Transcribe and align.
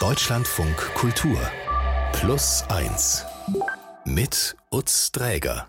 Deutschlandfunk 0.00 0.94
Kultur 0.94 1.38
Plus 2.14 2.64
1 2.70 3.26
mit 4.06 4.56
Utz 4.70 5.12
Dräger. 5.12 5.66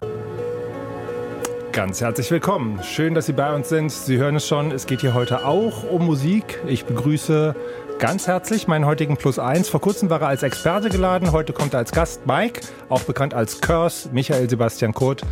Ganz 1.73 2.00
herzlich 2.00 2.31
willkommen. 2.31 2.81
Schön, 2.81 3.13
dass 3.13 3.25
Sie 3.25 3.33
bei 3.33 3.54
uns 3.54 3.67
sind. 3.67 3.91
Sie 3.91 4.15
hören 4.15 4.38
es 4.38 4.47
schon, 4.47 4.71
es 4.71 4.86
geht 4.86 5.02
hier 5.02 5.13
heute 5.13 5.46
auch 5.46 5.83
um 5.83 6.05
Musik. 6.05 6.59
Ich 6.65 6.86
begrüße 6.86 7.57
ganz 7.99 8.25
herzlich 8.25 8.70
meinen 8.70 8.86
heutigen 8.86 9.17
Plus 9.17 9.38
1. 9.38 9.67
Vor 9.67 9.81
kurzem 9.81 10.10
war 10.10 10.22
er 10.22 10.29
als 10.29 10.44
Experte 10.44 10.88
geladen, 10.90 11.34
heute 11.34 11.52
kommt 11.52 11.74
er 11.74 11.79
als 11.79 11.92
Gast 11.92 12.26
Mike, 12.26 12.62
auch 12.88 13.02
bekannt 13.02 13.34
als 13.34 13.60
Curse, 13.60 14.12
Michael 14.13 14.50
Sebastian 14.50 14.94
Kurt. 14.94 15.24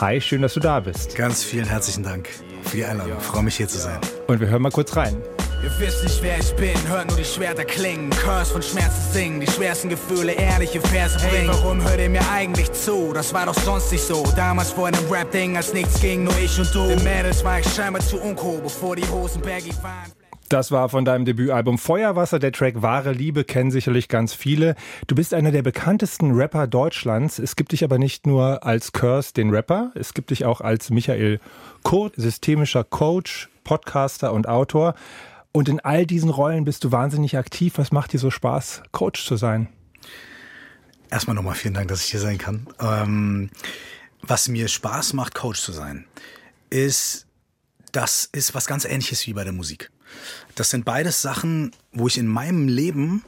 Hi, 0.00 0.18
schön, 0.18 0.40
dass 0.40 0.54
du 0.54 0.60
da 0.60 0.80
bist. 0.80 1.14
Ganz 1.14 1.44
vielen 1.44 1.66
herzlichen 1.66 2.04
Dank 2.04 2.30
für 2.62 2.78
die 2.78 2.86
Einladung. 2.86 3.18
Ich 3.18 3.26
freue 3.26 3.42
mich 3.42 3.56
hier 3.56 3.68
zu 3.68 3.76
sein. 3.76 3.98
Und 4.28 4.40
wir 4.40 4.48
hören 4.48 4.62
mal 4.62 4.72
kurz 4.72 4.96
rein. 4.96 5.14
Ihr 5.62 5.70
wisst 5.78 6.04
nicht, 6.04 6.22
wer 6.22 6.38
ich 6.38 6.54
bin, 6.54 6.76
hört 6.88 7.08
nur 7.08 7.16
die 7.16 7.24
Schwerter 7.24 7.64
klingen. 7.64 8.10
Curse 8.10 8.52
von 8.52 8.62
Schmerzen 8.62 9.12
singen, 9.12 9.40
die 9.40 9.46
schwersten 9.46 9.88
Gefühle, 9.88 10.32
ehrliche 10.32 10.80
Verse 10.80 11.18
bringen. 11.18 11.30
Hey, 11.30 11.48
warum 11.48 11.82
hört 11.82 11.98
ihr 11.98 12.10
mir 12.10 12.28
eigentlich 12.30 12.70
zu? 12.72 13.12
Das 13.14 13.32
war 13.32 13.46
doch 13.46 13.54
sonst 13.54 13.90
nicht 13.90 14.04
so. 14.04 14.22
Damals 14.36 14.70
vor 14.70 14.88
einem 14.88 15.10
Rap-Ding, 15.10 15.56
als 15.56 15.72
nichts 15.72 16.00
ging, 16.00 16.24
nur 16.24 16.36
ich 16.38 16.58
und 16.58 16.72
du. 16.74 16.86
Den 16.88 17.02
Mädels 17.02 17.42
war 17.42 17.58
ich 17.58 17.66
scheinbar 17.66 18.02
zu 18.02 18.20
uncool, 18.20 18.60
bevor 18.60 18.96
die 18.96 19.08
Hosen 19.08 19.40
baggy 19.40 19.72
waren. 19.82 20.12
Das 20.48 20.70
war 20.70 20.88
von 20.88 21.04
deinem 21.04 21.24
Debütalbum 21.24 21.76
Feuerwasser. 21.76 22.38
Der 22.38 22.52
Track 22.52 22.80
Wahre 22.80 23.12
Liebe 23.12 23.42
kennen 23.42 23.72
sicherlich 23.72 24.08
ganz 24.08 24.32
viele. 24.32 24.76
Du 25.08 25.16
bist 25.16 25.34
einer 25.34 25.50
der 25.50 25.62
bekanntesten 25.62 26.32
Rapper 26.32 26.68
Deutschlands. 26.68 27.40
Es 27.40 27.56
gibt 27.56 27.72
dich 27.72 27.82
aber 27.82 27.98
nicht 27.98 28.28
nur 28.28 28.64
als 28.64 28.92
Curse, 28.92 29.32
den 29.34 29.50
Rapper. 29.50 29.90
Es 29.96 30.14
gibt 30.14 30.30
dich 30.30 30.44
auch 30.44 30.60
als 30.60 30.90
Michael 30.90 31.40
Kurt, 31.82 32.14
systemischer 32.16 32.84
Coach, 32.84 33.48
Podcaster 33.64 34.32
und 34.32 34.48
Autor. 34.48 34.94
Und 35.56 35.70
in 35.70 35.80
all 35.80 36.04
diesen 36.04 36.28
Rollen 36.28 36.66
bist 36.66 36.84
du 36.84 36.92
wahnsinnig 36.92 37.38
aktiv. 37.38 37.78
Was 37.78 37.90
macht 37.90 38.12
dir 38.12 38.18
so 38.18 38.30
Spaß, 38.30 38.82
Coach 38.92 39.24
zu 39.24 39.36
sein? 39.36 39.68
Erstmal 41.10 41.34
nochmal 41.34 41.54
vielen 41.54 41.72
Dank, 41.72 41.88
dass 41.88 42.04
ich 42.04 42.10
hier 42.10 42.20
sein 42.20 42.36
kann. 42.36 42.66
Ähm, 42.78 43.48
was 44.20 44.48
mir 44.48 44.68
Spaß 44.68 45.14
macht, 45.14 45.34
Coach 45.34 45.62
zu 45.62 45.72
sein, 45.72 46.04
ist, 46.68 47.26
das 47.90 48.28
ist 48.32 48.54
was 48.54 48.66
ganz 48.66 48.84
ähnliches 48.84 49.26
wie 49.26 49.32
bei 49.32 49.44
der 49.44 49.54
Musik. 49.54 49.90
Das 50.56 50.68
sind 50.68 50.84
beides 50.84 51.22
Sachen, 51.22 51.70
wo 51.90 52.06
ich 52.06 52.18
in 52.18 52.26
meinem 52.26 52.68
Leben 52.68 53.24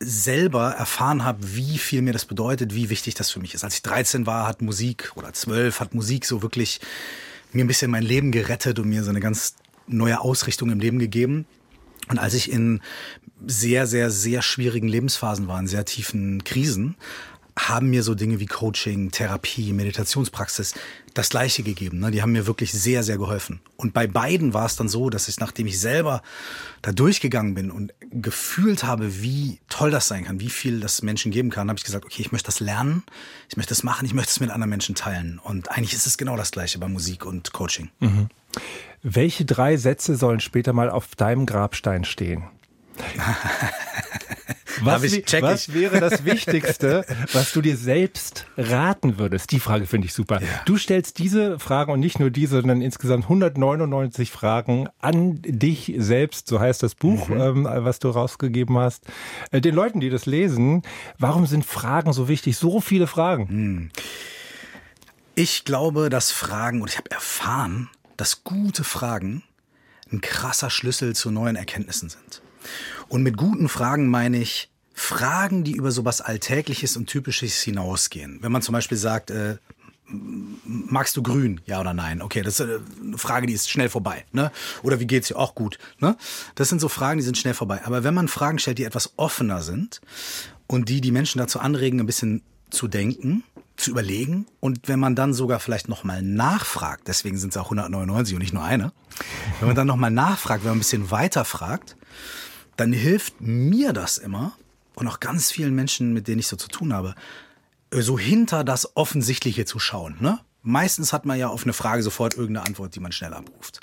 selber 0.00 0.70
erfahren 0.70 1.22
habe, 1.22 1.54
wie 1.54 1.76
viel 1.76 2.00
mir 2.00 2.14
das 2.14 2.24
bedeutet, 2.24 2.74
wie 2.74 2.88
wichtig 2.88 3.12
das 3.12 3.30
für 3.30 3.40
mich 3.40 3.52
ist. 3.52 3.62
Als 3.62 3.74
ich 3.74 3.82
13 3.82 4.24
war, 4.24 4.46
hat 4.46 4.62
Musik 4.62 5.12
oder 5.16 5.34
12 5.34 5.80
hat 5.80 5.92
Musik 5.92 6.24
so 6.24 6.40
wirklich 6.40 6.80
mir 7.52 7.62
ein 7.62 7.68
bisschen 7.68 7.90
mein 7.90 8.04
Leben 8.04 8.32
gerettet 8.32 8.78
und 8.78 8.88
mir 8.88 9.04
so 9.04 9.10
eine 9.10 9.20
ganz 9.20 9.56
neue 9.86 10.20
Ausrichtung 10.20 10.70
im 10.70 10.80
Leben 10.80 10.98
gegeben. 10.98 11.46
Und 12.08 12.18
als 12.18 12.34
ich 12.34 12.50
in 12.50 12.80
sehr, 13.46 13.86
sehr, 13.86 14.10
sehr 14.10 14.42
schwierigen 14.42 14.88
Lebensphasen 14.88 15.48
war, 15.48 15.58
in 15.58 15.66
sehr 15.66 15.84
tiefen 15.84 16.44
Krisen, 16.44 16.96
haben 17.58 17.90
mir 17.90 18.02
so 18.02 18.14
Dinge 18.14 18.40
wie 18.40 18.46
Coaching, 18.46 19.10
Therapie, 19.10 19.72
Meditationspraxis 19.72 20.74
das 21.12 21.28
Gleiche 21.28 21.62
gegeben. 21.62 21.98
Ne? 21.98 22.10
Die 22.10 22.22
haben 22.22 22.32
mir 22.32 22.46
wirklich 22.46 22.72
sehr, 22.72 23.02
sehr 23.02 23.18
geholfen. 23.18 23.60
Und 23.76 23.92
bei 23.92 24.06
beiden 24.06 24.54
war 24.54 24.64
es 24.64 24.76
dann 24.76 24.88
so, 24.88 25.10
dass 25.10 25.28
ich, 25.28 25.38
nachdem 25.38 25.66
ich 25.66 25.78
selber 25.78 26.22
da 26.80 26.92
durchgegangen 26.92 27.54
bin 27.54 27.70
und 27.70 27.92
gefühlt 28.10 28.84
habe, 28.84 29.20
wie 29.22 29.60
toll 29.68 29.90
das 29.90 30.08
sein 30.08 30.24
kann, 30.24 30.40
wie 30.40 30.48
viel 30.48 30.80
das 30.80 31.02
Menschen 31.02 31.30
geben 31.30 31.50
kann, 31.50 31.68
habe 31.68 31.78
ich 31.78 31.84
gesagt, 31.84 32.06
okay, 32.06 32.22
ich 32.22 32.32
möchte 32.32 32.46
das 32.46 32.60
lernen, 32.60 33.02
ich 33.50 33.56
möchte 33.58 33.70
das 33.70 33.82
machen, 33.82 34.06
ich 34.06 34.14
möchte 34.14 34.30
es 34.30 34.40
mit 34.40 34.50
anderen 34.50 34.70
Menschen 34.70 34.94
teilen. 34.94 35.38
Und 35.38 35.70
eigentlich 35.70 35.92
ist 35.92 36.06
es 36.06 36.16
genau 36.16 36.36
das 36.36 36.52
Gleiche 36.52 36.78
bei 36.78 36.88
Musik 36.88 37.26
und 37.26 37.52
Coaching. 37.52 37.90
Mhm. 38.00 38.28
Welche 39.02 39.44
drei 39.44 39.76
Sätze 39.76 40.16
sollen 40.16 40.40
später 40.40 40.72
mal 40.72 40.88
auf 40.88 41.16
deinem 41.16 41.46
Grabstein 41.46 42.04
stehen? 42.04 42.44
Was, 44.80 45.02
ich, 45.04 45.24
was 45.40 45.74
wäre 45.74 46.00
das 46.00 46.24
Wichtigste, 46.24 47.04
was 47.32 47.52
du 47.52 47.60
dir 47.60 47.76
selbst 47.76 48.46
raten 48.56 49.18
würdest? 49.18 49.52
Die 49.52 49.60
Frage 49.60 49.86
finde 49.86 50.06
ich 50.06 50.14
super. 50.14 50.40
Ja. 50.40 50.48
Du 50.64 50.76
stellst 50.76 51.18
diese 51.18 51.58
Fragen 51.60 51.92
und 51.92 52.00
nicht 52.00 52.18
nur 52.18 52.30
diese, 52.30 52.56
sondern 52.56 52.82
insgesamt 52.82 53.24
199 53.24 54.32
Fragen 54.32 54.88
an 55.00 55.38
dich 55.42 55.94
selbst, 55.98 56.48
so 56.48 56.58
heißt 56.58 56.82
das 56.82 56.94
Buch, 56.96 57.28
mhm. 57.28 57.40
ähm, 57.40 57.68
was 57.70 58.00
du 58.00 58.08
rausgegeben 58.08 58.76
hast. 58.78 59.04
Äh, 59.52 59.60
den 59.60 59.74
Leuten, 59.74 60.00
die 60.00 60.10
das 60.10 60.26
lesen, 60.26 60.82
warum 61.18 61.46
sind 61.46 61.64
Fragen 61.64 62.12
so 62.12 62.26
wichtig? 62.26 62.56
So 62.56 62.80
viele 62.80 63.06
Fragen. 63.06 63.46
Mhm. 63.50 63.90
Ich 65.34 65.64
glaube, 65.64 66.10
dass 66.10 66.30
Fragen, 66.30 66.82
und 66.82 66.90
ich 66.90 66.98
habe 66.98 67.10
erfahren, 67.10 67.88
dass 68.16 68.44
gute 68.44 68.84
Fragen 68.84 69.42
ein 70.10 70.20
krasser 70.20 70.70
Schlüssel 70.70 71.14
zu 71.14 71.30
neuen 71.30 71.56
Erkenntnissen 71.56 72.08
sind. 72.08 72.42
Und 73.08 73.22
mit 73.22 73.36
guten 73.36 73.68
Fragen 73.68 74.08
meine 74.08 74.38
ich 74.38 74.70
Fragen, 74.94 75.64
die 75.64 75.72
über 75.72 75.90
sowas 75.90 76.20
Alltägliches 76.20 76.96
und 76.96 77.06
Typisches 77.06 77.62
hinausgehen. 77.62 78.38
Wenn 78.42 78.52
man 78.52 78.62
zum 78.62 78.74
Beispiel 78.74 78.98
sagt, 78.98 79.30
äh, 79.30 79.56
magst 80.06 81.16
du 81.16 81.22
grün, 81.22 81.60
ja 81.64 81.80
oder 81.80 81.94
nein? 81.94 82.20
Okay, 82.20 82.42
das 82.42 82.60
ist 82.60 82.68
eine 82.68 83.18
Frage, 83.18 83.46
die 83.46 83.54
ist 83.54 83.70
schnell 83.70 83.88
vorbei. 83.88 84.24
Ne? 84.32 84.52
Oder 84.82 85.00
wie 85.00 85.06
geht's 85.06 85.28
dir? 85.28 85.36
Auch 85.36 85.54
gut. 85.54 85.78
Ne? 85.98 86.16
Das 86.54 86.68
sind 86.68 86.80
so 86.80 86.88
Fragen, 86.88 87.18
die 87.18 87.24
sind 87.24 87.38
schnell 87.38 87.54
vorbei. 87.54 87.80
Aber 87.84 88.04
wenn 88.04 88.14
man 88.14 88.28
Fragen 88.28 88.58
stellt, 88.58 88.78
die 88.78 88.84
etwas 88.84 89.14
offener 89.16 89.62
sind 89.62 90.00
und 90.66 90.88
die 90.88 91.00
die 91.00 91.12
Menschen 91.12 91.38
dazu 91.38 91.60
anregen, 91.60 92.00
ein 92.00 92.06
bisschen 92.06 92.42
zu 92.70 92.88
denken, 92.88 93.44
zu 93.76 93.90
überlegen 93.90 94.46
und 94.60 94.88
wenn 94.88 95.00
man 95.00 95.14
dann 95.14 95.34
sogar 95.34 95.60
vielleicht 95.60 95.88
nochmal 95.88 96.22
nachfragt, 96.22 97.08
deswegen 97.08 97.38
sind 97.38 97.50
es 97.50 97.56
auch 97.56 97.66
199 97.66 98.34
und 98.34 98.40
nicht 98.40 98.52
nur 98.52 98.64
eine, 98.64 98.92
wenn 99.58 99.68
man 99.68 99.76
dann 99.76 99.86
nochmal 99.86 100.10
nachfragt, 100.10 100.62
wenn 100.64 100.70
man 100.70 100.78
ein 100.78 100.80
bisschen 100.80 101.10
weiter 101.10 101.44
fragt, 101.44 101.96
dann 102.76 102.92
hilft 102.92 103.40
mir 103.40 103.92
das 103.92 104.18
immer 104.18 104.52
und 104.94 105.08
auch 105.08 105.20
ganz 105.20 105.50
vielen 105.50 105.74
Menschen, 105.74 106.12
mit 106.12 106.28
denen 106.28 106.38
ich 106.38 106.48
so 106.48 106.56
zu 106.56 106.68
tun 106.68 106.92
habe, 106.92 107.14
so 107.90 108.18
hinter 108.18 108.64
das 108.64 108.96
Offensichtliche 108.96 109.64
zu 109.64 109.78
schauen. 109.78 110.16
Ne? 110.20 110.38
Meistens 110.62 111.12
hat 111.12 111.26
man 111.26 111.38
ja 111.38 111.48
auf 111.48 111.64
eine 111.64 111.72
Frage 111.72 112.02
sofort 112.02 112.34
irgendeine 112.34 112.66
Antwort, 112.66 112.94
die 112.94 113.00
man 113.00 113.12
schnell 113.12 113.34
abruft. 113.34 113.80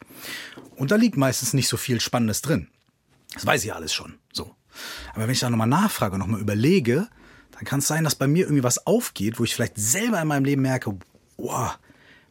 Und 0.76 0.92
da 0.92 0.96
liegt 0.96 1.18
meistens 1.18 1.54
nicht 1.54 1.68
so 1.68 1.78
viel 1.78 2.00
Spannendes 2.00 2.42
drin. 2.42 2.70
Das 3.34 3.46
weiß 3.46 3.64
ich 3.66 3.74
alles 3.74 3.94
schon. 3.94 4.16
So. 4.34 4.56
Aber 5.14 5.24
wenn 5.24 5.30
ich 5.30 5.40
da 5.40 5.50
nochmal 5.50 5.68
nachfrage 5.68 6.14
und 6.14 6.20
nochmal 6.20 6.40
überlege, 6.40 7.08
dann 7.60 7.66
kann 7.66 7.80
es 7.80 7.88
sein, 7.88 8.06
dass 8.06 8.16
bei 8.16 8.28
mir 8.28 8.46
irgendwie 8.46 8.64
was 8.64 8.88
aufgeht, 8.88 9.38
wo 9.38 9.44
ich 9.44 9.54
vielleicht 9.54 9.78
selber 9.78 10.22
in 10.22 10.30
meinem 10.30 10.46
Leben 10.46 10.62
merke, 10.62 10.98
boah, 11.36 11.78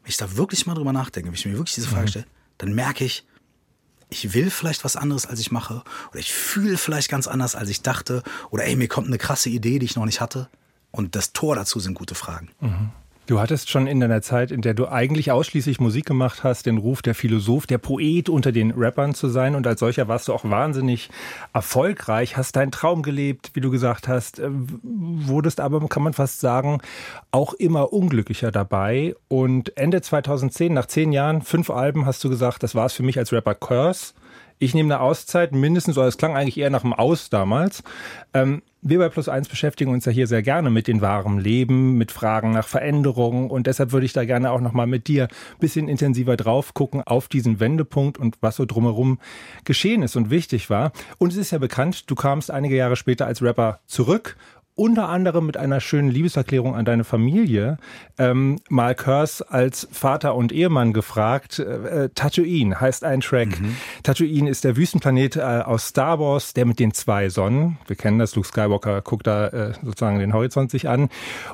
wenn 0.03 0.09
ich 0.09 0.16
da 0.16 0.39
wirklich 0.39 0.65
mal 0.65 0.75
drüber 0.75 0.94
nachdenke, 0.94 1.28
wenn 1.28 1.34
ich 1.34 1.44
mir 1.44 1.53
wirklich 1.53 1.75
diese 1.75 1.89
Frage 1.89 2.05
mhm. 2.05 2.09
stelle, 2.09 2.27
dann 2.56 2.72
merke 2.72 3.05
ich, 3.05 3.27
ich 4.09 4.33
will 4.33 4.49
vielleicht 4.49 4.84
was 4.84 4.97
anderes, 4.97 5.27
als 5.27 5.39
ich 5.39 5.50
mache, 5.50 5.83
oder 6.11 6.19
ich 6.19 6.33
fühle 6.33 6.78
vielleicht 6.78 7.11
ganz 7.11 7.27
anders, 7.27 7.55
als 7.56 7.69
ich 7.69 7.83
dachte, 7.83 8.22
oder 8.49 8.65
ey, 8.65 8.75
mir 8.75 8.89
kommt 8.89 9.09
eine 9.09 9.19
krasse 9.19 9.50
Idee, 9.50 9.78
die 9.78 9.84
ich 9.84 9.97
noch 9.97 10.06
nicht 10.06 10.22
hatte. 10.22 10.49
Und 10.93 11.15
das 11.15 11.34
Tor 11.34 11.55
dazu 11.55 11.78
sind 11.78 11.93
gute 11.93 12.15
Fragen. 12.15 12.49
Mhm. 12.60 12.91
Du 13.28 13.39
hattest 13.41 13.69
schon 13.69 13.87
in 13.87 14.00
deiner 14.00 14.22
Zeit, 14.22 14.50
in 14.50 14.62
der 14.62 14.72
du 14.72 14.89
eigentlich 14.89 15.31
ausschließlich 15.31 15.81
Musik 15.81 16.06
gemacht 16.06 16.44
hast, 16.44 16.65
den 16.65 16.78
Ruf 16.78 17.03
der 17.03 17.15
Philosoph, 17.15 17.66
der 17.66 17.77
Poet 17.77 18.31
unter 18.31 18.53
den 18.53 18.71
Rappern 18.71 19.12
zu 19.12 19.28
sein. 19.28 19.55
Und 19.55 19.66
als 19.66 19.81
solcher 19.81 20.09
warst 20.09 20.28
du 20.28 20.33
auch 20.33 20.49
wahnsinnig 20.49 21.11
erfolgreich, 21.53 22.39
hast 22.39 22.56
deinen 22.56 22.71
Traum 22.71 23.03
gelebt, 23.03 23.50
wie 23.53 23.61
du 23.61 23.71
gesagt 23.71 24.09
hast, 24.09 24.39
äh, 24.39 24.49
wurdest 24.50 25.61
aber, 25.61 25.87
kann 25.89 26.05
man 26.05 26.15
fast 26.15 26.41
sagen, 26.41 26.81
auch 27.31 27.53
immer 27.53 27.93
unglücklicher 27.93 28.50
dabei. 28.50 29.15
Und 29.28 29.77
Ende 29.77 30.00
2010, 30.00 30.72
nach 30.72 30.87
zehn 30.87 31.12
Jahren, 31.12 31.43
fünf 31.43 31.69
Alben, 31.69 32.06
hast 32.06 32.25
du 32.25 32.31
gesagt, 32.31 32.62
das 32.62 32.75
war 32.75 32.87
es 32.87 32.95
für 32.95 33.03
mich 33.03 33.19
als 33.19 33.31
Rapper 33.31 33.55
Curse. 33.55 34.15
Ich 34.59 34.72
nehme 34.72 34.95
eine 34.95 35.03
Auszeit, 35.03 35.53
mindestens, 35.53 35.99
oder 35.99 36.06
es 36.06 36.16
klang 36.16 36.34
eigentlich 36.34 36.56
eher 36.56 36.71
nach 36.71 36.83
einem 36.83 36.95
Aus 36.95 37.28
damals. 37.28 37.83
Ähm, 38.33 38.62
wir 38.81 38.99
bei 38.99 39.09
Plus 39.09 39.28
Eins 39.28 39.49
beschäftigen 39.49 39.91
uns 39.91 40.05
ja 40.05 40.12
hier 40.12 40.27
sehr 40.27 40.43
gerne 40.43 40.71
mit 40.71 40.87
dem 40.87 41.00
wahren 41.00 41.39
Leben, 41.39 41.99
mit 41.99 42.12
Fragen 42.12 42.53
nach 42.53 42.66
Veränderungen 42.66 43.50
und 43.50 43.66
deshalb 43.66 43.93
würde 43.93 44.06
ich 44.06 44.12
da 44.12 44.25
gerne 44.25 44.50
auch 44.53 44.61
nochmal 44.61 44.87
mit 44.87 45.09
dir 45.09 45.25
ein 45.25 45.59
bisschen 45.59 45.89
intensiver 45.89 46.37
drauf 46.37 46.75
gucken 46.75 47.03
auf 47.03 47.28
diesen 47.28 47.61
Wendepunkt 47.61 48.19
und 48.19 48.37
was 48.41 48.56
so 48.56 48.65
drumherum 48.65 49.19
geschehen 49.65 50.03
ist 50.03 50.16
und 50.16 50.31
wichtig 50.31 50.71
war. 50.71 50.93
Und 51.19 51.33
es 51.33 51.39
ist 51.39 51.50
ja 51.50 51.59
bekannt, 51.59 52.09
du 52.11 52.15
kamst 52.15 52.50
einige 52.50 52.77
Jahre 52.77 52.97
später 52.97 53.27
als 53.27 53.42
Rapper 53.42 53.80
zurück 53.86 54.36
unter 54.78 55.09
anderem 55.09 55.45
mit 55.47 55.57
einer 55.57 55.80
schönen 55.80 56.09
Liebeserklärung 56.09 56.77
an 56.77 56.84
deine 56.84 57.03
Familie, 57.03 57.78
ähm, 58.16 58.60
mal 58.69 58.95
Curse 58.95 59.51
als 59.51 59.89
Vater 59.91 60.36
und 60.36 60.53
Ehemann 60.53 60.92
gefragt. 60.92 61.59
Äh, 61.59 62.04
äh, 62.04 62.09
Tatooine 62.15 62.80
heißt 62.80 63.03
ein 63.03 63.21
Track. 63.21 63.60
Mhm. 63.60 63.77
Tatooine 64.04 64.48
ist 64.48 64.63
der 64.63 64.77
Wüstenplanet 64.77 65.36
äh, 65.36 65.41
aus 65.41 65.89
Star 65.89 66.21
Wars, 66.21 66.54
der 66.54 66.65
mit 66.65 66.78
den 66.78 66.95
zwei 66.95 67.28
Sonnen. 67.28 67.78
Wir 67.89 67.97
kennen 67.97 68.21
das, 68.21 68.36
Luke 68.36 68.47
Skywalker 68.47 69.03
guckt 69.03 69.27
da 69.27 69.48
äh, 69.48 69.72
sozusagen 69.83 70.21
den 70.21 70.33
Horizont 70.33 70.71
sich 70.71 70.89
an. 70.89 71.09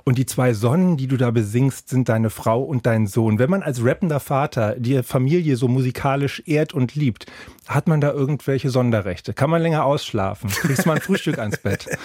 Und 0.04 0.18
die 0.18 0.26
zwei 0.26 0.52
Sonnen, 0.52 0.98
die 0.98 1.06
du 1.06 1.16
da 1.16 1.30
besingst, 1.30 1.88
sind 1.88 2.10
deine 2.10 2.28
Frau 2.28 2.62
und 2.62 2.84
dein 2.84 3.06
Sohn. 3.06 3.38
Wenn 3.38 3.48
man 3.48 3.62
als 3.62 3.82
rappender 3.82 4.20
Vater 4.20 4.76
die 4.78 5.02
Familie 5.02 5.56
so 5.56 5.66
musikalisch 5.66 6.42
ehrt 6.44 6.74
und 6.74 6.94
liebt, 6.94 7.26
hat 7.66 7.88
man 7.88 8.00
da 8.00 8.12
irgendwelche 8.12 8.70
Sonderrechte? 8.70 9.32
Kann 9.32 9.50
man 9.50 9.62
länger 9.62 9.84
ausschlafen? 9.84 10.50
Kriegst 10.50 10.86
mal 10.86 10.94
ein 10.94 11.00
Frühstück 11.00 11.38
ans 11.38 11.58
Bett? 11.58 11.86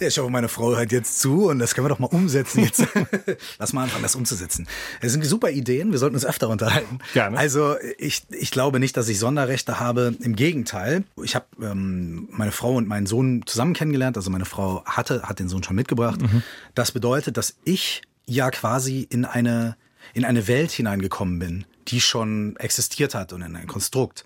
Ja, 0.00 0.06
ich 0.06 0.18
hoffe, 0.18 0.30
meine 0.30 0.48
Frau 0.48 0.74
hört 0.74 0.92
jetzt 0.92 1.20
zu 1.20 1.50
und 1.50 1.58
das 1.58 1.74
können 1.74 1.84
wir 1.84 1.90
doch 1.90 1.98
mal 1.98 2.06
umsetzen 2.06 2.64
jetzt. 2.64 2.86
Lass 3.58 3.74
mal 3.74 3.82
anfangen, 3.82 4.02
das 4.02 4.14
umzusetzen. 4.14 4.66
Das 5.02 5.12
sind 5.12 5.22
super 5.26 5.50
Ideen, 5.50 5.92
wir 5.92 5.98
sollten 5.98 6.16
uns 6.16 6.24
öfter 6.24 6.48
unterhalten. 6.48 7.00
Gerne. 7.12 7.36
Also 7.36 7.76
ich, 7.98 8.22
ich 8.30 8.50
glaube 8.50 8.80
nicht, 8.80 8.96
dass 8.96 9.10
ich 9.10 9.18
Sonderrechte 9.18 9.78
habe. 9.78 10.14
Im 10.20 10.36
Gegenteil, 10.36 11.04
ich 11.22 11.34
habe 11.34 11.44
ähm, 11.60 12.28
meine 12.30 12.50
Frau 12.50 12.76
und 12.76 12.88
meinen 12.88 13.04
Sohn 13.04 13.42
zusammen 13.44 13.74
kennengelernt. 13.74 14.16
Also 14.16 14.30
meine 14.30 14.46
Frau 14.46 14.82
hatte, 14.86 15.24
hat 15.24 15.38
den 15.38 15.50
Sohn 15.50 15.62
schon 15.62 15.76
mitgebracht. 15.76 16.22
Mhm. 16.22 16.42
Das 16.74 16.92
bedeutet, 16.92 17.36
dass 17.36 17.56
ich 17.64 18.00
ja 18.24 18.50
quasi 18.50 19.06
in 19.10 19.26
eine, 19.26 19.76
in 20.14 20.24
eine 20.24 20.48
Welt 20.48 20.70
hineingekommen 20.70 21.38
bin, 21.38 21.66
die 21.88 22.00
schon 22.00 22.56
existiert 22.56 23.14
hat 23.14 23.32
und 23.32 23.42
in 23.42 23.56
ein 23.56 23.66
Konstrukt. 23.66 24.24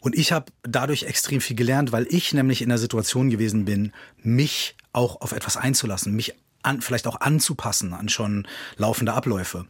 Und 0.00 0.16
ich 0.16 0.32
habe 0.32 0.52
dadurch 0.62 1.04
extrem 1.04 1.40
viel 1.40 1.56
gelernt, 1.56 1.92
weil 1.92 2.06
ich 2.08 2.32
nämlich 2.32 2.62
in 2.62 2.70
der 2.70 2.78
Situation 2.78 3.28
gewesen 3.30 3.66
bin, 3.66 3.92
mich 4.22 4.76
auch 4.92 5.20
auf 5.20 5.32
etwas 5.32 5.56
einzulassen, 5.56 6.14
mich 6.14 6.34
an, 6.62 6.80
vielleicht 6.80 7.06
auch 7.06 7.20
anzupassen 7.20 7.92
an 7.94 8.08
schon 8.08 8.46
laufende 8.76 9.12
Abläufe. 9.12 9.66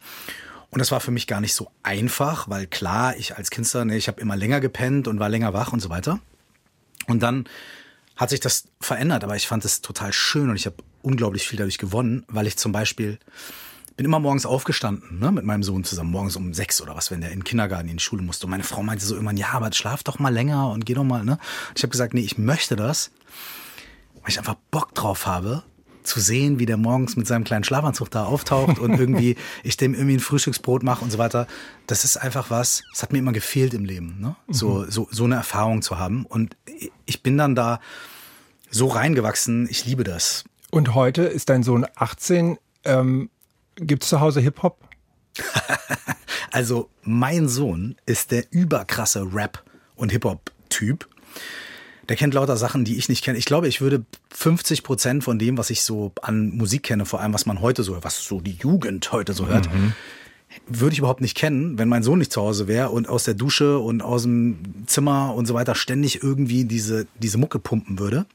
Und 0.71 0.79
das 0.79 0.93
war 0.93 1.01
für 1.01 1.11
mich 1.11 1.27
gar 1.27 1.41
nicht 1.41 1.55
so 1.55 1.71
einfach, 1.83 2.49
weil 2.49 2.67
klar, 2.67 3.17
ich 3.17 3.37
als 3.37 3.51
Kindster, 3.51 3.85
ne, 3.85 3.97
ich 3.97 4.07
habe 4.07 4.21
immer 4.21 4.37
länger 4.37 4.61
gepennt 4.61 5.09
und 5.09 5.19
war 5.19 5.29
länger 5.29 5.53
wach 5.53 5.73
und 5.73 5.81
so 5.81 5.91
weiter. 5.91 6.21
Und 7.07 7.23
dann 7.23 7.49
hat 8.15 8.31
sich 8.31 8.41
das 8.41 8.69
verändert, 8.81 9.25
aber 9.25 9.35
ich 9.35 9.49
fand 9.49 9.65
es 9.65 9.81
total 9.81 10.13
schön 10.13 10.49
und 10.49 10.57
ich 10.57 10.67
habe 10.67 10.77
unglaublich 11.03 11.49
viel 11.49 11.59
dadurch 11.59 11.79
gewonnen, 11.79 12.25
weil 12.29 12.47
ich 12.47 12.57
zum 12.57 12.71
Beispiel 12.71 13.19
bin 13.97 14.07
immer 14.07 14.21
morgens 14.21 14.47
aufgestanden, 14.47 15.19
ne, 15.19 15.31
mit 15.31 15.45
meinem 15.45 15.63
Sohn 15.63 15.85
zusammen, 15.85 16.11
morgens 16.11 16.37
um 16.37 16.55
sechs 16.55 16.81
oder 16.81 16.97
was, 16.97 17.11
wenn 17.11 17.21
der 17.21 17.33
in 17.33 17.41
den 17.41 17.45
Kindergarten, 17.45 17.89
in 17.89 17.97
die 17.97 18.03
Schule 18.03 18.23
musste. 18.23 18.47
Und 18.47 18.51
meine 18.51 18.65
Frau 18.65 18.83
meinte 18.83 19.05
so 19.05 19.17
immer, 19.17 19.33
ja, 19.35 19.49
aber 19.53 19.73
schlaf 19.73 20.03
doch 20.03 20.19
mal 20.19 20.33
länger 20.33 20.71
und 20.71 20.87
geh 20.87 20.95
doch 20.95 21.05
mal, 21.05 21.25
ne. 21.25 21.33
Und 21.33 21.79
ich 21.79 21.83
habe 21.83 21.91
gesagt, 21.91 22.15
nee, 22.15 22.21
ich 22.21 22.39
möchte 22.39 22.77
das, 22.77 23.11
weil 24.23 24.31
ich 24.31 24.39
einfach 24.39 24.57
Bock 24.71 24.95
drauf 24.95 25.27
habe, 25.27 25.63
zu 26.03 26.21
sehen, 26.21 26.59
wie 26.59 26.67
der 26.67 26.77
morgens 26.77 27.17
mit 27.17 27.27
seinem 27.27 27.45
kleinen 27.45 27.65
Schlafanzug 27.65 28.11
da 28.11 28.25
auftaucht 28.25 28.79
und 28.79 28.95
irgendwie 28.99 29.37
ich 29.63 29.77
dem 29.77 29.95
irgendwie 29.95 30.15
ein 30.15 30.21
Frühstücksbrot 30.21 30.83
mache 30.83 31.05
und 31.05 31.11
so 31.11 31.19
weiter. 31.19 31.47
Das 31.87 32.05
ist 32.05 32.17
einfach 32.17 32.51
was, 32.51 32.83
das 32.93 33.03
hat 33.03 33.13
mir 33.13 33.19
immer 33.19 33.33
gefehlt 33.33 33.75
im 33.75 33.85
Leben, 33.85 34.19
ne? 34.21 34.37
So, 34.49 34.81
mhm. 34.81 34.91
so, 34.91 35.09
so 35.11 35.25
eine 35.25 35.37
Erfahrung 35.37 35.83
zu 35.83 35.99
haben. 35.99 36.27
Und 36.27 36.57
ich 37.07 37.23
bin 37.23 37.37
dann 37.39 37.55
da 37.55 37.81
so 38.71 38.87
reingewachsen. 38.87 39.69
Ich 39.71 39.85
liebe 39.85 40.05
das. 40.05 40.45
Und 40.71 40.95
heute 40.95 41.23
ist 41.23 41.49
dein 41.49 41.63
Sohn 41.63 41.87
18. 41.97 42.59
Ähm, 42.85 43.31
Gibt 43.81 44.03
es 44.03 44.11
zu 44.11 44.21
Hause 44.21 44.41
Hip-Hop? 44.41 44.79
also, 46.51 46.91
mein 47.03 47.49
Sohn 47.49 47.97
ist 48.05 48.31
der 48.31 48.45
überkrasse 48.51 49.27
Rap- 49.33 49.65
und 49.97 50.13
Hip-Hop-Typ. 50.13 51.09
Der 52.09 52.17
kennt 52.17 52.35
lauter 52.35 52.57
Sachen, 52.57 52.85
die 52.85 52.97
ich 52.97 53.09
nicht 53.09 53.25
kenne. 53.25 53.39
Ich 53.39 53.45
glaube, 53.47 53.69
ich 53.69 53.81
würde 53.81 54.05
50 54.35 54.83
Prozent 54.83 55.25
von 55.25 55.39
dem, 55.39 55.57
was 55.57 55.71
ich 55.71 55.83
so 55.83 56.13
an 56.21 56.51
Musik 56.51 56.83
kenne, 56.83 57.07
vor 57.07 57.21
allem 57.21 57.33
was 57.33 57.47
man 57.47 57.61
heute 57.61 57.83
so, 57.83 57.97
was 58.03 58.23
so 58.23 58.41
die 58.41 58.57
Jugend 58.61 59.13
heute 59.13 59.33
so 59.33 59.47
hört, 59.47 59.73
mhm. 59.73 59.95
würde 60.67 60.93
ich 60.93 60.99
überhaupt 60.99 61.21
nicht 61.21 61.37
kennen, 61.37 61.79
wenn 61.79 61.89
mein 61.89 62.03
Sohn 62.03 62.19
nicht 62.19 62.33
zu 62.33 62.43
Hause 62.43 62.67
wäre 62.69 62.91
und 62.91 63.09
aus 63.09 63.25
der 63.25 63.35
Dusche 63.35 63.79
und 63.79 64.03
aus 64.03 64.23
dem 64.23 64.59
Zimmer 64.87 65.35
und 65.35 65.47
so 65.47 65.55
weiter 65.55 65.75
ständig 65.75 66.23
irgendwie 66.23 66.65
diese, 66.65 67.07
diese 67.19 67.39
Mucke 67.39 67.61
pumpen 67.61 67.99
würde. 67.99 68.27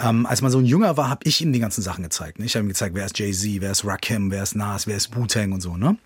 Ähm, 0.00 0.26
als 0.26 0.42
man 0.42 0.50
so 0.50 0.58
ein 0.58 0.64
Jünger 0.64 0.96
war, 0.96 1.08
habe 1.10 1.20
ich 1.24 1.40
ihm 1.40 1.52
die 1.52 1.58
ganzen 1.58 1.82
Sachen 1.82 2.04
gezeigt. 2.04 2.38
Ne? 2.38 2.44
Ich 2.44 2.54
habe 2.54 2.64
ihm 2.64 2.68
gezeigt, 2.68 2.94
wer 2.94 3.06
ist 3.06 3.18
Jay-Z, 3.18 3.60
wer 3.60 3.72
ist 3.72 3.84
Rakim, 3.84 4.30
wer 4.30 4.42
ist 4.42 4.54
Nas, 4.54 4.86
wer 4.86 4.96
ist 4.96 5.16
Wu-Tang 5.16 5.52
und 5.52 5.60
so. 5.60 5.76
Ne? 5.76 5.96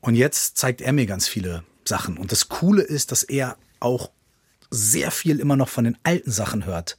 Und 0.00 0.14
jetzt 0.14 0.58
zeigt 0.58 0.80
er 0.82 0.92
mir 0.92 1.06
ganz 1.06 1.26
viele 1.26 1.64
Sachen. 1.84 2.18
Und 2.18 2.32
das 2.32 2.48
Coole 2.48 2.82
ist, 2.82 3.12
dass 3.12 3.22
er 3.22 3.56
auch 3.80 4.10
sehr 4.70 5.10
viel 5.10 5.40
immer 5.40 5.56
noch 5.56 5.68
von 5.68 5.84
den 5.84 5.96
alten 6.02 6.30
Sachen 6.30 6.66
hört. 6.66 6.98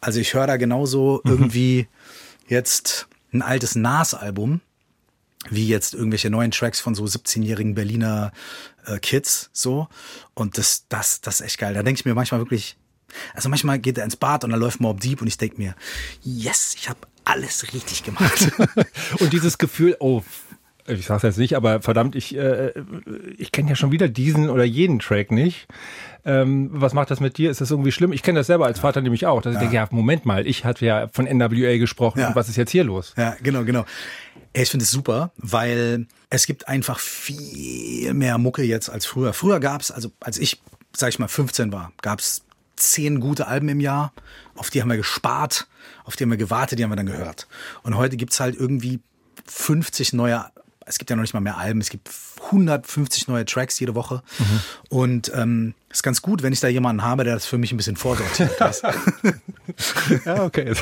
Also 0.00 0.20
ich 0.20 0.34
höre 0.34 0.46
da 0.46 0.56
genauso 0.56 1.20
mhm. 1.24 1.30
irgendwie 1.30 1.88
jetzt 2.48 3.08
ein 3.32 3.42
altes 3.42 3.74
Nas-Album, 3.74 4.60
wie 5.50 5.66
jetzt 5.66 5.94
irgendwelche 5.94 6.30
neuen 6.30 6.50
Tracks 6.50 6.80
von 6.80 6.94
so 6.94 7.04
17-jährigen 7.04 7.74
Berliner 7.74 8.32
äh, 8.84 8.98
Kids 8.98 9.50
so 9.52 9.88
und 10.34 10.58
das 10.58 10.86
das 10.88 11.20
das 11.20 11.40
ist 11.40 11.46
echt 11.46 11.58
geil. 11.58 11.74
Da 11.74 11.82
denke 11.82 12.00
ich 12.00 12.04
mir 12.04 12.14
manchmal 12.14 12.40
wirklich, 12.40 12.76
also 13.34 13.48
manchmal 13.48 13.78
geht 13.78 13.98
er 13.98 14.04
ins 14.04 14.16
Bad 14.16 14.44
und 14.44 14.50
dann 14.50 14.60
läuft 14.60 14.80
Mob 14.80 15.00
Deep 15.00 15.20
und 15.20 15.26
ich 15.26 15.38
denke 15.38 15.58
mir, 15.58 15.74
yes, 16.22 16.74
ich 16.76 16.88
habe 16.88 17.00
alles 17.24 17.72
richtig 17.72 18.04
gemacht. 18.04 18.52
und 19.20 19.32
dieses 19.32 19.58
Gefühl, 19.58 19.96
oh, 19.98 20.22
ich 20.88 21.06
sag's 21.06 21.22
jetzt 21.22 21.38
nicht, 21.38 21.56
aber 21.56 21.82
verdammt, 21.82 22.14
ich, 22.14 22.36
äh, 22.36 22.72
ich 23.36 23.52
kenne 23.52 23.70
ja 23.70 23.76
schon 23.76 23.90
wieder 23.90 24.08
diesen 24.08 24.48
oder 24.48 24.64
jeden 24.64 25.00
Track 25.00 25.32
nicht. 25.32 25.66
Ähm, 26.24 26.70
was 26.72 26.94
macht 26.94 27.10
das 27.10 27.20
mit 27.20 27.38
dir? 27.38 27.50
Ist 27.50 27.60
das 27.60 27.70
irgendwie 27.70 27.92
schlimm? 27.92 28.12
Ich 28.12 28.22
kenne 28.22 28.40
das 28.40 28.46
selber 28.46 28.66
als 28.66 28.80
Vater 28.80 29.00
nämlich 29.00 29.26
auch. 29.26 29.42
Dass 29.42 29.54
ja. 29.54 29.58
ich 29.58 29.62
denke, 29.64 29.76
ja, 29.76 29.88
Moment 29.90 30.26
mal, 30.26 30.46
ich 30.46 30.64
hatte 30.64 30.86
ja 30.86 31.08
von 31.12 31.26
NWA 31.26 31.78
gesprochen 31.78 32.20
ja. 32.20 32.28
und 32.28 32.36
was 32.36 32.48
ist 32.48 32.56
jetzt 32.56 32.70
hier 32.70 32.84
los? 32.84 33.14
Ja, 33.16 33.36
genau, 33.42 33.64
genau. 33.64 33.84
Ich 34.52 34.70
finde 34.70 34.84
es 34.84 34.90
super, 34.90 35.32
weil 35.36 36.06
es 36.30 36.46
gibt 36.46 36.68
einfach 36.68 36.98
viel 36.98 38.14
mehr 38.14 38.38
Mucke 38.38 38.62
jetzt 38.62 38.88
als 38.88 39.06
früher. 39.06 39.32
Früher 39.32 39.60
gab's, 39.60 39.90
also 39.90 40.12
als 40.20 40.38
ich, 40.38 40.62
sag 40.96 41.10
ich 41.10 41.18
mal, 41.18 41.28
15 41.28 41.72
war, 41.72 41.92
gab's 42.00 42.45
zehn 42.76 43.20
gute 43.20 43.46
Alben 43.46 43.68
im 43.68 43.80
Jahr. 43.80 44.12
Auf 44.54 44.70
die 44.70 44.80
haben 44.80 44.88
wir 44.88 44.96
gespart, 44.96 45.66
auf 46.04 46.16
die 46.16 46.24
haben 46.24 46.30
wir 46.30 46.36
gewartet, 46.36 46.78
die 46.78 46.84
haben 46.84 46.90
wir 46.90 46.96
dann 46.96 47.06
gehört. 47.06 47.46
Und 47.82 47.96
heute 47.96 48.16
gibt's 48.16 48.40
halt 48.40 48.56
irgendwie 48.56 49.00
50 49.46 50.12
neue 50.12 50.46
es 50.86 50.98
gibt 50.98 51.10
ja 51.10 51.16
noch 51.16 51.22
nicht 51.22 51.34
mal 51.34 51.40
mehr 51.40 51.58
Alben, 51.58 51.80
es 51.80 51.90
gibt 51.90 52.08
150 52.44 53.26
neue 53.26 53.44
Tracks 53.44 53.78
jede 53.80 53.94
Woche. 53.96 54.22
Mhm. 54.38 54.60
Und 54.88 55.32
ähm, 55.34 55.74
ist 55.96 56.02
ganz 56.02 56.22
gut, 56.22 56.42
wenn 56.42 56.52
ich 56.52 56.60
da 56.60 56.68
jemanden 56.68 57.02
habe, 57.02 57.24
der 57.24 57.34
das 57.34 57.46
für 57.46 57.58
mich 57.58 57.72
ein 57.72 57.76
bisschen 57.76 57.96
vorsortiert. 57.96 58.50
ja, 60.24 60.44
okay. 60.44 60.72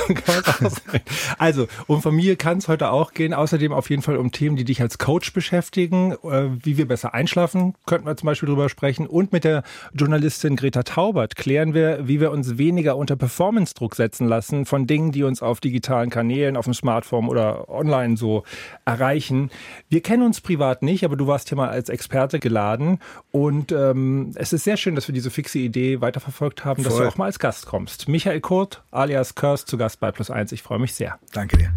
Also, 1.39 1.69
um 1.87 2.03
Familie 2.03 2.37
kann 2.37 2.59
es 2.59 2.69
heute 2.69 2.91
auch 2.91 3.13
gehen. 3.13 3.33
Außerdem 3.33 3.73
auf 3.73 3.91
jeden 3.91 4.03
Fall 4.03 4.17
um 4.17 4.33
Themen, 4.33 4.57
die 4.57 4.65
dich 4.65 4.81
als 4.81 4.99
Coach 4.99 5.33
beschäftigen. 5.33 6.13
Äh, 6.25 6.51
wie 6.63 6.77
wir 6.77 6.89
besser 6.89 7.15
einschlafen, 7.15 7.75
könnten 7.87 8.07
wir 8.07 8.17
zum 8.17 8.27
Beispiel 8.27 8.49
drüber 8.49 8.69
sprechen. 8.69 9.07
Und 9.07 9.33
mit 9.33 9.45
der 9.45 9.63
Journalistin 9.95 10.57
Greta 10.57 10.83
Taubert 10.83 11.37
klären 11.37 11.75
wir, 11.75 12.07
wie 12.09 12.21
wir 12.21 12.31
uns 12.31 12.59
weniger 12.59 12.97
unter 12.97 13.17
Performance-Druck 13.17 13.95
setzen 13.95 14.27
lassen 14.27 14.67
von 14.67 14.87
Dingen, 14.87 15.13
die 15.13 15.23
uns 15.23 15.43
auf 15.43 15.61
digitalen 15.61 16.11
Kanälen, 16.11 16.57
auf 16.57 16.65
dem 16.65 16.75
Smartphone 16.75 17.29
oder 17.29 17.69
online 17.69 18.17
so 18.17 18.43
erreichen. 18.85 19.51
Wir 19.89 20.03
kennen 20.03 20.25
uns 20.25 20.41
privat 20.41 20.83
nicht, 20.83 21.05
aber 21.05 21.17
du 21.17 21.27
warst 21.27 21.49
hier 21.49 21.57
mal 21.57 21.69
als 21.69 21.89
Experte 21.89 22.41
geladen. 22.41 22.99
Und 23.31 23.71
ähm, 23.73 24.33
es 24.35 24.53
ist 24.53 24.65
sehr 24.65 24.77
schön, 24.77 24.95
dass 24.95 25.04
dass 25.05 25.09
wir 25.09 25.15
diese 25.15 25.31
fixe 25.31 25.59
Idee 25.59 26.01
weiterverfolgt 26.01 26.65
haben, 26.65 26.83
Voll. 26.83 26.91
dass 26.91 26.99
du 26.99 27.07
auch 27.07 27.19
mal 27.19 27.27
als 27.27 27.39
Gast 27.39 27.67
kommst. 27.67 28.09
Michael 28.09 28.41
Kurt 28.41 28.83
alias 28.91 29.35
Curse 29.35 29.67
zu 29.67 29.77
Gast 29.77 30.01
bei 30.01 30.11
Plus 30.11 30.31
1. 30.31 30.51
Ich 30.53 30.63
freue 30.63 30.79
mich 30.79 30.95
sehr. 30.95 31.19
Danke 31.33 31.59
dir. 31.59 31.75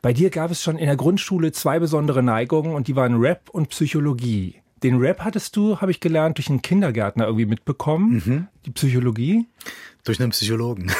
Bei 0.00 0.12
dir 0.12 0.30
gab 0.30 0.50
es 0.50 0.60
schon 0.60 0.78
in 0.78 0.86
der 0.86 0.96
Grundschule 0.96 1.52
zwei 1.52 1.78
besondere 1.78 2.24
Neigungen 2.24 2.74
und 2.74 2.88
die 2.88 2.96
waren 2.96 3.20
Rap 3.20 3.50
und 3.50 3.68
Psychologie. 3.68 4.61
Den 4.82 4.98
Rap 4.98 5.20
hattest 5.20 5.56
du, 5.56 5.80
habe 5.80 5.90
ich 5.90 6.00
gelernt, 6.00 6.38
durch 6.38 6.48
einen 6.48 6.62
Kindergärtner 6.62 7.24
irgendwie 7.24 7.46
mitbekommen. 7.46 8.22
Mhm. 8.24 8.48
Die 8.66 8.70
Psychologie? 8.70 9.46
Durch 10.04 10.20
einen 10.20 10.30
Psychologen. 10.30 10.90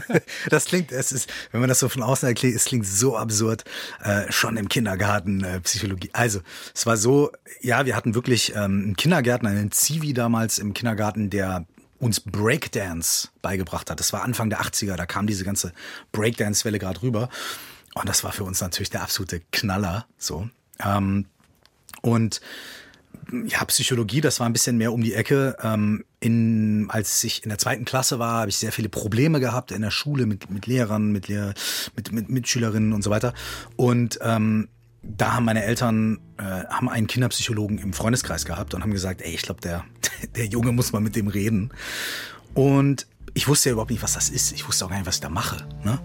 das 0.50 0.66
klingt, 0.66 0.92
es 0.92 1.12
ist, 1.12 1.32
wenn 1.50 1.60
man 1.60 1.68
das 1.68 1.78
so 1.78 1.88
von 1.88 2.02
außen 2.02 2.28
erklärt, 2.28 2.54
es 2.54 2.66
klingt 2.66 2.86
so 2.86 3.16
absurd. 3.16 3.64
Äh, 4.02 4.30
schon 4.30 4.58
im 4.58 4.68
Kindergarten 4.68 5.42
äh, 5.42 5.60
Psychologie. 5.60 6.10
Also, 6.12 6.40
es 6.74 6.84
war 6.84 6.98
so, 6.98 7.32
ja, 7.62 7.86
wir 7.86 7.96
hatten 7.96 8.14
wirklich 8.14 8.52
ähm, 8.54 8.82
einen 8.84 8.96
Kindergärtner, 8.96 9.50
einen 9.50 9.72
Zivi 9.72 10.12
damals 10.12 10.58
im 10.58 10.74
Kindergarten, 10.74 11.30
der 11.30 11.64
uns 11.98 12.20
Breakdance 12.20 13.28
beigebracht 13.40 13.90
hat. 13.90 14.00
Das 14.00 14.12
war 14.12 14.24
Anfang 14.24 14.50
der 14.50 14.60
80er, 14.60 14.96
da 14.96 15.06
kam 15.06 15.26
diese 15.26 15.44
ganze 15.44 15.72
Breakdance-Welle 16.12 16.78
gerade 16.78 17.02
rüber. 17.02 17.30
Und 17.94 18.08
das 18.08 18.24
war 18.24 18.32
für 18.32 18.44
uns 18.44 18.60
natürlich 18.60 18.90
der 18.90 19.02
absolute 19.02 19.40
Knaller. 19.52 20.06
So. 20.18 20.48
Ähm, 20.84 21.26
und 22.02 22.40
ja, 23.46 23.64
Psychologie, 23.64 24.20
das 24.20 24.40
war 24.40 24.46
ein 24.46 24.52
bisschen 24.52 24.76
mehr 24.76 24.92
um 24.92 25.02
die 25.02 25.14
Ecke. 25.14 25.56
Ähm, 25.62 26.04
in, 26.20 26.86
als 26.90 27.22
ich 27.24 27.42
in 27.42 27.48
der 27.48 27.58
zweiten 27.58 27.84
Klasse 27.84 28.18
war, 28.18 28.40
habe 28.40 28.50
ich 28.50 28.56
sehr 28.56 28.72
viele 28.72 28.88
Probleme 28.88 29.40
gehabt 29.40 29.72
in 29.72 29.82
der 29.82 29.90
Schule 29.90 30.26
mit, 30.26 30.50
mit 30.50 30.66
Lehrern, 30.66 31.12
mit, 31.12 31.28
Lehr 31.28 31.54
mit, 31.96 32.12
mit 32.12 32.28
Mitschülerinnen 32.28 32.92
und 32.92 33.02
so 33.02 33.10
weiter. 33.10 33.34
Und 33.76 34.18
ähm, 34.22 34.68
da 35.02 35.34
haben 35.34 35.44
meine 35.44 35.64
Eltern 35.64 36.18
äh, 36.38 36.42
haben 36.42 36.88
einen 36.88 37.06
Kinderpsychologen 37.06 37.78
im 37.78 37.92
Freundeskreis 37.92 38.44
gehabt 38.44 38.74
und 38.74 38.82
haben 38.82 38.92
gesagt, 38.92 39.22
ey, 39.22 39.32
ich 39.32 39.42
glaube, 39.42 39.60
der, 39.60 39.84
der 40.36 40.46
Junge 40.46 40.72
muss 40.72 40.92
mal 40.92 41.00
mit 41.00 41.16
dem 41.16 41.28
reden. 41.28 41.70
Und 42.54 43.06
ich 43.34 43.48
wusste 43.48 43.68
ja 43.68 43.72
überhaupt 43.74 43.90
nicht, 43.90 44.02
was 44.02 44.14
das 44.14 44.28
ist. 44.28 44.52
Ich 44.52 44.66
wusste 44.66 44.84
auch 44.84 44.90
gar 44.90 44.96
nicht, 44.96 45.06
was 45.06 45.16
ich 45.16 45.20
da 45.20 45.30
mache. 45.30 45.66
Ne? 45.84 46.00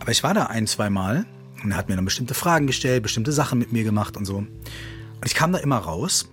Aber 0.00 0.10
ich 0.10 0.22
war 0.22 0.34
da 0.34 0.46
ein, 0.46 0.66
zwei 0.66 0.90
Mal 0.90 1.26
und 1.62 1.70
er 1.70 1.76
hat 1.76 1.88
mir 1.88 1.96
dann 1.96 2.04
bestimmte 2.04 2.34
Fragen 2.34 2.66
gestellt, 2.66 3.02
bestimmte 3.02 3.32
Sachen 3.32 3.58
mit 3.58 3.72
mir 3.72 3.84
gemacht 3.84 4.16
und 4.16 4.24
so. 4.24 4.36
Und 4.36 5.26
ich 5.26 5.34
kam 5.34 5.52
da 5.52 5.58
immer 5.58 5.76
raus 5.76 6.28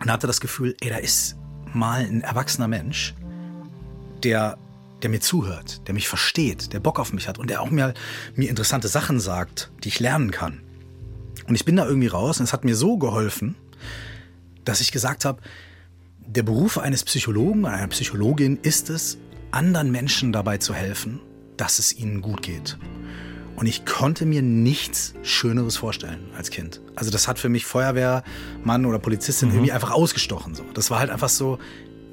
und 0.00 0.10
hatte 0.10 0.26
das 0.26 0.40
Gefühl, 0.40 0.76
ey, 0.80 0.90
da 0.90 0.96
ist 0.96 1.36
mal 1.72 2.00
ein 2.00 2.22
erwachsener 2.22 2.68
Mensch, 2.68 3.14
der, 4.22 4.58
der 5.02 5.10
mir 5.10 5.20
zuhört, 5.20 5.86
der 5.86 5.94
mich 5.94 6.08
versteht, 6.08 6.72
der 6.72 6.80
Bock 6.80 6.98
auf 6.98 7.12
mich 7.12 7.28
hat 7.28 7.38
und 7.38 7.50
der 7.50 7.60
auch 7.62 7.70
mir, 7.70 7.94
mir 8.34 8.48
interessante 8.48 8.88
Sachen 8.88 9.20
sagt, 9.20 9.70
die 9.84 9.88
ich 9.88 10.00
lernen 10.00 10.30
kann. 10.30 10.62
Und 11.46 11.54
ich 11.54 11.64
bin 11.64 11.76
da 11.76 11.86
irgendwie 11.86 12.08
raus 12.08 12.40
und 12.40 12.44
es 12.44 12.52
hat 12.52 12.64
mir 12.64 12.76
so 12.76 12.96
geholfen, 12.96 13.56
dass 14.64 14.80
ich 14.80 14.90
gesagt 14.90 15.24
habe, 15.24 15.40
der 16.18 16.42
Beruf 16.42 16.78
eines 16.78 17.04
Psychologen 17.04 17.66
einer 17.66 17.86
Psychologin 17.88 18.58
ist 18.62 18.90
es, 18.90 19.18
anderen 19.52 19.92
Menschen 19.92 20.32
dabei 20.32 20.58
zu 20.58 20.74
helfen, 20.74 21.20
dass 21.56 21.78
es 21.78 21.96
ihnen 21.96 22.20
gut 22.20 22.42
geht. 22.42 22.76
Und 23.56 23.66
ich 23.66 23.86
konnte 23.86 24.26
mir 24.26 24.42
nichts 24.42 25.14
Schöneres 25.22 25.76
vorstellen 25.76 26.28
als 26.36 26.50
Kind. 26.50 26.82
Also 26.94 27.10
das 27.10 27.26
hat 27.26 27.38
für 27.38 27.48
mich 27.48 27.64
Feuerwehrmann 27.64 28.84
oder 28.84 28.98
Polizistin 28.98 29.48
mhm. 29.48 29.54
irgendwie 29.54 29.72
einfach 29.72 29.90
ausgestochen. 29.90 30.54
So. 30.54 30.62
Das 30.74 30.90
war 30.90 30.98
halt 30.98 31.10
einfach 31.10 31.30
so, 31.30 31.58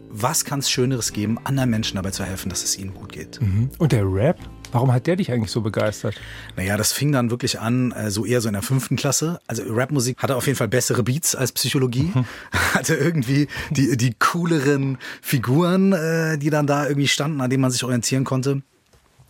was 0.10 0.46
kann 0.46 0.60
es 0.60 0.70
Schöneres 0.70 1.12
geben, 1.12 1.40
anderen 1.44 1.70
Menschen 1.70 1.96
dabei 1.96 2.12
zu 2.12 2.24
helfen, 2.24 2.50
dass 2.50 2.64
es 2.64 2.78
ihnen 2.78 2.94
gut 2.94 3.12
geht. 3.12 3.42
Mhm. 3.42 3.72
Und 3.78 3.92
der 3.92 4.06
Rap? 4.06 4.40
Warum 4.72 4.92
hat 4.92 5.06
der 5.06 5.18
dich 5.18 5.32
eigentlich 5.32 5.52
so 5.52 5.62
begeistert? 5.62 6.20
Naja, 6.56 6.78
das 6.78 6.94
fing 6.94 7.12
dann 7.12 7.30
wirklich 7.30 7.60
an, 7.60 7.92
äh, 7.92 8.10
so 8.10 8.26
eher 8.26 8.42
so 8.42 8.48
in 8.48 8.54
der 8.54 8.64
fünften 8.64 8.96
Klasse. 8.96 9.40
Also 9.46 9.64
Rapmusik 9.68 10.18
hatte 10.20 10.36
auf 10.36 10.48
jeden 10.48 10.58
Fall 10.58 10.68
bessere 10.68 11.04
Beats 11.04 11.36
als 11.36 11.52
Psychologie. 11.52 12.12
Mhm. 12.14 12.26
Hatte 12.74 12.96
irgendwie 12.96 13.48
die, 13.70 13.96
die 13.98 14.16
cooleren 14.18 14.98
Figuren, 15.22 15.94
äh, 15.94 16.38
die 16.40 16.50
dann 16.50 16.66
da 16.66 16.88
irgendwie 16.88 17.08
standen, 17.08 17.42
an 17.42 17.50
denen 17.52 17.62
man 17.62 17.70
sich 17.70 17.84
orientieren 17.84 18.24
konnte. 18.24 18.64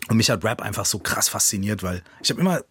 Und 0.07 0.17
mich 0.17 0.29
hat 0.29 0.43
Rap 0.43 0.61
einfach 0.61 0.85
so 0.85 0.99
krass 0.99 1.29
fasziniert, 1.29 1.83
weil 1.83 2.03
ich 2.21 2.29
habe 2.29 2.41
immer 2.41 2.61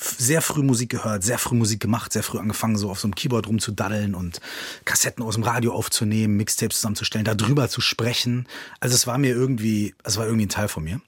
sehr 0.00 0.40
früh 0.40 0.62
Musik 0.62 0.90
gehört, 0.90 1.22
sehr 1.22 1.38
früh 1.38 1.54
Musik 1.54 1.80
gemacht, 1.80 2.12
sehr 2.12 2.22
früh 2.22 2.38
angefangen, 2.38 2.76
so 2.76 2.90
auf 2.90 3.00
so 3.00 3.06
einem 3.06 3.14
Keyboard 3.14 3.46
rumzudaddeln 3.46 4.14
und 4.14 4.40
Kassetten 4.84 5.22
aus 5.22 5.34
dem 5.34 5.44
Radio 5.44 5.74
aufzunehmen, 5.74 6.36
Mixtapes 6.36 6.76
zusammenzustellen, 6.76 7.24
darüber 7.24 7.68
zu 7.68 7.80
sprechen. 7.80 8.46
Also 8.80 8.94
es 8.94 9.06
war 9.06 9.18
mir 9.18 9.34
irgendwie, 9.34 9.94
es 10.02 10.16
war 10.16 10.24
irgendwie 10.24 10.46
ein 10.46 10.50
Teil 10.50 10.68
von 10.68 10.84
mir. 10.84 11.00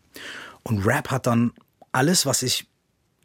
Und 0.62 0.84
Rap 0.86 1.10
hat 1.10 1.26
dann 1.26 1.52
alles, 1.92 2.26
was 2.26 2.42
ich 2.42 2.66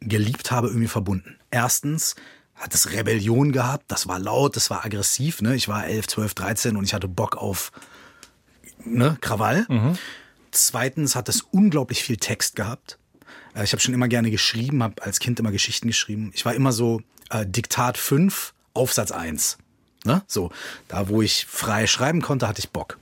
geliebt 0.00 0.50
habe, 0.50 0.68
irgendwie 0.68 0.88
verbunden. 0.88 1.36
Erstens 1.50 2.14
hat 2.54 2.74
es 2.74 2.90
Rebellion 2.92 3.52
gehabt, 3.52 3.84
das 3.88 4.08
war 4.08 4.18
laut, 4.18 4.56
das 4.56 4.70
war 4.70 4.84
aggressiv. 4.84 5.42
Ne? 5.42 5.54
Ich 5.54 5.68
war 5.68 5.86
11, 5.86 6.08
12, 6.08 6.34
13 6.34 6.76
und 6.76 6.84
ich 6.84 6.94
hatte 6.94 7.08
Bock 7.08 7.36
auf 7.36 7.72
ne, 8.84 9.16
Krawall. 9.20 9.66
Mhm. 9.68 9.98
Zweitens 10.50 11.14
hat 11.14 11.28
es 11.28 11.42
unglaublich 11.42 12.02
viel 12.02 12.16
Text 12.16 12.56
gehabt. 12.56 12.98
Äh, 13.54 13.64
ich 13.64 13.72
habe 13.72 13.80
schon 13.80 13.94
immer 13.94 14.08
gerne 14.08 14.30
geschrieben, 14.30 14.82
habe 14.82 15.02
als 15.02 15.20
Kind 15.20 15.40
immer 15.40 15.52
Geschichten 15.52 15.88
geschrieben. 15.88 16.30
Ich 16.34 16.44
war 16.44 16.54
immer 16.54 16.72
so 16.72 17.02
äh, 17.30 17.46
Diktat 17.46 17.98
5, 17.98 18.54
Aufsatz 18.74 19.10
1. 19.10 19.58
Ne? 20.04 20.22
So, 20.26 20.50
da 20.86 21.08
wo 21.08 21.22
ich 21.22 21.46
frei 21.46 21.86
schreiben 21.86 22.22
konnte, 22.22 22.48
hatte 22.48 22.60
ich 22.60 22.70
Bock. 22.70 22.98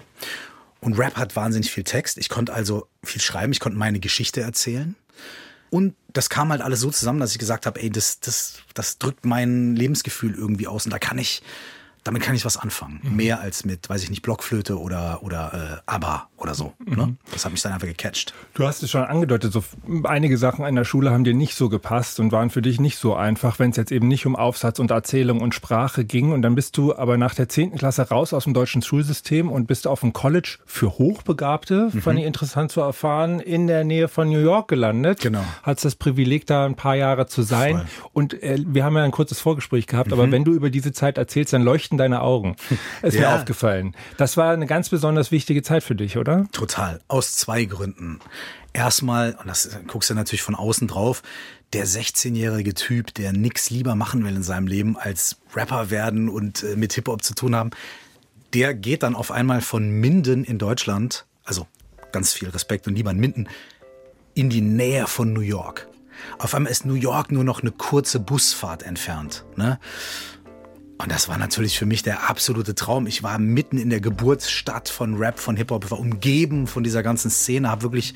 Und 0.81 0.99
Rap 0.99 1.17
hat 1.17 1.37
wahnsinnig 1.37 1.71
viel 1.71 1.85
Text. 1.85 2.19
Ich 2.19 2.29
konnte 2.29 2.53
also 2.53 2.89
viel 3.03 3.21
schreiben, 3.21 3.53
ich 3.53 3.61
konnte 3.61 3.79
meine 3.79 4.01
Geschichte 4.01 4.41
erzählen. 4.41 4.95
Und 5.71 5.95
das 6.13 6.31
kam 6.31 6.51
halt 6.51 6.63
alles 6.63 6.81
so 6.81 6.91
zusammen, 6.91 7.21
dass 7.21 7.33
ich 7.33 7.39
gesagt 7.39 7.67
habe, 7.67 7.83
ey, 7.83 7.91
das, 7.91 8.21
das, 8.21 8.55
das 8.75 8.99
drückt 8.99 9.25
mein 9.25 9.75
Lebensgefühl 9.75 10.35
irgendwie 10.35 10.67
aus. 10.67 10.87
Und 10.87 10.93
da 10.93 10.99
kann 10.99 11.19
ich, 11.19 11.43
damit 12.05 12.23
kann 12.23 12.35
ich 12.35 12.45
was 12.45 12.57
anfangen. 12.57 13.01
Mhm. 13.03 13.17
Mehr 13.17 13.41
als 13.41 13.65
mit, 13.65 13.89
weiß 13.89 14.03
ich 14.03 14.11
nicht, 14.11 14.23
Blockflöte 14.23 14.79
oder, 14.79 15.23
oder 15.23 15.83
äh, 15.87 15.91
ABBA 15.91 16.29
oder 16.37 16.55
so. 16.55 16.73
Mhm. 16.85 16.97
Ne? 16.97 17.17
Das 17.33 17.45
hat 17.45 17.53
mich 17.53 17.63
dann 17.63 17.73
einfach 17.73 17.87
gecatcht. 17.87 18.35
Du 18.55 18.67
hast 18.67 18.83
es 18.83 18.91
schon 18.91 19.03
angedeutet, 19.03 19.53
so 19.53 19.65
einige 20.05 20.37
Sachen 20.39 20.67
in 20.67 20.75
der 20.75 20.85
Schule 20.85 21.11
haben 21.11 21.25
dir 21.25 21.35
nicht 21.35 21.55
so 21.55 21.69
gepasst 21.69 22.21
und 22.21 22.33
waren 22.33 22.51
für 22.51 22.63
dich 22.63 22.81
nicht 22.81 22.99
so 22.99 23.15
einfach, 23.15 23.59
wenn 23.59 23.71
es 23.71 23.77
jetzt 23.77 23.93
eben 23.93 24.09
nicht 24.09 24.27
um 24.27 24.37
Aufsatz 24.37 24.79
und 24.79 24.91
Erzählung 24.91 25.41
und 25.41 25.55
Sprache 25.55 26.05
ging. 26.05 26.33
Und 26.33 26.43
dann 26.43 26.55
bist 26.55 26.77
du 26.77 26.95
aber 26.95 27.17
nach 27.17 27.35
der 27.35 27.49
10. 27.49 27.77
Klasse 27.77 28.09
raus 28.09 28.33
aus 28.33 28.45
dem 28.45 28.55
deutschen 28.55 28.83
Schulsystem 28.83 29.51
und 29.51 29.67
bist 29.67 29.87
auf 29.87 30.01
dem 30.01 30.13
College 30.13 30.59
für 30.67 30.99
Hochbegabte, 30.99 31.91
mhm. 31.93 32.03
fand 32.03 32.19
ich 32.19 32.25
interessant 32.25 32.71
zu 32.71 32.81
erfahren, 32.81 33.41
in 33.41 33.67
der 33.67 33.85
Nähe 33.85 34.09
von 34.09 34.29
New 34.29 34.41
York 34.41 34.69
gelandet. 34.69 35.21
Genau. 35.21 35.45
Hattest 35.63 35.85
das 35.85 35.95
Privileg, 35.97 36.47
da 36.47 36.67
ein 36.67 36.75
paar 36.75 36.97
Jahre 36.97 37.27
zu 37.27 37.43
sein. 37.43 37.79
Voll. 37.79 38.11
Und 38.13 38.43
äh, 38.43 38.59
wir 38.67 38.85
haben 38.85 38.97
ja 38.97 39.05
ein 39.05 39.11
kurzes 39.11 39.41
Vorgespräch 39.41 39.87
gehabt, 39.87 40.13
aber 40.13 40.27
mhm. 40.27 40.33
wenn 40.33 40.45
du 40.45 40.53
über 40.53 40.71
diese 40.71 40.93
Zeit 40.93 41.19
erzählst, 41.19 41.53
dann 41.53 41.63
leuchten 41.63 41.77
leuchten 41.77 41.99
deine 41.99 42.23
Augen. 42.23 42.57
Ist 43.03 43.15
ja. 43.15 43.21
mir 43.21 43.35
aufgefallen. 43.37 43.95
Das 44.17 44.37
war 44.37 44.53
eine 44.53 44.67
ganz 44.67 44.89
besonders 44.89 45.31
wichtige 45.31 45.63
Zeit 45.63 45.83
für 45.83 45.95
dich, 45.95 46.17
oder? 46.17 46.26
Total. 46.53 47.01
Aus 47.09 47.37
zwei 47.37 47.65
Gründen. 47.65 48.21
Erstmal, 48.73 49.35
und 49.41 49.47
das 49.47 49.71
guckst 49.87 50.11
du 50.11 50.15
natürlich 50.15 50.43
von 50.43 50.55
außen 50.55 50.89
drauf, 50.89 51.23
der 51.73 51.87
16-jährige 51.87 52.75
Typ, 52.75 53.15
der 53.15 53.33
nichts 53.33 53.71
lieber 53.71 53.95
machen 53.95 54.25
will 54.25 54.37
in 54.37 54.43
seinem 54.43 54.67
Leben, 54.67 54.97
als 54.97 55.37
Rapper 55.55 55.91
werden 55.91 56.29
und 56.29 56.63
äh, 56.63 56.77
mit 56.77 56.93
Hip-Hop 56.93 57.23
zu 57.23 57.35
tun 57.35 57.57
haben, 57.57 57.71
der 58.55 58.75
geht 58.75 59.03
dann 59.03 59.15
auf 59.15 59.31
einmal 59.31 59.61
von 59.61 59.89
Minden 59.89 60.45
in 60.45 60.59
Deutschland, 60.59 61.27
also 61.45 61.67
ganz 62.13 62.33
viel 62.33 62.49
Respekt 62.49 62.87
und 62.87 62.95
lieber 62.95 63.11
in 63.11 63.19
Minden, 63.19 63.49
in 64.35 64.51
die 64.51 64.61
Nähe 64.61 65.07
von 65.07 65.33
New 65.33 65.41
York. 65.41 65.89
Auf 66.39 66.55
einmal 66.55 66.73
ist 66.73 66.87
New 66.87 66.95
York 66.95 67.33
nur 67.33 67.45
noch 67.45 67.61
eine 67.61 67.73
kurze 67.73 68.21
Busfahrt 68.21 68.83
entfernt. 68.83 69.45
Ne? 69.57 69.79
Und 70.99 71.13
das 71.13 71.29
war 71.29 71.37
natürlich 71.37 71.79
für 71.79 71.87
mich 71.87 72.03
der 72.03 72.29
absolute 72.29 72.75
Traum. 72.75 73.07
Ich 73.07 73.23
war 73.23 73.39
mitten 73.39 73.79
in 73.79 73.91
der 73.91 74.01
Geburtsstadt 74.01 74.89
von 74.89 75.17
Rap, 75.17 75.39
von 75.39 75.57
Hip-Hop, 75.57 75.91
war 75.91 75.99
umgeben 75.99 76.67
von 76.67 76.83
dieser 76.83 77.03
ganzen 77.03 77.31
Szene, 77.31 77.69
habe 77.69 77.83
wirklich 77.83 78.15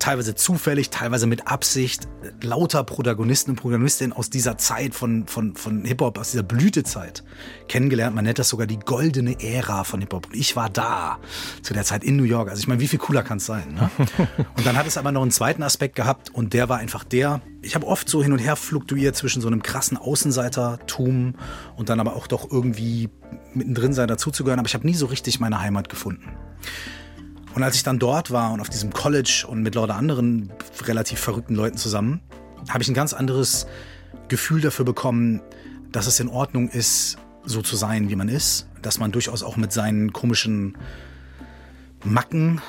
teilweise 0.00 0.34
zufällig, 0.34 0.90
teilweise 0.90 1.26
mit 1.26 1.46
Absicht, 1.46 2.08
lauter 2.42 2.82
Protagonisten 2.82 3.52
und 3.52 3.56
Protagonistinnen 3.56 4.12
aus 4.12 4.30
dieser 4.30 4.58
Zeit 4.58 4.94
von, 4.94 5.26
von, 5.26 5.54
von 5.54 5.84
Hip-Hop, 5.84 6.18
aus 6.18 6.32
dieser 6.32 6.42
Blütezeit 6.42 7.22
kennengelernt. 7.68 8.16
Man 8.16 8.24
nennt 8.24 8.38
das 8.38 8.48
sogar 8.48 8.66
die 8.66 8.78
goldene 8.78 9.40
Ära 9.40 9.84
von 9.84 10.00
Hip-Hop. 10.00 10.26
Und 10.26 10.34
ich 10.34 10.56
war 10.56 10.68
da 10.68 11.18
zu 11.62 11.74
der 11.74 11.84
Zeit 11.84 12.02
in 12.02 12.16
New 12.16 12.24
York. 12.24 12.48
Also 12.48 12.60
ich 12.60 12.66
meine, 12.66 12.80
wie 12.80 12.88
viel 12.88 12.98
cooler 12.98 13.22
kann 13.22 13.38
es 13.38 13.46
sein? 13.46 13.74
Ne? 13.74 13.90
Und 14.56 14.66
dann 14.66 14.76
hat 14.76 14.86
es 14.86 14.96
aber 14.96 15.12
noch 15.12 15.22
einen 15.22 15.30
zweiten 15.30 15.62
Aspekt 15.62 15.94
gehabt 15.94 16.30
und 16.30 16.54
der 16.54 16.68
war 16.68 16.78
einfach 16.78 17.04
der, 17.04 17.40
ich 17.62 17.74
habe 17.74 17.86
oft 17.86 18.08
so 18.08 18.22
hin 18.22 18.32
und 18.32 18.38
her 18.38 18.56
fluktuiert 18.56 19.16
zwischen 19.16 19.42
so 19.42 19.48
einem 19.48 19.62
krassen 19.62 19.96
Außenseitertum 19.96 21.34
und 21.76 21.88
dann 21.88 22.00
aber 22.00 22.16
auch 22.16 22.26
doch 22.26 22.50
irgendwie 22.50 23.10
mittendrin 23.54 23.92
sein, 23.92 24.08
dazuzugehören. 24.08 24.58
Aber 24.58 24.68
ich 24.68 24.74
habe 24.74 24.86
nie 24.86 24.94
so 24.94 25.06
richtig 25.06 25.40
meine 25.40 25.60
Heimat 25.60 25.88
gefunden. 25.88 26.30
Und 27.54 27.62
als 27.62 27.76
ich 27.76 27.82
dann 27.82 27.98
dort 27.98 28.30
war 28.30 28.52
und 28.52 28.60
auf 28.60 28.68
diesem 28.68 28.92
College 28.92 29.44
und 29.48 29.62
mit 29.62 29.74
lauter 29.74 29.96
anderen 29.96 30.52
relativ 30.82 31.18
verrückten 31.18 31.54
Leuten 31.54 31.76
zusammen, 31.76 32.20
habe 32.68 32.82
ich 32.82 32.88
ein 32.88 32.94
ganz 32.94 33.12
anderes 33.12 33.66
Gefühl 34.28 34.60
dafür 34.60 34.84
bekommen, 34.84 35.40
dass 35.90 36.06
es 36.06 36.20
in 36.20 36.28
Ordnung 36.28 36.68
ist, 36.68 37.18
so 37.44 37.62
zu 37.62 37.74
sein, 37.74 38.10
wie 38.10 38.16
man 38.16 38.28
ist, 38.28 38.68
dass 38.82 38.98
man 38.98 39.12
durchaus 39.12 39.42
auch 39.42 39.56
mit 39.56 39.72
seinen 39.72 40.12
komischen 40.12 40.76
Macken 42.04 42.60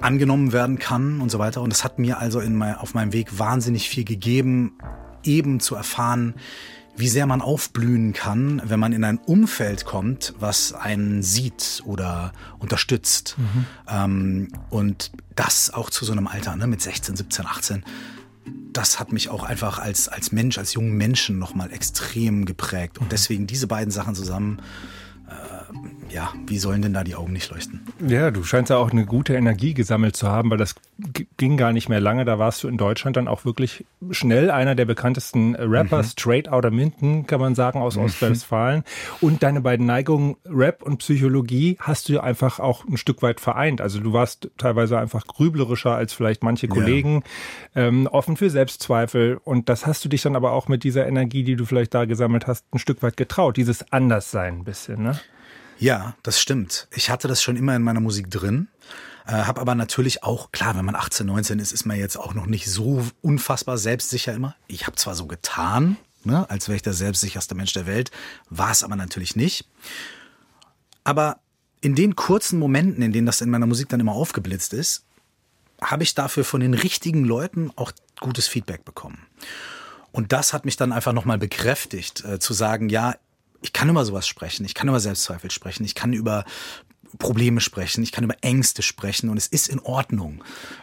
angenommen 0.00 0.52
werden 0.52 0.78
kann 0.78 1.20
und 1.20 1.30
so 1.30 1.38
weiter. 1.38 1.62
Und 1.62 1.70
das 1.70 1.84
hat 1.84 1.98
mir 1.98 2.18
also 2.18 2.40
in 2.40 2.56
mein, 2.56 2.74
auf 2.74 2.94
meinem 2.94 3.12
Weg 3.12 3.38
wahnsinnig 3.38 3.88
viel 3.88 4.04
gegeben, 4.04 4.78
eben 5.22 5.60
zu 5.60 5.74
erfahren, 5.74 6.34
wie 6.96 7.08
sehr 7.08 7.26
man 7.26 7.42
aufblühen 7.42 8.12
kann, 8.12 8.62
wenn 8.64 8.80
man 8.80 8.92
in 8.92 9.04
ein 9.04 9.18
Umfeld 9.18 9.84
kommt, 9.84 10.34
was 10.38 10.72
einen 10.72 11.22
sieht 11.22 11.82
oder 11.84 12.32
unterstützt. 12.58 13.36
Mhm. 13.38 13.66
Ähm, 13.88 14.48
und 14.70 15.12
das 15.34 15.70
auch 15.72 15.90
zu 15.90 16.04
so 16.04 16.12
einem 16.12 16.26
Alter, 16.26 16.56
ne, 16.56 16.66
mit 16.66 16.80
16, 16.80 17.16
17, 17.16 17.46
18. 17.46 17.84
Das 18.72 18.98
hat 18.98 19.12
mich 19.12 19.28
auch 19.28 19.42
einfach 19.44 19.78
als, 19.78 20.08
als 20.08 20.32
Mensch, 20.32 20.58
als 20.58 20.74
jungen 20.74 20.96
Menschen 20.96 21.38
nochmal 21.38 21.72
extrem 21.72 22.44
geprägt. 22.44 22.98
Und 22.98 23.06
mhm. 23.06 23.10
deswegen 23.10 23.46
diese 23.46 23.66
beiden 23.66 23.90
Sachen 23.90 24.14
zusammen 24.14 24.62
ja, 26.08 26.32
wie 26.46 26.58
sollen 26.58 26.82
denn 26.82 26.94
da 26.94 27.04
die 27.04 27.14
Augen 27.14 27.32
nicht 27.32 27.50
leuchten? 27.50 27.80
Ja, 28.06 28.30
du 28.30 28.44
scheinst 28.44 28.70
ja 28.70 28.76
auch 28.76 28.90
eine 28.90 29.06
gute 29.06 29.34
Energie 29.34 29.74
gesammelt 29.74 30.16
zu 30.16 30.28
haben, 30.28 30.50
weil 30.50 30.58
das 30.58 30.74
ging 31.36 31.56
gar 31.56 31.72
nicht 31.72 31.88
mehr 31.88 32.00
lange. 32.00 32.24
Da 32.24 32.38
warst 32.38 32.62
du 32.62 32.68
in 32.68 32.76
Deutschland 32.76 33.16
dann 33.16 33.28
auch 33.28 33.44
wirklich 33.44 33.84
schnell 34.10 34.50
einer 34.50 34.74
der 34.74 34.84
bekanntesten 34.84 35.54
Rapper, 35.56 35.98
mhm. 35.98 36.04
straight 36.04 36.48
outer 36.48 36.70
Minden, 36.70 37.26
kann 37.26 37.40
man 37.40 37.54
sagen, 37.54 37.80
aus 37.80 37.96
mhm. 37.96 38.04
Ostwestfalen. 38.04 38.84
Und 39.20 39.42
deine 39.42 39.60
beiden 39.60 39.84
Neigungen, 39.86 40.36
Rap 40.46 40.82
und 40.82 40.98
Psychologie, 40.98 41.76
hast 41.80 42.08
du 42.08 42.20
einfach 42.20 42.60
auch 42.60 42.86
ein 42.86 42.96
Stück 42.96 43.22
weit 43.22 43.40
vereint. 43.40 43.80
Also 43.80 44.00
du 44.00 44.12
warst 44.12 44.50
teilweise 44.58 44.98
einfach 44.98 45.26
grüblerischer 45.26 45.94
als 45.94 46.12
vielleicht 46.12 46.42
manche 46.42 46.68
Kollegen, 46.68 47.22
ja. 47.74 47.86
ähm, 47.86 48.06
offen 48.06 48.36
für 48.36 48.48
Selbstzweifel. 48.48 49.40
Und 49.42 49.68
das 49.68 49.86
hast 49.86 50.04
du 50.04 50.08
dich 50.08 50.22
dann 50.22 50.36
aber 50.36 50.52
auch 50.52 50.68
mit 50.68 50.84
dieser 50.84 51.06
Energie, 51.06 51.42
die 51.42 51.56
du 51.56 51.64
vielleicht 51.64 51.94
da 51.94 52.04
gesammelt 52.04 52.46
hast, 52.46 52.64
ein 52.72 52.78
Stück 52.78 53.02
weit 53.02 53.16
getraut. 53.16 53.56
Dieses 53.56 53.92
Anderssein 53.92 54.58
ein 54.58 54.64
bisschen, 54.64 55.02
ne? 55.02 55.18
Ja, 55.78 56.14
das 56.22 56.40
stimmt. 56.40 56.88
Ich 56.90 57.10
hatte 57.10 57.28
das 57.28 57.42
schon 57.42 57.56
immer 57.56 57.76
in 57.76 57.82
meiner 57.82 58.00
Musik 58.00 58.30
drin. 58.30 58.68
Äh, 59.26 59.32
habe 59.32 59.60
aber 59.60 59.74
natürlich 59.74 60.22
auch, 60.22 60.52
klar, 60.52 60.76
wenn 60.76 60.84
man 60.84 60.94
18, 60.94 61.26
19 61.26 61.58
ist, 61.58 61.72
ist 61.72 61.84
man 61.84 61.98
jetzt 61.98 62.16
auch 62.16 62.34
noch 62.34 62.46
nicht 62.46 62.70
so 62.70 63.06
unfassbar 63.22 63.76
selbstsicher 63.76 64.32
immer. 64.32 64.54
Ich 64.68 64.86
habe 64.86 64.96
zwar 64.96 65.14
so 65.14 65.26
getan, 65.26 65.96
ne, 66.24 66.48
als 66.48 66.68
wäre 66.68 66.76
ich 66.76 66.82
der 66.82 66.92
selbstsicherste 66.92 67.54
Mensch 67.54 67.72
der 67.72 67.86
Welt, 67.86 68.10
war 68.48 68.70
es 68.70 68.84
aber 68.84 68.96
natürlich 68.96 69.36
nicht. 69.36 69.68
Aber 71.04 71.40
in 71.80 71.94
den 71.94 72.16
kurzen 72.16 72.58
Momenten, 72.58 73.02
in 73.02 73.12
denen 73.12 73.26
das 73.26 73.40
in 73.40 73.50
meiner 73.50 73.66
Musik 73.66 73.88
dann 73.88 74.00
immer 74.00 74.12
aufgeblitzt 74.12 74.72
ist, 74.72 75.04
habe 75.82 76.04
ich 76.04 76.14
dafür 76.14 76.44
von 76.44 76.60
den 76.60 76.74
richtigen 76.74 77.24
Leuten 77.24 77.70
auch 77.76 77.92
gutes 78.20 78.48
Feedback 78.48 78.84
bekommen. 78.84 79.26
Und 80.10 80.32
das 80.32 80.52
hat 80.52 80.64
mich 80.64 80.76
dann 80.76 80.92
einfach 80.92 81.12
nochmal 81.12 81.36
bekräftigt, 81.36 82.24
äh, 82.24 82.38
zu 82.38 82.54
sagen, 82.54 82.88
ja, 82.88 83.16
ich 83.62 83.72
kann 83.72 83.88
über 83.88 84.04
sowas 84.04 84.26
sprechen, 84.26 84.64
ich 84.64 84.74
kann 84.74 84.88
über 84.88 85.00
Selbstzweifel 85.00 85.50
sprechen, 85.50 85.84
ich 85.84 85.94
kann 85.94 86.12
über 86.12 86.44
Probleme 87.18 87.60
sprechen, 87.60 88.02
ich 88.02 88.12
kann 88.12 88.24
über 88.24 88.36
Ängste 88.40 88.82
sprechen 88.82 89.30
und 89.30 89.36
es 89.36 89.46
ist 89.46 89.68
in 89.68 89.80
Ordnung. 89.80 90.42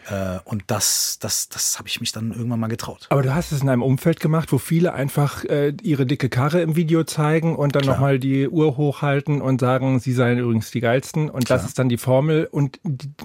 Äh, 0.09 0.39
und 0.45 0.63
das, 0.67 1.17
das, 1.19 1.49
das 1.49 1.77
habe 1.77 1.87
ich 1.87 1.99
mich 1.99 2.11
dann 2.11 2.31
irgendwann 2.31 2.59
mal 2.59 2.67
getraut. 2.67 3.07
Aber 3.09 3.21
du 3.21 3.33
hast 3.33 3.51
es 3.51 3.61
in 3.61 3.69
einem 3.69 3.83
Umfeld 3.83 4.19
gemacht, 4.19 4.51
wo 4.51 4.57
viele 4.57 4.93
einfach 4.93 5.43
äh, 5.45 5.73
ihre 5.81 6.05
dicke 6.05 6.29
Karre 6.29 6.61
im 6.61 6.75
Video 6.75 7.03
zeigen 7.03 7.55
und 7.55 7.75
dann 7.75 7.85
nochmal 7.85 8.19
die 8.19 8.47
Uhr 8.47 8.77
hochhalten 8.77 9.41
und 9.41 9.61
sagen, 9.61 9.99
sie 9.99 10.13
seien 10.13 10.39
übrigens 10.39 10.71
die 10.71 10.81
geilsten. 10.81 11.29
Und 11.29 11.45
Klar. 11.45 11.59
das 11.59 11.67
ist 11.67 11.79
dann 11.79 11.89
die 11.89 11.97
Formel. 11.97 12.47
Und 12.51 12.79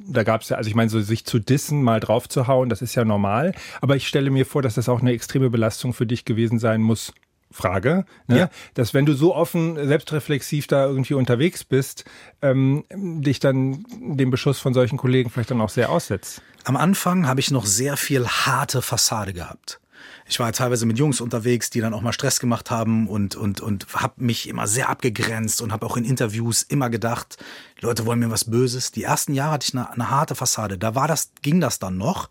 da 0.06 0.22
gab 0.22 0.42
es 0.42 0.48
ja, 0.48 0.56
also 0.56 0.68
ich 0.68 0.74
meine, 0.74 0.90
so 0.90 1.00
sich 1.00 1.24
zu 1.24 1.38
dissen, 1.38 1.82
mal 1.82 2.00
drauf 2.00 2.28
zu 2.28 2.46
hauen, 2.46 2.68
das 2.68 2.82
ist 2.82 2.94
ja 2.94 3.04
normal. 3.04 3.52
Aber 3.80 3.96
ich 3.96 4.06
stelle 4.06 4.30
mir 4.30 4.46
vor, 4.46 4.62
dass 4.62 4.74
das 4.74 4.88
auch 4.88 5.00
eine 5.00 5.12
extreme 5.12 5.50
Belastung 5.50 5.92
für 5.92 6.06
dich 6.06 6.24
gewesen 6.24 6.58
sein 6.58 6.82
muss, 6.82 7.12
Frage, 7.50 8.04
ne? 8.26 8.38
ja. 8.38 8.50
dass 8.74 8.94
wenn 8.94 9.06
du 9.06 9.14
so 9.14 9.34
offen, 9.34 9.76
selbstreflexiv 9.76 10.66
da 10.66 10.86
irgendwie 10.86 11.14
unterwegs 11.14 11.64
bist, 11.64 12.04
ähm, 12.42 12.84
dich 12.90 13.40
dann 13.40 13.84
dem 13.90 14.30
Beschuss 14.30 14.58
von 14.58 14.74
solchen 14.74 14.98
Kollegen 14.98 15.30
vielleicht 15.30 15.50
dann 15.50 15.60
auch 15.60 15.70
sehr 15.70 15.90
aussetzt. 15.90 16.42
Am 16.64 16.76
Anfang 16.76 17.26
habe 17.26 17.40
ich 17.40 17.50
noch 17.50 17.64
sehr 17.64 17.96
viel 17.96 18.26
harte 18.26 18.82
Fassade 18.82 19.32
gehabt. 19.32 19.80
Ich 20.26 20.38
war 20.38 20.52
teilweise 20.52 20.84
mit 20.84 20.98
Jungs 20.98 21.20
unterwegs, 21.20 21.70
die 21.70 21.80
dann 21.80 21.94
auch 21.94 22.02
mal 22.02 22.12
Stress 22.12 22.38
gemacht 22.38 22.70
haben 22.70 23.08
und 23.08 23.34
und 23.34 23.60
und 23.62 23.86
habe 23.94 24.22
mich 24.22 24.48
immer 24.48 24.66
sehr 24.66 24.90
abgegrenzt 24.90 25.62
und 25.62 25.72
habe 25.72 25.86
auch 25.86 25.96
in 25.96 26.04
Interviews 26.04 26.62
immer 26.62 26.90
gedacht, 26.90 27.38
Leute 27.80 28.04
wollen 28.04 28.18
mir 28.18 28.30
was 28.30 28.44
Böses. 28.44 28.92
Die 28.92 29.04
ersten 29.04 29.32
Jahre 29.32 29.52
hatte 29.52 29.66
ich 29.68 29.74
eine, 29.74 29.90
eine 29.90 30.10
harte 30.10 30.34
Fassade. 30.34 30.76
Da 30.76 30.94
war 30.94 31.08
das, 31.08 31.32
ging 31.40 31.60
das 31.60 31.78
dann 31.78 31.96
noch. 31.96 32.28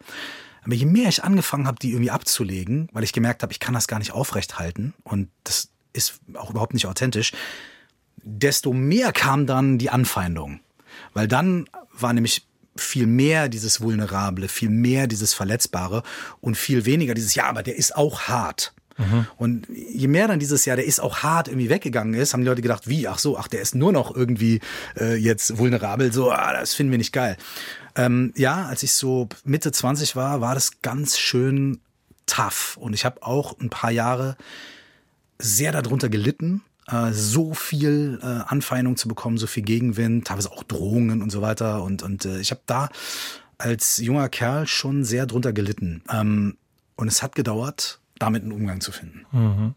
Aber 0.67 0.75
je 0.75 0.85
mehr 0.85 1.07
ich 1.07 1.23
angefangen 1.23 1.65
habe, 1.65 1.79
die 1.79 1.91
irgendwie 1.91 2.11
abzulegen, 2.11 2.89
weil 2.91 3.05
ich 3.05 3.13
gemerkt 3.13 3.41
habe, 3.41 3.53
ich 3.53 3.61
kann 3.61 3.73
das 3.73 3.87
gar 3.87 3.99
nicht 3.99 4.11
aufrechthalten 4.11 4.93
und 5.05 5.29
das 5.45 5.69
ist 5.93 6.19
auch 6.33 6.49
überhaupt 6.49 6.73
nicht 6.73 6.87
authentisch, 6.87 7.31
desto 8.17 8.73
mehr 8.73 9.13
kam 9.13 9.47
dann 9.47 9.77
die 9.77 9.89
Anfeindung. 9.89 10.59
Weil 11.13 11.29
dann 11.29 11.69
war 11.93 12.11
nämlich 12.11 12.45
viel 12.75 13.07
mehr 13.07 13.47
dieses 13.47 13.79
Vulnerable, 13.79 14.49
viel 14.49 14.69
mehr 14.69 15.07
dieses 15.07 15.33
Verletzbare 15.33 16.03
und 16.41 16.57
viel 16.57 16.83
weniger 16.83 17.13
dieses, 17.13 17.33
ja, 17.33 17.45
aber 17.45 17.63
der 17.63 17.77
ist 17.77 17.95
auch 17.95 18.23
hart. 18.23 18.73
Mhm. 18.97 19.25
Und 19.37 19.67
je 19.69 20.09
mehr 20.09 20.27
dann 20.27 20.39
dieses 20.39 20.65
Jahr, 20.65 20.75
der 20.75 20.85
ist 20.85 20.99
auch 20.99 21.19
hart 21.19 21.47
irgendwie 21.47 21.69
weggegangen 21.69 22.13
ist, 22.13 22.33
haben 22.33 22.41
die 22.41 22.47
Leute 22.47 22.61
gedacht, 22.61 22.89
wie, 22.89 23.07
ach 23.07 23.19
so, 23.19 23.37
ach, 23.37 23.47
der 23.47 23.61
ist 23.61 23.73
nur 23.73 23.93
noch 23.93 24.13
irgendwie 24.13 24.59
äh, 24.99 25.15
jetzt 25.15 25.57
vulnerabel, 25.57 26.11
so, 26.11 26.29
ah, 26.29 26.51
das 26.51 26.73
finden 26.73 26.91
wir 26.91 26.97
nicht 26.97 27.13
geil. 27.13 27.37
Ähm, 27.97 28.31
ja, 28.37 28.65
als 28.67 28.83
ich 28.83 28.93
so 28.93 29.27
Mitte 29.43 29.71
20 29.71 30.15
war, 30.15 30.39
war 30.39 30.53
das 30.53 30.81
ganz 30.81 31.17
schön 31.17 31.79
tough. 32.27 32.77
Und 32.77 32.93
ich 32.93 33.03
habe 33.03 33.23
auch 33.23 33.59
ein 33.59 33.69
paar 33.69 33.91
Jahre 33.91 34.37
sehr 35.39 35.71
darunter 35.71 36.07
gelitten, 36.07 36.61
äh, 36.87 37.11
so 37.11 37.53
viel 37.53 38.19
äh, 38.21 38.25
Anfeindung 38.25 38.97
zu 38.97 39.07
bekommen, 39.07 39.37
so 39.37 39.47
viel 39.47 39.63
Gegenwind, 39.63 40.27
teilweise 40.27 40.51
auch 40.51 40.63
Drohungen 40.63 41.21
und 41.21 41.31
so 41.31 41.41
weiter. 41.41 41.83
Und, 41.83 42.03
und 42.03 42.25
äh, 42.25 42.39
ich 42.39 42.51
habe 42.51 42.61
da 42.65 42.89
als 43.57 43.97
junger 43.97 44.29
Kerl 44.29 44.67
schon 44.67 45.03
sehr 45.03 45.25
drunter 45.25 45.51
gelitten. 45.51 46.03
Ähm, 46.11 46.57
und 46.95 47.07
es 47.07 47.23
hat 47.23 47.35
gedauert, 47.35 47.99
damit 48.19 48.43
einen 48.43 48.51
Umgang 48.51 48.81
zu 48.81 48.91
finden. 48.91 49.25
Mhm. 49.31 49.73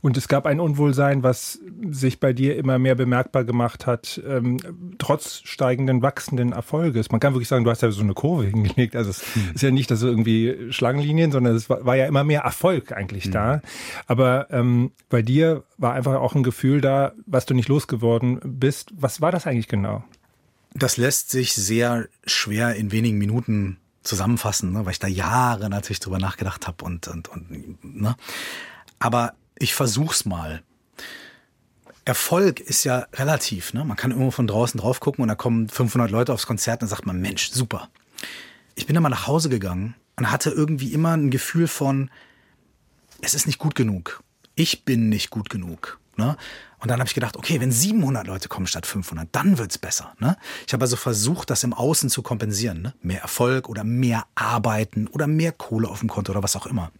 Und 0.00 0.16
es 0.16 0.28
gab 0.28 0.46
ein 0.46 0.60
Unwohlsein, 0.60 1.22
was 1.22 1.58
sich 1.90 2.20
bei 2.20 2.32
dir 2.32 2.56
immer 2.56 2.78
mehr 2.78 2.94
bemerkbar 2.94 3.44
gemacht 3.44 3.86
hat, 3.86 4.20
ähm, 4.26 4.58
trotz 4.98 5.40
steigenden, 5.44 6.02
wachsenden 6.02 6.52
Erfolges. 6.52 7.10
Man 7.10 7.20
kann 7.20 7.34
wirklich 7.34 7.48
sagen, 7.48 7.64
du 7.64 7.70
hast 7.70 7.82
ja 7.82 7.90
so 7.90 8.02
eine 8.02 8.14
Kurve 8.14 8.44
hingelegt. 8.46 8.96
Also 8.96 9.10
es 9.10 9.34
hm. 9.34 9.52
ist 9.54 9.62
ja 9.62 9.70
nicht, 9.70 9.90
dass 9.90 10.02
irgendwie 10.02 10.70
Schlangenlinien, 10.70 11.32
sondern 11.32 11.56
es 11.56 11.70
war, 11.70 11.84
war 11.84 11.96
ja 11.96 12.06
immer 12.06 12.24
mehr 12.24 12.42
Erfolg 12.42 12.92
eigentlich 12.92 13.24
hm. 13.24 13.32
da. 13.32 13.62
Aber 14.06 14.48
ähm, 14.50 14.92
bei 15.08 15.22
dir 15.22 15.64
war 15.78 15.94
einfach 15.94 16.14
auch 16.14 16.34
ein 16.34 16.42
Gefühl 16.42 16.80
da, 16.80 17.12
was 17.26 17.46
du 17.46 17.54
nicht 17.54 17.68
losgeworden 17.68 18.40
bist. 18.44 18.90
Was 18.96 19.20
war 19.20 19.32
das 19.32 19.46
eigentlich 19.46 19.68
genau? 19.68 20.04
Das 20.74 20.96
lässt 20.96 21.30
sich 21.30 21.54
sehr 21.54 22.08
schwer 22.24 22.74
in 22.74 22.92
wenigen 22.92 23.18
Minuten 23.18 23.78
zusammenfassen, 24.02 24.72
ne, 24.72 24.84
weil 24.84 24.92
ich 24.92 24.98
da 24.98 25.06
Jahre 25.06 25.68
natürlich 25.68 26.00
drüber 26.00 26.18
nachgedacht 26.18 26.66
habe 26.66 26.84
und, 26.84 27.08
und, 27.08 27.28
und 27.28 27.84
ne. 27.84 28.16
Aber 28.98 29.34
ich 29.58 29.74
versuch's 29.74 30.24
mal. 30.24 30.62
Erfolg 32.04 32.60
ist 32.60 32.84
ja 32.84 33.06
relativ. 33.14 33.74
Ne? 33.74 33.84
Man 33.84 33.96
kann 33.96 34.10
irgendwo 34.10 34.32
von 34.32 34.46
draußen 34.46 34.78
drauf 34.80 35.00
gucken 35.00 35.22
und 35.22 35.28
da 35.28 35.34
kommen 35.34 35.68
500 35.68 36.10
Leute 36.10 36.32
aufs 36.32 36.46
Konzert 36.46 36.82
und 36.82 36.82
dann 36.82 36.96
sagt 36.96 37.06
man, 37.06 37.20
Mensch, 37.20 37.50
super. 37.50 37.88
Ich 38.74 38.86
bin 38.86 38.94
dann 38.94 39.02
mal 39.02 39.08
nach 39.08 39.26
Hause 39.26 39.48
gegangen 39.48 39.94
und 40.16 40.30
hatte 40.30 40.50
irgendwie 40.50 40.92
immer 40.92 41.16
ein 41.16 41.30
Gefühl 41.30 41.68
von, 41.68 42.10
es 43.20 43.34
ist 43.34 43.46
nicht 43.46 43.58
gut 43.58 43.74
genug. 43.74 44.22
Ich 44.54 44.84
bin 44.84 45.08
nicht 45.08 45.30
gut 45.30 45.48
genug. 45.48 45.98
Ne? 46.16 46.36
Und 46.78 46.90
dann 46.90 46.98
habe 46.98 47.06
ich 47.06 47.14
gedacht, 47.14 47.36
okay, 47.36 47.60
wenn 47.60 47.70
700 47.70 48.26
Leute 48.26 48.48
kommen 48.48 48.66
statt 48.66 48.86
500, 48.86 49.28
dann 49.32 49.58
wird's 49.58 49.78
besser. 49.78 50.14
Ne? 50.18 50.36
Ich 50.66 50.72
habe 50.72 50.82
also 50.82 50.96
versucht, 50.96 51.48
das 51.50 51.62
im 51.62 51.72
Außen 51.72 52.10
zu 52.10 52.22
kompensieren. 52.22 52.82
Ne? 52.82 52.94
Mehr 53.02 53.22
Erfolg 53.22 53.68
oder 53.68 53.84
mehr 53.84 54.26
Arbeiten 54.34 55.06
oder 55.06 55.26
mehr 55.26 55.52
Kohle 55.52 55.88
auf 55.88 56.00
dem 56.00 56.08
Konto 56.08 56.32
oder 56.32 56.42
was 56.42 56.56
auch 56.56 56.66
immer. 56.66 56.90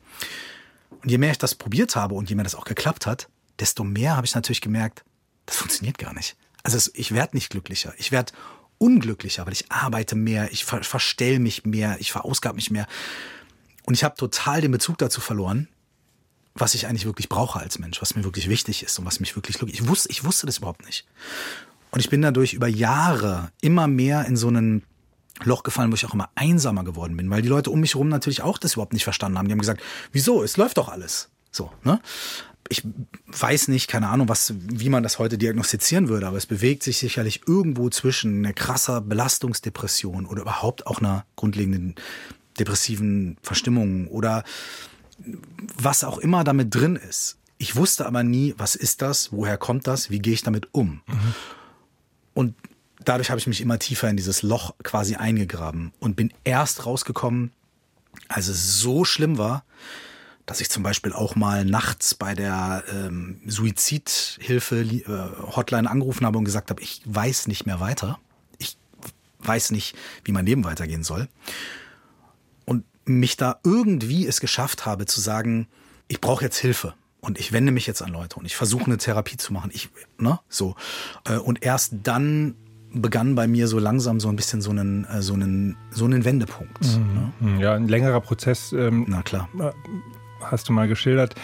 Und 1.03 1.11
je 1.11 1.19
mehr 1.19 1.33
ich 1.33 1.39
das 1.39 1.55
probiert 1.55 1.97
habe 1.97 2.15
und 2.15 2.29
je 2.31 2.37
mehr 2.37 2.45
das 2.45 2.55
auch 2.55 2.65
geklappt 2.65 3.07
hat, 3.07 3.29
desto 3.59 3.85
mehr 3.85 4.17
habe 4.17 4.27
ich 4.27 4.35
natürlich 4.35 4.61
gemerkt, 4.61 5.05
das 5.47 5.57
funktioniert 5.57 5.99
gar 5.99 6.15
nicht. 6.15 6.37
Also 6.63 6.91
ich 6.95 7.13
werde 7.13 7.37
nicht 7.37 7.51
glücklicher. 7.51 7.93
Ich 7.99 8.13
werde 8.13 8.33
unglücklicher, 8.79 9.47
weil 9.47 9.53
ich 9.53 9.71
arbeite 9.71 10.15
mehr, 10.15 10.53
ich 10.53 10.65
ver 10.65 10.83
verstell 10.83 11.39
mich 11.39 11.65
mehr, 11.65 11.97
ich 12.01 12.13
verausgabe 12.13 12.57
mich 12.57 12.71
mehr. 12.71 12.87
Und 13.85 13.95
ich 13.95 14.05
habe 14.05 14.17
total 14.17 14.61
den 14.61 14.71
Bezug 14.71 14.99
dazu 14.99 15.21
verloren, 15.21 15.69
was 16.55 16.75
ich 16.75 16.87
eigentlich 16.87 17.05
wirklich 17.05 17.29
brauche 17.29 17.59
als 17.59 17.79
Mensch, 17.79 18.01
was 18.01 18.15
mir 18.15 18.25
wirklich 18.25 18.49
wichtig 18.49 18.83
ist 18.83 18.99
und 18.99 19.05
was 19.05 19.21
mich 19.21 19.35
wirklich 19.37 19.59
glücklich. 19.59 19.81
Ich 19.81 19.89
wusste, 19.89 20.11
ich 20.11 20.25
wusste 20.25 20.47
das 20.47 20.59
überhaupt 20.59 20.85
nicht. 20.85 21.07
Und 21.91 22.01
ich 22.01 22.11
bin 22.11 22.23
dadurch 22.23 22.55
über 22.55 22.69
Jahre 22.69 23.51
immer 23.61 23.87
mehr 23.87 24.25
in 24.27 24.37
so 24.37 24.49
einen 24.49 24.85
Loch 25.45 25.63
gefallen, 25.63 25.91
wo 25.91 25.95
ich 25.95 26.07
auch 26.07 26.15
immer 26.15 26.31
einsamer 26.35 26.85
geworden 26.85 27.17
bin, 27.17 27.31
weil 27.31 27.43
die 27.43 27.49
Leute 27.49 27.71
um 27.71 27.81
mich 27.81 27.95
herum 27.95 28.09
natürlich 28.09 28.43
auch 28.43 28.59
das 28.59 28.75
überhaupt 28.75 28.93
nicht 28.93 29.05
verstanden 29.05 29.39
haben. 29.39 29.49
Die 29.49 29.53
haben 29.53 29.61
gesagt, 29.61 29.83
wieso? 30.13 30.43
Es 30.43 30.57
läuft 30.57 30.79
doch 30.79 30.89
alles. 30.89 31.31
So, 31.51 31.71
ne? 31.85 32.01
Ich 32.69 32.83
weiß 33.27 33.69
nicht, 33.69 33.89
keine 33.89 34.09
Ahnung, 34.09 34.29
was, 34.29 34.55
wie 34.57 34.89
man 34.89 35.03
das 35.03 35.19
heute 35.19 35.37
diagnostizieren 35.37 36.09
würde, 36.09 36.27
aber 36.27 36.37
es 36.37 36.47
bewegt 36.47 36.83
sich 36.83 36.99
sicherlich 36.99 37.43
irgendwo 37.47 37.91
zwischen 37.91 38.39
einer 38.39 38.55
krasser 38.55 39.01
Belastungsdepression 39.01 40.27
oder 40.27 40.43
überhaupt 40.43 40.87
auch 40.87 41.01
einer 41.01 41.27
grundlegenden 41.37 41.97
depressiven 42.59 43.37
Verstimmung 43.43 44.09
oder 44.09 44.45
was 45.77 46.05
auch 46.05 46.19
immer 46.19 46.45
damit 46.45 46.75
drin 46.75 46.97
ist. 46.97 47.37
Ich 47.59 47.77
wusste 47.77 48.07
aber 48.07 48.23
nie, 48.23 48.55
was 48.57 48.75
ist 48.75 49.03
das, 49.03 49.33
woher 49.33 49.59
kommt 49.59 49.87
das, 49.87 50.11
wie 50.11 50.21
gehe 50.21 50.33
ich 50.33 50.43
damit 50.43 50.69
um. 50.73 51.03
Mhm. 51.07 51.35
Und 52.35 52.55
dadurch 53.05 53.31
habe 53.31 53.39
ich 53.39 53.47
mich 53.47 53.61
immer 53.61 53.79
tiefer 53.79 54.09
in 54.09 54.17
dieses 54.17 54.43
Loch 54.43 54.75
quasi 54.83 55.17
eingegraben 55.17 55.93
und 56.01 56.17
bin 56.17 56.33
erst 56.45 56.87
rausgekommen, 56.87 57.53
als 58.29 58.49
es 58.49 58.81
so 58.81 59.05
schlimm 59.05 59.37
war, 59.39 59.65
dass 60.47 60.61
ich 60.61 60.71
zum 60.71 60.83
Beispiel 60.83 61.13
auch 61.13 61.37
mal 61.37 61.65
nachts 61.65 62.15
bei 62.15 62.35
der 62.35 62.83
ähm, 62.93 63.41
Suizidhilfe-Hotline 63.47 65.87
äh, 65.87 65.91
angerufen 65.91 66.27
habe 66.27 66.39
und 66.39 66.45
gesagt 66.45 66.71
habe, 66.71 66.83
ich 66.83 67.01
weiß 67.05 67.47
nicht 67.47 67.65
mehr 67.65 67.79
weiter. 67.81 68.19
Ich 68.59 68.77
weiß 69.41 69.71
nicht, 69.71 69.95
wie 70.25 70.33
mein 70.33 70.47
Leben 70.47 70.65
weitergehen 70.65 71.05
soll. 71.05 71.29
Und 72.65 72.85
mich 73.05 73.37
da 73.37 73.61
irgendwie 73.65 74.27
es 74.27 74.41
geschafft 74.41 74.85
habe 74.85 75.07
zu 75.07 75.21
sagen, 75.21 75.69
ich 76.09 76.21
brauche 76.21 76.43
jetzt 76.45 76.59
Hilfe 76.59 76.95
und 77.21 77.39
ich 77.39 77.53
wende 77.53 77.71
mich 77.71 77.87
jetzt 77.87 78.03
an 78.03 78.11
Leute 78.11 78.35
und 78.37 78.45
ich 78.45 78.57
versuche 78.57 78.87
eine 78.87 78.99
Therapie 78.99 79.37
zu 79.37 79.53
machen. 79.53 79.71
Ich, 79.73 79.91
ne, 80.19 80.41
so. 80.49 80.75
Äh, 81.25 81.37
und 81.37 81.63
erst 81.63 81.95
dann 82.03 82.57
begann 82.95 83.35
bei 83.35 83.47
mir 83.47 83.69
so 83.69 83.79
langsam 83.79 84.21
so 84.21 84.29
ein 84.29 84.37
bisschen 84.37 84.61
so 84.61 84.71
einen, 84.71 85.05
äh, 85.05 85.23
so 85.23 85.35
einen, 85.35 85.77
so 85.91 86.05
einen 86.05 86.25
Wendepunkt. 86.25 86.83
Mhm. 86.83 87.15
Ne? 87.15 87.33
Mhm. 87.41 87.61
Ja, 87.61 87.75
ein 87.75 87.89
längerer 87.89 88.21
Prozess. 88.21 88.73
Ähm, 88.73 89.05
Na 89.09 89.23
klar. 89.23 89.49
Äh, 89.59 89.71
hast 90.41 90.69
du 90.69 90.73
mal 90.73 90.89
geschildert. 90.89 91.35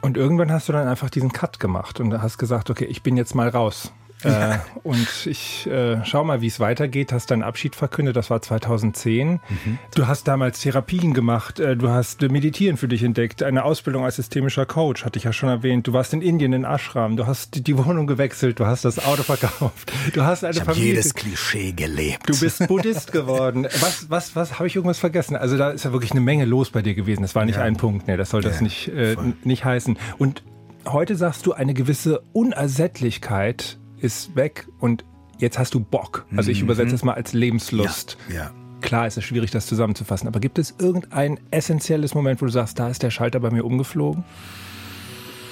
Und 0.00 0.16
irgendwann 0.16 0.52
hast 0.52 0.68
du 0.68 0.72
dann 0.72 0.86
einfach 0.86 1.10
diesen 1.10 1.32
Cut 1.32 1.58
gemacht 1.58 1.98
und 2.00 2.22
hast 2.22 2.38
gesagt, 2.38 2.70
okay, 2.70 2.84
ich 2.84 3.02
bin 3.02 3.16
jetzt 3.16 3.34
mal 3.34 3.48
raus. 3.48 3.92
Äh, 4.24 4.58
und 4.82 5.26
ich 5.26 5.66
äh, 5.66 6.04
schau 6.04 6.24
mal, 6.24 6.40
wie 6.40 6.48
es 6.48 6.58
weitergeht. 6.58 7.12
Hast 7.12 7.30
deinen 7.30 7.42
Abschied 7.42 7.76
verkündet, 7.76 8.16
das 8.16 8.30
war 8.30 8.42
2010. 8.42 9.32
Mhm. 9.32 9.40
Du 9.94 10.06
hast 10.08 10.26
damals 10.26 10.60
Therapien 10.60 11.14
gemacht, 11.14 11.60
äh, 11.60 11.76
du 11.76 11.88
hast 11.88 12.22
Meditieren 12.22 12.76
für 12.76 12.88
dich 12.88 13.04
entdeckt, 13.04 13.42
eine 13.42 13.64
Ausbildung 13.64 14.04
als 14.04 14.16
systemischer 14.16 14.66
Coach, 14.66 15.04
hatte 15.04 15.18
ich 15.18 15.24
ja 15.24 15.32
schon 15.32 15.48
erwähnt. 15.48 15.86
Du 15.86 15.92
warst 15.92 16.12
in 16.12 16.22
Indien 16.22 16.52
in 16.52 16.64
Ashram, 16.64 17.16
du 17.16 17.26
hast 17.26 17.66
die 17.66 17.78
Wohnung 17.78 18.06
gewechselt, 18.06 18.58
du 18.58 18.66
hast 18.66 18.84
das 18.84 19.04
Auto 19.04 19.22
verkauft, 19.22 19.92
du 20.12 20.22
hast 20.22 20.44
eine 20.44 20.56
ich 20.56 20.64
Familie. 20.64 20.86
jedes 20.86 21.14
Klischee 21.14 21.72
gelebt. 21.72 22.28
Du 22.28 22.38
bist 22.38 22.66
Buddhist 22.66 23.12
geworden. 23.12 23.66
Was, 23.80 24.10
was, 24.10 24.34
was, 24.34 24.58
habe 24.58 24.66
ich 24.66 24.74
irgendwas 24.74 24.98
vergessen? 24.98 25.36
Also 25.36 25.56
da 25.56 25.70
ist 25.70 25.84
ja 25.84 25.92
wirklich 25.92 26.10
eine 26.10 26.20
Menge 26.20 26.44
los 26.44 26.70
bei 26.70 26.82
dir 26.82 26.94
gewesen. 26.94 27.22
Das 27.22 27.34
war 27.34 27.44
nicht 27.44 27.56
ja. 27.56 27.62
ein 27.62 27.76
Punkt, 27.76 28.08
ne, 28.08 28.16
das 28.16 28.30
soll 28.30 28.42
ja, 28.42 28.48
das 28.48 28.60
nicht, 28.60 28.88
äh, 28.88 29.16
nicht 29.44 29.64
heißen. 29.64 29.98
Und 30.18 30.42
heute 30.86 31.14
sagst 31.16 31.46
du 31.46 31.52
eine 31.52 31.74
gewisse 31.74 32.22
Unersättlichkeit 32.32 33.78
ist 34.00 34.36
weg 34.36 34.68
und 34.78 35.04
jetzt 35.38 35.58
hast 35.58 35.74
du 35.74 35.80
Bock. 35.80 36.26
Also 36.36 36.50
ich 36.50 36.58
mhm. 36.58 36.64
übersetze 36.64 36.94
es 36.94 37.04
mal 37.04 37.14
als 37.14 37.32
Lebenslust. 37.32 38.16
Ja, 38.28 38.34
ja. 38.34 38.50
Klar 38.80 39.06
ist 39.06 39.16
es 39.16 39.24
schwierig, 39.24 39.50
das 39.50 39.66
zusammenzufassen, 39.66 40.28
aber 40.28 40.38
gibt 40.38 40.58
es 40.58 40.74
irgendein 40.78 41.40
essentielles 41.50 42.14
Moment, 42.14 42.40
wo 42.40 42.46
du 42.46 42.52
sagst, 42.52 42.78
da 42.78 42.88
ist 42.88 43.02
der 43.02 43.10
Schalter 43.10 43.40
bei 43.40 43.50
mir 43.50 43.64
umgeflogen? 43.64 44.24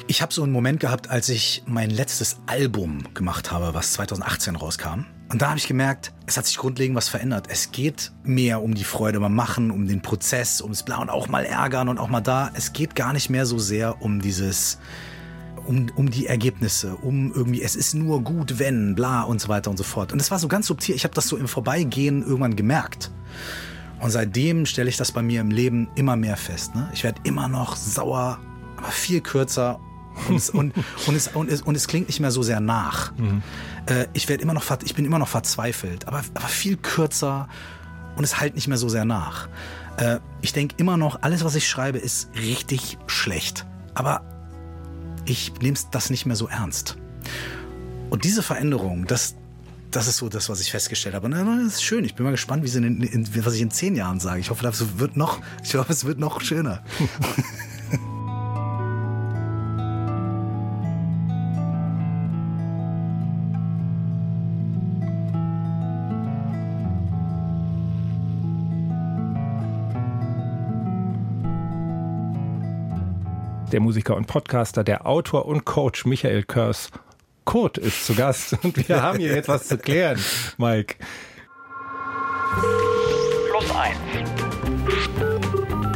Ich 0.08 0.22
habe 0.22 0.32
so 0.32 0.44
einen 0.44 0.52
Moment 0.52 0.78
gehabt, 0.78 1.10
als 1.10 1.28
ich 1.28 1.64
mein 1.66 1.90
letztes 1.90 2.38
Album 2.46 3.02
gemacht 3.14 3.50
habe, 3.50 3.74
was 3.74 3.92
2018 3.94 4.54
rauskam. 4.54 5.06
Und 5.28 5.42
da 5.42 5.48
habe 5.48 5.58
ich 5.58 5.66
gemerkt, 5.66 6.12
es 6.26 6.36
hat 6.36 6.46
sich 6.46 6.56
grundlegend 6.56 6.96
was 6.96 7.08
verändert. 7.08 7.46
Es 7.48 7.72
geht 7.72 8.12
mehr 8.22 8.62
um 8.62 8.74
die 8.76 8.84
Freude 8.84 9.18
beim 9.18 9.34
Machen, 9.34 9.72
um 9.72 9.88
den 9.88 10.02
Prozess, 10.02 10.62
ums 10.62 10.84
Bla 10.84 10.98
und 10.98 11.10
auch 11.10 11.26
mal 11.26 11.44
ärgern 11.44 11.88
und 11.88 11.98
auch 11.98 12.08
mal 12.08 12.20
da. 12.20 12.52
Es 12.54 12.72
geht 12.72 12.94
gar 12.94 13.12
nicht 13.12 13.30
mehr 13.30 13.46
so 13.46 13.58
sehr 13.58 14.00
um 14.00 14.20
dieses, 14.20 14.78
um, 15.66 15.86
um 15.96 16.10
die 16.10 16.26
Ergebnisse, 16.26 16.96
um 16.96 17.32
irgendwie, 17.32 17.62
es 17.62 17.76
ist 17.76 17.94
nur 17.94 18.22
gut, 18.22 18.58
wenn, 18.58 18.94
bla 18.94 19.22
und 19.22 19.40
so 19.40 19.48
weiter 19.48 19.70
und 19.70 19.76
so 19.76 19.84
fort. 19.84 20.12
Und 20.12 20.20
es 20.20 20.30
war 20.30 20.38
so 20.38 20.48
ganz 20.48 20.66
subtil. 20.66 20.94
Ich 20.94 21.04
habe 21.04 21.14
das 21.14 21.28
so 21.28 21.36
im 21.36 21.48
Vorbeigehen 21.48 22.22
irgendwann 22.22 22.56
gemerkt. 22.56 23.10
Und 24.00 24.10
seitdem 24.10 24.66
stelle 24.66 24.88
ich 24.88 24.96
das 24.96 25.12
bei 25.12 25.22
mir 25.22 25.40
im 25.40 25.50
Leben 25.50 25.88
immer 25.94 26.16
mehr 26.16 26.36
fest. 26.36 26.74
Ne? 26.74 26.88
Ich 26.92 27.02
werde 27.02 27.20
immer 27.24 27.48
noch 27.48 27.76
sauer, 27.76 28.38
aber 28.76 28.88
viel 28.88 29.20
kürzer 29.20 29.80
und 30.28 30.36
es, 30.36 30.50
und, 30.50 30.74
und, 31.06 31.14
es, 31.14 31.28
und, 31.28 31.50
es, 31.50 31.62
und 31.62 31.74
es 31.74 31.88
klingt 31.88 32.08
nicht 32.08 32.20
mehr 32.20 32.30
so 32.30 32.42
sehr 32.42 32.60
nach. 32.60 33.16
Mhm. 33.16 33.42
Äh, 33.86 34.06
ich, 34.12 34.28
werd 34.28 34.42
immer 34.42 34.54
noch, 34.54 34.64
ich 34.84 34.94
bin 34.94 35.04
immer 35.04 35.18
noch 35.18 35.28
verzweifelt, 35.28 36.08
aber, 36.08 36.22
aber 36.34 36.48
viel 36.48 36.76
kürzer 36.76 37.48
und 38.16 38.24
es 38.24 38.38
halt 38.38 38.54
nicht 38.54 38.68
mehr 38.68 38.78
so 38.78 38.88
sehr 38.88 39.04
nach. 39.04 39.48
Äh, 39.96 40.18
ich 40.42 40.52
denke 40.52 40.74
immer 40.78 40.96
noch, 40.96 41.22
alles, 41.22 41.44
was 41.44 41.54
ich 41.54 41.68
schreibe, 41.68 41.98
ist 41.98 42.28
richtig 42.36 42.98
schlecht. 43.06 43.66
Aber 43.94 44.35
ich 45.26 45.52
nehme 45.60 45.76
das 45.90 46.10
nicht 46.10 46.26
mehr 46.26 46.36
so 46.36 46.48
ernst. 46.48 46.96
Und 48.10 48.24
diese 48.24 48.42
Veränderung, 48.42 49.06
das, 49.06 49.34
das 49.90 50.08
ist 50.08 50.18
so 50.18 50.28
das, 50.28 50.48
was 50.48 50.60
ich 50.60 50.70
festgestellt 50.70 51.14
habe. 51.14 51.26
Und 51.26 51.32
das 51.32 51.74
ist 51.74 51.82
schön. 51.82 52.04
Ich 52.04 52.14
bin 52.14 52.24
mal 52.24 52.30
gespannt, 52.30 52.62
wie 52.62 52.68
sie 52.68 52.78
in, 52.78 53.02
in, 53.02 53.44
was 53.44 53.54
ich 53.54 53.62
in 53.62 53.70
zehn 53.70 53.96
Jahren 53.96 54.20
sage. 54.20 54.40
Ich 54.40 54.50
hoffe, 54.50 54.62
das 54.62 54.98
wird 54.98 55.16
noch, 55.16 55.40
ich 55.62 55.74
hoffe, 55.74 55.92
es 55.92 56.04
wird 56.04 56.18
noch 56.18 56.40
schöner. 56.40 56.82
der 73.72 73.80
Musiker 73.80 74.16
und 74.16 74.26
Podcaster, 74.26 74.84
der 74.84 75.06
Autor 75.06 75.46
und 75.46 75.64
Coach 75.64 76.04
Michael 76.04 76.42
Körs. 76.42 76.90
Kurt 77.44 77.78
ist 77.78 78.06
zu 78.06 78.14
Gast 78.14 78.56
und 78.62 78.88
wir 78.88 79.02
haben 79.02 79.18
hier 79.18 79.34
jetzt 79.34 79.48
was 79.48 79.68
zu 79.68 79.78
klären, 79.78 80.18
Mike. 80.58 80.96
Plus 83.50 83.70
eins. 83.70 83.98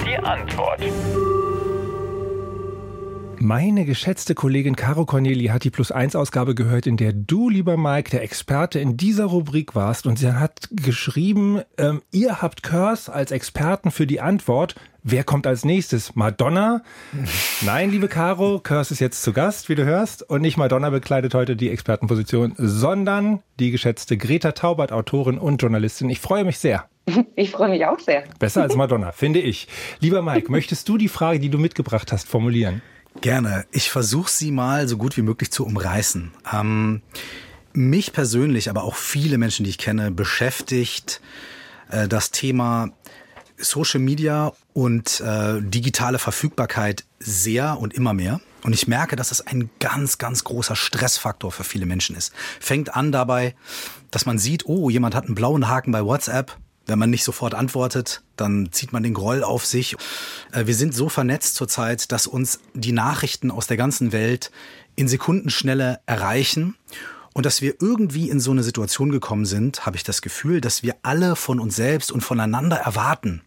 Die 0.04 0.16
Antwort. 0.16 0.80
Meine 3.42 3.86
geschätzte 3.86 4.34
Kollegin 4.34 4.76
Caro 4.76 5.06
Corneli 5.06 5.46
hat 5.46 5.64
die 5.64 5.70
Plus 5.70 5.90
1 5.90 6.14
Ausgabe 6.14 6.54
gehört, 6.54 6.86
in 6.86 6.98
der 6.98 7.14
du, 7.14 7.48
lieber 7.48 7.78
Mike, 7.78 8.10
der 8.10 8.22
Experte 8.22 8.78
in 8.78 8.98
dieser 8.98 9.24
Rubrik 9.24 9.74
warst. 9.74 10.06
Und 10.06 10.18
sie 10.18 10.34
hat 10.34 10.68
geschrieben, 10.70 11.62
ähm, 11.78 12.02
ihr 12.10 12.42
habt 12.42 12.62
Curse 12.62 13.10
als 13.10 13.30
Experten 13.30 13.90
für 13.90 14.06
die 14.06 14.20
Antwort. 14.20 14.74
Wer 15.02 15.24
kommt 15.24 15.46
als 15.46 15.64
nächstes? 15.64 16.14
Madonna? 16.14 16.82
Nein, 17.62 17.90
liebe 17.90 18.08
Caro, 18.08 18.60
Curse 18.60 18.94
ist 18.94 19.00
jetzt 19.00 19.22
zu 19.22 19.32
Gast, 19.32 19.68
wie 19.68 19.74
du 19.74 19.84
hörst. 19.84 20.22
Und 20.28 20.42
nicht 20.42 20.56
Madonna 20.56 20.90
bekleidet 20.90 21.34
heute 21.34 21.56
die 21.56 21.70
Expertenposition, 21.70 22.54
sondern 22.58 23.42
die 23.58 23.70
geschätzte 23.70 24.16
Greta 24.18 24.52
Taubert, 24.52 24.92
Autorin 24.92 25.38
und 25.38 25.62
Journalistin. 25.62 26.10
Ich 26.10 26.20
freue 26.20 26.44
mich 26.44 26.58
sehr. 26.58 26.88
Ich 27.34 27.50
freue 27.50 27.70
mich 27.70 27.84
auch 27.86 27.98
sehr. 27.98 28.24
Besser 28.38 28.62
als 28.62 28.76
Madonna, 28.76 29.12
finde 29.12 29.40
ich. 29.40 29.68
Lieber 30.00 30.22
Mike, 30.22 30.52
möchtest 30.52 30.88
du 30.88 30.98
die 30.98 31.08
Frage, 31.08 31.40
die 31.40 31.48
du 31.48 31.58
mitgebracht 31.58 32.12
hast, 32.12 32.28
formulieren? 32.28 32.82
Gerne. 33.20 33.64
Ich 33.72 33.90
versuche 33.90 34.30
sie 34.30 34.50
mal 34.50 34.86
so 34.86 34.96
gut 34.96 35.16
wie 35.16 35.22
möglich 35.22 35.50
zu 35.50 35.64
umreißen. 35.64 36.30
Ähm, 36.52 37.02
mich 37.72 38.12
persönlich, 38.12 38.68
aber 38.68 38.84
auch 38.84 38.94
viele 38.94 39.38
Menschen, 39.38 39.64
die 39.64 39.70
ich 39.70 39.78
kenne, 39.78 40.10
beschäftigt 40.10 41.20
äh, 41.90 42.06
das 42.06 42.30
Thema 42.30 42.90
Social 43.56 44.00
Media 44.00 44.52
und 44.72 45.20
äh, 45.20 45.60
digitale 45.60 46.18
Verfügbarkeit 46.18 47.04
sehr 47.18 47.78
und 47.78 47.94
immer 47.94 48.14
mehr. 48.14 48.40
Und 48.62 48.72
ich 48.74 48.86
merke, 48.86 49.16
dass 49.16 49.30
es 49.30 49.46
ein 49.46 49.70
ganz, 49.80 50.18
ganz 50.18 50.44
großer 50.44 50.76
Stressfaktor 50.76 51.50
für 51.50 51.64
viele 51.64 51.86
Menschen 51.86 52.14
ist. 52.14 52.32
Fängt 52.60 52.94
an 52.94 53.10
dabei, 53.10 53.54
dass 54.10 54.26
man 54.26 54.38
sieht, 54.38 54.66
oh, 54.66 54.90
jemand 54.90 55.14
hat 55.14 55.26
einen 55.26 55.34
blauen 55.34 55.68
Haken 55.68 55.92
bei 55.92 56.04
WhatsApp 56.04 56.56
wenn 56.90 56.98
man 56.98 57.10
nicht 57.10 57.24
sofort 57.24 57.54
antwortet, 57.54 58.22
dann 58.36 58.72
zieht 58.72 58.92
man 58.92 59.02
den 59.02 59.14
Groll 59.14 59.44
auf 59.44 59.64
sich. 59.64 59.96
Äh, 60.52 60.66
wir 60.66 60.74
sind 60.74 60.94
so 60.94 61.08
vernetzt 61.08 61.54
zurzeit, 61.54 62.10
dass 62.12 62.26
uns 62.26 62.60
die 62.74 62.92
Nachrichten 62.92 63.50
aus 63.50 63.66
der 63.68 63.76
ganzen 63.76 64.12
Welt 64.12 64.50
in 64.96 65.08
Sekundenschnelle 65.08 66.00
erreichen. 66.06 66.76
Und 67.32 67.46
dass 67.46 67.62
wir 67.62 67.74
irgendwie 67.80 68.28
in 68.28 68.40
so 68.40 68.50
eine 68.50 68.62
Situation 68.62 69.10
gekommen 69.10 69.46
sind, 69.46 69.86
habe 69.86 69.96
ich 69.96 70.02
das 70.02 70.20
Gefühl, 70.20 70.60
dass 70.60 70.82
wir 70.82 70.96
alle 71.02 71.36
von 71.36 71.60
uns 71.60 71.76
selbst 71.76 72.10
und 72.10 72.22
voneinander 72.22 72.76
erwarten, 72.76 73.42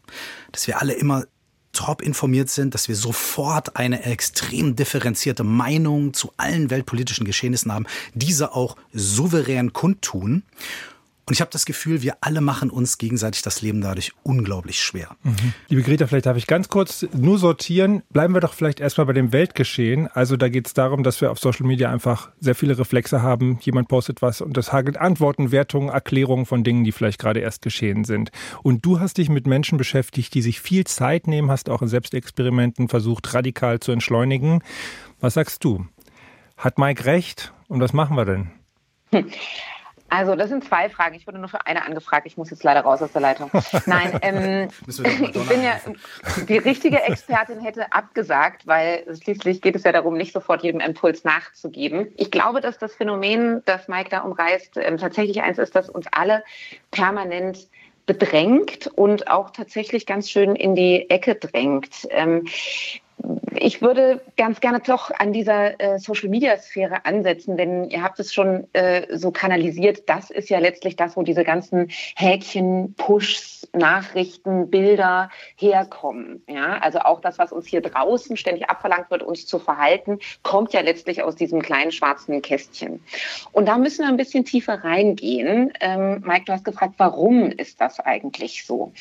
dass 0.52 0.68
wir 0.68 0.82
alle 0.82 0.94
immer 0.94 1.26
top 1.74 2.02
informiert 2.02 2.50
sind, 2.50 2.74
dass 2.76 2.88
wir 2.88 2.96
sofort 2.96 3.76
eine 3.76 4.04
extrem 4.04 4.76
differenzierte 4.76 5.44
Meinung 5.44 6.14
zu 6.14 6.32
allen 6.38 6.70
weltpolitischen 6.70 7.26
Geschehnissen 7.26 7.74
haben, 7.74 7.88
diese 8.14 8.54
auch 8.54 8.78
souverän 8.94 9.74
kundtun. 9.74 10.44
Und 11.26 11.34
ich 11.34 11.42
habe 11.42 11.52
das 11.52 11.66
Gefühl, 11.66 12.02
wir 12.02 12.18
alle 12.20 12.42
machen 12.42 12.70
uns 12.70 12.98
gegenseitig 12.98 13.44
das 13.44 13.62
Leben 13.62 13.80
dadurch 13.80 14.12
unglaublich 14.24 14.82
schwer. 14.82 15.16
Mhm. 15.24 15.54
Liebe 15.70 15.82
Greta, 15.82 16.06
vielleicht 16.06 16.26
darf 16.26 16.36
ich 16.36 16.48
ganz 16.48 16.68
kurz 16.68 17.06
nur 17.14 17.38
sortieren. 17.38 18.04
Bleiben 18.10 18.34
wir 18.34 18.42
doch 18.42 18.54
vielleicht 18.54 18.82
erstmal 18.82 19.08
bei 19.08 19.14
dem 19.14 19.32
Weltgeschehen. 19.32 20.08
Also 20.08 20.36
da 20.36 20.50
geht 20.50 20.68
es 20.68 20.74
darum, 20.74 21.04
dass 21.04 21.22
wir 21.22 21.32
auf 21.32 21.40
Social 21.40 21.66
Media 21.66 21.90
einfach 21.90 22.32
sehr 22.42 22.56
viele 22.56 22.78
Reflexe 22.78 23.22
haben. 23.22 23.58
Jemand 23.62 23.88
postet 23.88 24.22
was 24.22 24.42
und 24.42 24.58
das 24.58 24.74
hagelt 24.74 24.98
Antworten, 24.98 25.52
Wertungen, 25.52 25.88
Erklärungen 25.88 26.46
von 26.46 26.66
Dingen, 26.66 26.84
die 26.84 26.92
vielleicht 26.92 27.20
gerade 27.20 27.40
erst 27.40 27.62
geschehen 27.62 28.04
sind. 28.04 28.32
Und 28.62 28.86
du 28.86 29.00
hast 29.00 29.18
dich 29.18 29.30
mit 29.30 29.48
Menschen 29.48 29.78
beschäftigt, 29.78 30.34
die 30.34 30.42
sich 30.42 30.60
viel 30.60 30.84
Zeit 30.84 31.28
nehmen, 31.28 31.50
hast 31.50 31.70
auch 31.70 31.82
in 31.82 31.88
Selbstexperimenten 31.88 32.90
versucht, 32.90 33.34
radikal 33.34 33.80
zu 33.80 33.94
entschleunigen. 33.94 34.62
Was 35.22 35.36
sagst 35.36 35.64
du? 35.64 35.86
Hat 36.58 36.78
Mike 36.78 37.06
recht? 37.06 37.54
Und 37.70 37.80
was 37.80 37.94
machen 37.94 38.18
wir 38.18 38.26
denn? 38.26 38.52
Hm. 39.12 39.26
Also, 40.16 40.36
das 40.36 40.50
sind 40.50 40.64
zwei 40.64 40.90
Fragen. 40.90 41.16
Ich 41.16 41.26
wurde 41.26 41.40
nur 41.40 41.50
für 41.50 41.66
eine 41.66 41.84
angefragt. 41.84 42.28
Ich 42.28 42.38
muss 42.38 42.52
jetzt 42.52 42.64
leider 42.64 42.82
raus 42.82 43.02
aus 43.02 43.12
der 43.14 43.22
Leitung. 43.22 43.50
Nein, 43.88 44.20
ähm, 44.22 44.68
ich 44.88 45.50
bin 45.50 45.64
ja, 45.64 45.80
die 46.48 46.60
richtige 46.60 47.02
Expertin 47.02 47.60
hätte 47.60 47.92
abgesagt, 47.92 48.68
weil 48.68 49.04
schließlich 49.24 49.60
geht 49.60 49.76
es 49.76 49.84
ja 49.84 49.92
darum, 49.92 50.16
nicht 50.16 50.32
sofort 50.32 50.62
jedem 50.62 50.82
Impuls 50.82 51.24
nachzugeben. 51.24 52.10
Ich 52.16 52.30
glaube, 52.30 52.62
dass 52.62 52.78
das 52.78 52.94
Phänomen, 52.94 53.64
das 53.66 53.88
Mike 53.88 54.12
da 54.12 54.20
umreißt, 54.20 54.78
ähm, 54.78 55.00
tatsächlich 55.00 55.42
eins 55.42 55.58
ist, 55.58 55.76
das 55.76 55.90
uns 55.90 56.06
alle 56.12 56.44
permanent 56.92 57.68
bedrängt 58.06 58.92
und 58.94 59.32
auch 59.32 59.50
tatsächlich 59.50 60.06
ganz 60.06 60.30
schön 60.30 60.56
in 60.56 60.76
die 60.76 61.10
Ecke 61.10 61.34
drängt. 61.34 62.08
Ähm, 62.12 62.46
ich 63.64 63.82
würde 63.82 64.22
ganz 64.36 64.60
gerne 64.60 64.82
doch 64.82 65.12
an 65.12 65.32
dieser 65.32 65.80
äh, 65.80 66.00
Social-Media-Sphäre 66.00 67.06
ansetzen, 67.06 67.56
denn 67.56 67.90
ihr 67.90 68.04
habt 68.04 68.20
es 68.20 68.34
schon 68.34 68.68
äh, 68.74 69.16
so 69.16 69.32
kanalisiert. 69.32 70.10
Das 70.10 70.30
ist 70.30 70.50
ja 70.50 70.60
letztlich 70.60 70.96
das, 70.96 71.16
wo 71.16 71.24
diese 71.24 71.44
ganzen 71.44 71.90
Häkchen, 72.16 72.94
Pushs, 72.96 73.68
Nachrichten, 73.74 74.70
Bilder 74.70 75.30
herkommen. 75.56 76.44
Ja, 76.48 76.78
also 76.80 77.00
auch 77.00 77.22
das, 77.22 77.40
was 77.40 77.52
uns 77.52 77.68
hier 77.68 77.82
draußen 77.82 78.38
ständig 78.38 78.70
abverlangt 78.70 79.10
wird, 79.10 79.24
uns 79.24 79.46
zu 79.46 79.60
verhalten, 79.60 80.20
kommt 80.42 80.74
ja 80.74 80.82
letztlich 80.82 81.24
aus 81.24 81.36
diesem 81.36 81.62
kleinen 81.62 81.92
schwarzen 81.92 82.42
Kästchen. 82.42 83.02
Und 83.52 83.68
da 83.68 83.78
müssen 83.78 84.04
wir 84.04 84.10
ein 84.10 84.18
bisschen 84.18 84.46
tiefer 84.46 84.84
reingehen. 84.84 85.72
Ähm, 85.80 86.22
Mike, 86.26 86.46
du 86.46 86.54
hast 86.54 86.66
gefragt, 86.66 86.96
warum 86.98 87.52
ist 87.52 87.80
das 87.80 88.00
eigentlich 88.00 88.66
so? 88.66 88.92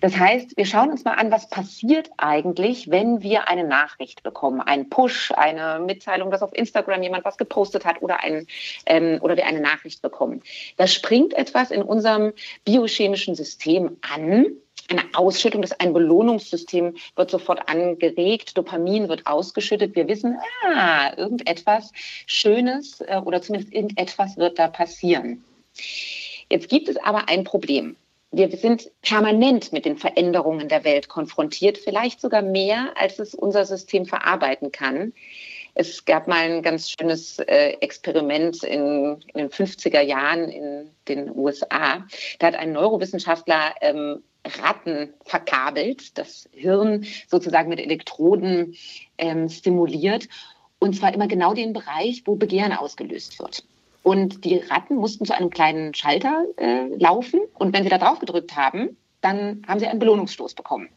Das 0.00 0.16
heißt, 0.16 0.56
wir 0.56 0.66
schauen 0.66 0.90
uns 0.90 1.04
mal 1.04 1.14
an, 1.14 1.30
was 1.30 1.48
passiert 1.48 2.10
eigentlich, 2.16 2.90
wenn 2.90 3.22
wir 3.22 3.48
eine 3.54 3.68
Nachricht 3.68 4.22
bekommen, 4.22 4.60
einen 4.60 4.88
Push, 4.90 5.32
eine 5.32 5.78
Mitteilung, 5.78 6.30
dass 6.30 6.42
auf 6.42 6.52
Instagram 6.54 7.02
jemand 7.02 7.24
was 7.24 7.38
gepostet 7.38 7.84
hat 7.84 8.02
oder, 8.02 8.20
ein, 8.20 8.46
ähm, 8.86 9.18
oder 9.22 9.36
wir 9.36 9.46
eine 9.46 9.60
Nachricht 9.60 10.02
bekommen. 10.02 10.42
Da 10.76 10.86
springt 10.86 11.34
etwas 11.34 11.70
in 11.70 11.82
unserem 11.82 12.32
biochemischen 12.64 13.34
System 13.34 13.96
an, 14.02 14.46
eine 14.90 15.02
Ausschüttung, 15.14 15.62
das 15.62 15.78
ein 15.80 15.94
Belohnungssystem 15.94 16.96
wird 17.16 17.30
sofort 17.30 17.68
angeregt, 17.68 18.58
Dopamin 18.58 19.08
wird 19.08 19.26
ausgeschüttet. 19.26 19.94
Wir 19.96 20.08
wissen, 20.08 20.38
ah, 20.66 21.12
irgendetwas 21.16 21.92
Schönes 22.26 23.00
äh, 23.00 23.20
oder 23.24 23.40
zumindest 23.40 23.72
irgendetwas 23.72 24.36
wird 24.36 24.58
da 24.58 24.68
passieren. 24.68 25.42
Jetzt 26.50 26.68
gibt 26.68 26.88
es 26.88 26.96
aber 26.98 27.28
ein 27.28 27.44
Problem 27.44 27.96
wir 28.36 28.50
sind 28.56 28.90
permanent 29.02 29.72
mit 29.72 29.84
den 29.84 29.96
Veränderungen 29.96 30.68
der 30.68 30.84
Welt 30.84 31.08
konfrontiert, 31.08 31.78
vielleicht 31.78 32.20
sogar 32.20 32.42
mehr, 32.42 32.92
als 32.96 33.18
es 33.18 33.34
unser 33.34 33.64
System 33.64 34.06
verarbeiten 34.06 34.72
kann. 34.72 35.12
Es 35.74 36.04
gab 36.04 36.28
mal 36.28 36.38
ein 36.38 36.62
ganz 36.62 36.90
schönes 36.90 37.38
äh, 37.40 37.76
Experiment 37.80 38.62
in, 38.62 39.20
in, 39.34 39.38
den 39.38 39.50
50er 39.50 40.00
Jahren 40.00 40.48
in 40.48 40.90
den 41.08 41.36
USA. 41.36 42.06
Da 42.38 42.46
hat 42.46 42.54
ein 42.54 42.72
Neurowissenschaftler 42.72 43.74
ähm, 43.80 44.22
Ratten 44.62 45.14
verkabelt, 45.24 46.16
das 46.18 46.48
Hirn 46.52 47.06
sozusagen 47.28 47.68
mit 47.68 47.80
Elektroden 47.80 48.74
ähm, 49.18 49.48
stimuliert 49.48 50.28
Und 50.78 50.94
zwar 50.94 51.14
immer 51.14 51.28
genau 51.28 51.54
den 51.54 51.72
Bereich, 51.72 52.22
wo 52.26 52.36
Begehren 52.36 52.72
ausgelöst 52.72 53.38
wird. 53.38 53.64
Und 54.04 54.44
die 54.44 54.58
Ratten 54.58 54.96
mussten 54.96 55.24
zu 55.24 55.34
einem 55.34 55.48
kleinen 55.48 55.94
Schalter 55.94 56.44
äh, 56.58 56.88
laufen. 56.98 57.40
Und 57.54 57.72
wenn 57.72 57.84
sie 57.84 57.88
da 57.88 57.96
drauf 57.96 58.18
gedrückt 58.18 58.54
haben, 58.54 58.98
dann 59.22 59.62
haben 59.66 59.80
sie 59.80 59.86
einen 59.86 59.98
Belohnungsstoß 59.98 60.54
bekommen. 60.54 60.90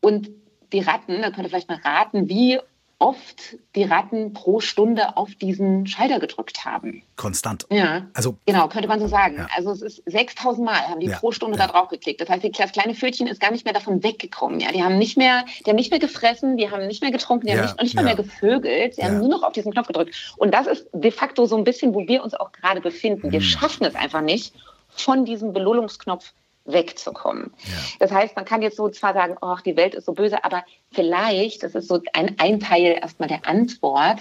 Und 0.00 0.28
die 0.72 0.80
Ratten, 0.80 1.22
da 1.22 1.30
könnt 1.30 1.46
ihr 1.46 1.48
vielleicht 1.48 1.68
mal 1.68 1.80
raten, 1.82 2.28
wie 2.28 2.58
oft 3.00 3.56
die 3.76 3.84
Ratten 3.84 4.32
pro 4.32 4.58
Stunde 4.60 5.16
auf 5.16 5.34
diesen 5.36 5.86
Schalter 5.86 6.18
gedrückt 6.18 6.64
haben. 6.64 7.02
Konstant. 7.16 7.66
Ja. 7.70 8.06
Also, 8.12 8.36
genau, 8.44 8.68
könnte 8.68 8.88
man 8.88 8.98
so 8.98 9.06
sagen. 9.06 9.36
Ja. 9.36 9.48
Also 9.56 9.70
es 9.70 9.82
ist 9.82 10.02
6000 10.06 10.64
Mal 10.64 10.88
haben 10.88 11.00
die 11.00 11.06
ja. 11.06 11.18
pro 11.18 11.30
Stunde 11.30 11.56
ja. 11.56 11.66
da 11.66 11.72
drauf 11.72 11.88
geklickt. 11.88 12.20
Das 12.20 12.28
heißt, 12.28 12.44
das 12.58 12.72
kleine 12.72 12.94
Pfötchen 12.94 13.28
ist 13.28 13.40
gar 13.40 13.52
nicht 13.52 13.64
mehr 13.64 13.74
davon 13.74 14.02
weggekommen. 14.02 14.58
Ja, 14.58 14.72
die 14.72 14.82
haben 14.82 14.98
nicht 14.98 15.16
mehr, 15.16 15.44
die 15.64 15.70
haben 15.70 15.76
nicht 15.76 15.92
mehr 15.92 16.00
gefressen, 16.00 16.56
die 16.56 16.70
haben 16.70 16.86
nicht 16.88 17.00
mehr 17.00 17.12
getrunken, 17.12 17.46
die 17.46 17.52
haben 17.52 17.62
nicht, 17.62 17.82
nicht 17.82 17.94
mal 17.94 18.04
mehr 18.04 18.16
gevögelt. 18.16 18.96
Sie 18.96 19.04
haben 19.04 19.18
nur 19.18 19.28
noch 19.28 19.44
auf 19.44 19.52
diesen 19.52 19.72
Knopf 19.72 19.86
gedrückt. 19.86 20.34
Und 20.36 20.52
das 20.52 20.66
ist 20.66 20.88
de 20.92 21.12
facto 21.12 21.46
so 21.46 21.56
ein 21.56 21.64
bisschen, 21.64 21.94
wo 21.94 22.06
wir 22.08 22.24
uns 22.24 22.34
auch 22.34 22.50
gerade 22.50 22.80
befinden. 22.80 23.30
Wir 23.30 23.40
hm. 23.40 23.46
schaffen 23.46 23.84
es 23.84 23.94
einfach 23.94 24.22
nicht, 24.22 24.54
von 24.88 25.24
diesem 25.24 25.52
Belohnungsknopf 25.52 26.32
wegzukommen. 26.68 27.52
Ja. 27.64 27.76
Das 27.98 28.12
heißt, 28.12 28.36
man 28.36 28.44
kann 28.44 28.62
jetzt 28.62 28.76
so 28.76 28.88
zwar 28.88 29.14
sagen, 29.14 29.36
oh, 29.40 29.56
die 29.64 29.76
Welt 29.76 29.94
ist 29.94 30.04
so 30.04 30.12
böse, 30.12 30.44
aber 30.44 30.64
vielleicht, 30.92 31.62
das 31.62 31.74
ist 31.74 31.88
so 31.88 32.00
ein, 32.12 32.36
ein 32.38 32.60
Teil 32.60 32.98
erstmal 33.00 33.28
der 33.28 33.46
Antwort, 33.46 34.18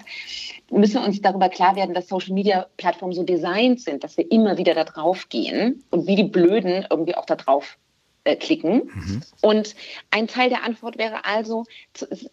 müssen 0.71 1.01
wir 1.01 1.07
uns 1.07 1.21
darüber 1.21 1.49
klar 1.49 1.75
werden, 1.75 1.93
dass 1.93 2.07
Social 2.07 2.33
Media 2.33 2.67
Plattformen 2.77 3.13
so 3.13 3.23
designt 3.23 3.81
sind, 3.81 4.03
dass 4.03 4.17
wir 4.17 4.31
immer 4.31 4.57
wieder 4.57 4.73
da 4.73 4.83
drauf 4.83 5.29
gehen 5.29 5.83
und 5.91 6.07
wie 6.07 6.15
die 6.15 6.23
Blöden 6.23 6.86
irgendwie 6.89 7.15
auch 7.15 7.25
da 7.25 7.36
drauf 7.36 7.77
äh, 8.23 8.36
klicken. 8.36 8.91
Mhm. 8.93 9.21
Und 9.41 9.75
ein 10.12 10.27
Teil 10.27 10.49
der 10.49 10.63
Antwort 10.63 10.97
wäre 10.97 11.25
also, 11.25 11.63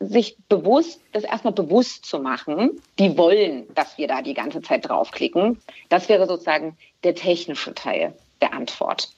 sich 0.01 0.37
bewusst, 0.49 1.01
das 1.13 1.25
erstmal 1.25 1.53
bewusst 1.53 2.05
zu 2.05 2.19
machen, 2.19 2.81
die 2.99 3.17
wollen, 3.17 3.73
dass 3.75 3.97
wir 3.99 4.09
da 4.09 4.23
die 4.23 4.35
ganze 4.35 4.61
Zeit 4.61 4.89
draufklicken. 4.89 5.61
Das 5.89 6.09
wäre 6.09 6.27
sozusagen 6.27 6.77
der 7.05 7.15
technische 7.15 7.75
Teil 7.75 8.15
der 8.41 8.53
Antwort. 8.53 9.11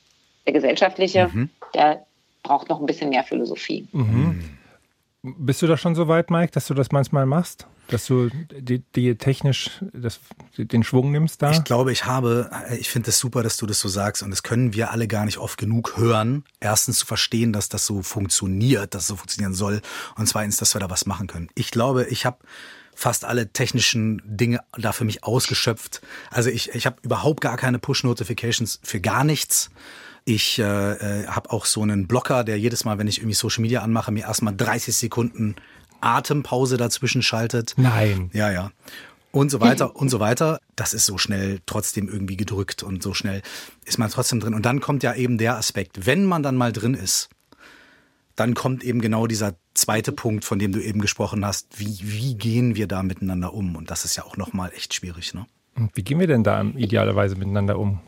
Der 0.46 0.52
gesellschaftliche, 0.52 1.28
mhm. 1.32 1.50
der 1.74 2.06
braucht 2.42 2.68
noch 2.68 2.80
ein 2.80 2.86
bisschen 2.86 3.10
mehr 3.10 3.24
Philosophie. 3.24 3.88
Mhm. 3.92 4.42
Bist 5.22 5.60
du 5.60 5.66
da 5.66 5.76
schon 5.76 5.96
so 5.96 6.06
weit, 6.06 6.30
Mike, 6.30 6.52
dass 6.52 6.68
du 6.68 6.74
das 6.74 6.92
manchmal 6.92 7.26
machst? 7.26 7.66
Dass 7.88 8.06
du 8.06 8.30
die, 8.52 8.80
die 8.94 9.16
technisch 9.16 9.70
das, 9.92 10.20
den 10.56 10.84
Schwung 10.84 11.10
nimmst 11.10 11.42
da? 11.42 11.50
Ich 11.50 11.64
glaube, 11.64 11.90
ich 11.90 12.04
habe, 12.06 12.50
ich 12.78 12.90
finde 12.90 13.10
es 13.10 13.16
das 13.16 13.20
super, 13.20 13.42
dass 13.42 13.56
du 13.56 13.66
das 13.66 13.80
so 13.80 13.88
sagst 13.88 14.22
und 14.22 14.30
das 14.30 14.44
können 14.44 14.74
wir 14.74 14.92
alle 14.92 15.08
gar 15.08 15.24
nicht 15.24 15.38
oft 15.38 15.58
genug 15.58 15.96
hören. 15.96 16.44
Erstens 16.60 16.98
zu 16.98 17.06
verstehen, 17.06 17.52
dass 17.52 17.68
das 17.68 17.86
so 17.86 18.02
funktioniert, 18.02 18.94
dass 18.94 19.02
es 19.02 19.08
so 19.08 19.16
funktionieren 19.16 19.54
soll 19.54 19.80
und 20.16 20.28
zweitens, 20.28 20.58
dass 20.58 20.74
wir 20.74 20.80
da 20.80 20.90
was 20.90 21.06
machen 21.06 21.26
können. 21.26 21.48
Ich 21.54 21.70
glaube, 21.72 22.06
ich 22.06 22.24
habe 22.24 22.38
fast 22.94 23.24
alle 23.24 23.52
technischen 23.52 24.22
Dinge 24.24 24.60
da 24.78 24.92
für 24.92 25.04
mich 25.04 25.22
ausgeschöpft. 25.22 26.00
Also 26.30 26.50
ich, 26.50 26.70
ich 26.74 26.86
habe 26.86 26.96
überhaupt 27.02 27.40
gar 27.40 27.56
keine 27.56 27.78
Push-Notifications 27.78 28.80
für 28.82 29.00
gar 29.00 29.22
nichts. 29.22 29.70
Ich 30.28 30.58
äh, 30.58 30.62
äh, 30.64 31.26
habe 31.28 31.52
auch 31.52 31.64
so 31.66 31.82
einen 31.82 32.08
Blocker, 32.08 32.42
der 32.42 32.58
jedes 32.58 32.84
Mal, 32.84 32.98
wenn 32.98 33.06
ich 33.06 33.18
irgendwie 33.18 33.34
Social 33.34 33.62
Media 33.62 33.82
anmache, 33.82 34.10
mir 34.10 34.24
erstmal 34.24 34.56
30 34.56 34.94
Sekunden 34.96 35.54
Atempause 36.00 36.76
dazwischen 36.76 37.22
schaltet. 37.22 37.74
Nein. 37.76 38.30
Ja, 38.32 38.50
ja. 38.50 38.72
Und 39.30 39.52
so 39.52 39.60
weiter 39.60 39.94
und 39.96 40.08
so 40.08 40.18
weiter. 40.18 40.58
Das 40.74 40.94
ist 40.94 41.06
so 41.06 41.16
schnell 41.16 41.60
trotzdem 41.64 42.08
irgendwie 42.08 42.36
gedrückt 42.36 42.82
und 42.82 43.04
so 43.04 43.14
schnell 43.14 43.40
ist 43.84 43.98
man 43.98 44.10
trotzdem 44.10 44.40
drin. 44.40 44.54
Und 44.54 44.66
dann 44.66 44.80
kommt 44.80 45.04
ja 45.04 45.14
eben 45.14 45.38
der 45.38 45.58
Aspekt, 45.58 46.06
wenn 46.06 46.24
man 46.24 46.42
dann 46.42 46.56
mal 46.56 46.72
drin 46.72 46.94
ist, 46.94 47.28
dann 48.34 48.54
kommt 48.54 48.82
eben 48.82 49.00
genau 49.00 49.28
dieser 49.28 49.54
zweite 49.74 50.10
Punkt, 50.10 50.44
von 50.44 50.58
dem 50.58 50.72
du 50.72 50.82
eben 50.82 51.00
gesprochen 51.00 51.46
hast. 51.46 51.78
Wie, 51.78 52.00
wie 52.02 52.34
gehen 52.34 52.74
wir 52.74 52.88
da 52.88 53.04
miteinander 53.04 53.54
um? 53.54 53.76
Und 53.76 53.92
das 53.92 54.04
ist 54.04 54.16
ja 54.16 54.24
auch 54.24 54.36
nochmal 54.36 54.72
echt 54.74 54.92
schwierig, 54.92 55.34
ne? 55.34 55.46
Wie 55.94 56.02
gehen 56.02 56.18
wir 56.18 56.26
denn 56.26 56.42
da 56.42 56.64
idealerweise 56.64 57.36
miteinander 57.36 57.78
um? 57.78 58.00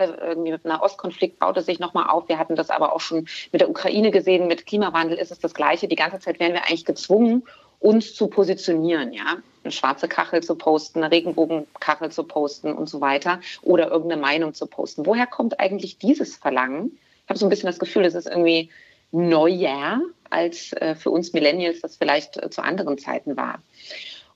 Gerade 0.00 0.18
irgendwie 0.22 0.52
mit 0.52 0.64
dem 0.64 0.68
Nahostkonflikt 0.68 1.38
baut 1.38 1.56
es 1.56 1.66
sich 1.66 1.78
nochmal 1.78 2.08
auf. 2.08 2.28
Wir 2.28 2.38
hatten 2.38 2.56
das 2.56 2.70
aber 2.70 2.94
auch 2.94 3.00
schon 3.00 3.26
mit 3.52 3.60
der 3.60 3.70
Ukraine 3.70 4.10
gesehen. 4.10 4.46
Mit 4.46 4.66
Klimawandel 4.66 5.18
ist 5.18 5.30
es 5.30 5.38
das 5.38 5.54
Gleiche. 5.54 5.88
Die 5.88 5.96
ganze 5.96 6.18
Zeit 6.18 6.40
werden 6.40 6.54
wir 6.54 6.62
eigentlich 6.62 6.84
gezwungen, 6.84 7.44
uns 7.78 8.14
zu 8.14 8.28
positionieren, 8.28 9.12
ja. 9.12 9.36
Eine 9.62 9.72
schwarze 9.72 10.08
Kachel 10.08 10.42
zu 10.42 10.54
posten, 10.54 11.02
eine 11.02 11.12
Regenbogenkachel 11.12 12.10
zu 12.10 12.24
posten 12.24 12.72
und 12.72 12.88
so 12.88 13.00
weiter 13.00 13.40
oder 13.62 13.90
irgendeine 13.90 14.20
Meinung 14.20 14.54
zu 14.54 14.66
posten. 14.66 15.04
Woher 15.04 15.26
kommt 15.26 15.60
eigentlich 15.60 15.98
dieses 15.98 16.36
Verlangen? 16.36 16.98
Ich 17.24 17.28
habe 17.28 17.38
so 17.38 17.46
ein 17.46 17.50
bisschen 17.50 17.66
das 17.66 17.78
Gefühl, 17.78 18.04
es 18.04 18.14
ist 18.14 18.26
irgendwie 18.26 18.70
neuer 19.12 20.00
als 20.30 20.72
äh, 20.74 20.94
für 20.94 21.10
uns 21.10 21.32
Millennials 21.32 21.80
das 21.80 21.96
vielleicht 21.96 22.42
äh, 22.42 22.48
zu 22.50 22.62
anderen 22.62 22.96
Zeiten 22.96 23.36
war. 23.36 23.60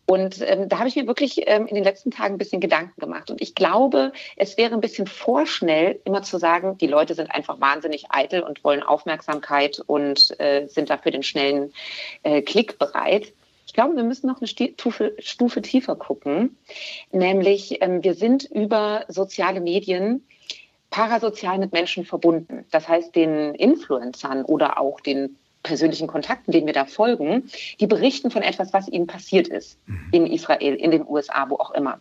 Und 0.07 0.43
ähm, 0.43 0.69
da 0.69 0.79
habe 0.79 0.88
ich 0.88 0.97
mir 0.97 1.07
wirklich 1.07 1.43
ähm, 1.47 1.67
in 1.67 1.75
den 1.75 1.85
letzten 1.85 2.11
Tagen 2.11 2.35
ein 2.35 2.38
bisschen 2.38 2.61
Gedanken 2.61 3.01
gemacht. 3.01 3.31
Und 3.31 3.40
ich 3.40 3.55
glaube, 3.55 4.12
es 4.37 4.59
wäre 4.59 4.75
ein 4.75 4.81
bisschen 4.81 5.07
vorschnell, 5.07 6.01
immer 6.05 6.23
zu 6.23 6.38
sagen, 6.38 6.77
die 6.79 6.87
Leute 6.87 7.14
sind 7.14 7.31
einfach 7.31 7.61
wahnsinnig 7.61 8.07
eitel 8.11 8.43
und 8.43 8.62
wollen 8.64 8.83
Aufmerksamkeit 8.83 9.81
und 9.87 10.38
äh, 10.40 10.67
sind 10.67 10.90
dafür 10.90 11.12
den 11.12 11.23
schnellen 11.23 11.73
äh, 12.23 12.43
Klick 12.43 12.79
bereit. 12.79 13.33
Ich 13.67 13.73
glaube, 13.73 13.97
wir 13.97 14.03
müssen 14.03 14.27
noch 14.27 14.40
eine 14.40 14.47
Stufe, 14.47 15.14
Stufe 15.19 15.62
tiefer 15.62 15.97
gucken. 15.97 16.57
Nämlich, 17.11 17.83
ähm, 17.83 18.05
wir 18.05 18.14
sind 18.14 18.45
über 18.45 19.05
soziale 19.09 19.61
Medien 19.61 20.27
parasozial 20.90 21.59
mit 21.59 21.73
Menschen 21.73 22.05
verbunden. 22.05 22.67
Das 22.71 22.87
heißt, 22.88 23.17
den 23.17 23.55
Influencern 23.55 24.45
oder 24.45 24.79
auch 24.79 25.01
den 25.01 25.37
persönlichen 25.64 26.07
Kontakten, 26.07 26.53
denen 26.53 26.66
wir 26.66 26.72
da 26.72 26.85
folgen, 26.85 27.50
die 27.81 27.88
berichten 27.88 28.31
von 28.31 28.42
etwas, 28.42 28.72
was 28.72 28.87
ihnen 28.87 29.09
passiert 29.09 29.48
ist 29.48 29.79
mhm. 29.87 30.09
in 30.12 30.27
Israel, 30.27 30.77
in 30.77 30.92
den 30.92 31.05
USA, 31.05 31.50
wo 31.50 31.57
auch 31.57 31.72
immer. 31.72 31.98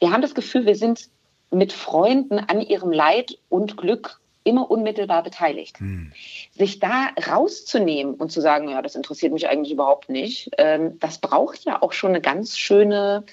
Wir 0.00 0.10
haben 0.10 0.22
das 0.22 0.34
Gefühl, 0.34 0.66
wir 0.66 0.74
sind 0.74 1.08
mit 1.52 1.72
Freunden 1.72 2.40
an 2.40 2.60
ihrem 2.60 2.90
Leid 2.90 3.38
und 3.48 3.76
Glück 3.76 4.20
immer 4.42 4.70
unmittelbar 4.70 5.22
beteiligt. 5.22 5.78
Hm. 5.78 6.12
Sich 6.52 6.78
da 6.78 7.08
rauszunehmen 7.26 8.14
und 8.14 8.30
zu 8.30 8.40
sagen, 8.40 8.68
ja, 8.68 8.82
das 8.82 8.94
interessiert 8.94 9.32
mich 9.32 9.48
eigentlich 9.48 9.72
überhaupt 9.72 10.10
nicht, 10.10 10.50
ähm, 10.58 10.98
das 11.00 11.18
braucht 11.18 11.64
ja 11.64 11.80
auch 11.80 11.92
schon 11.92 12.10
eine 12.10 12.20
ganz 12.20 12.58
schöne 12.58 13.24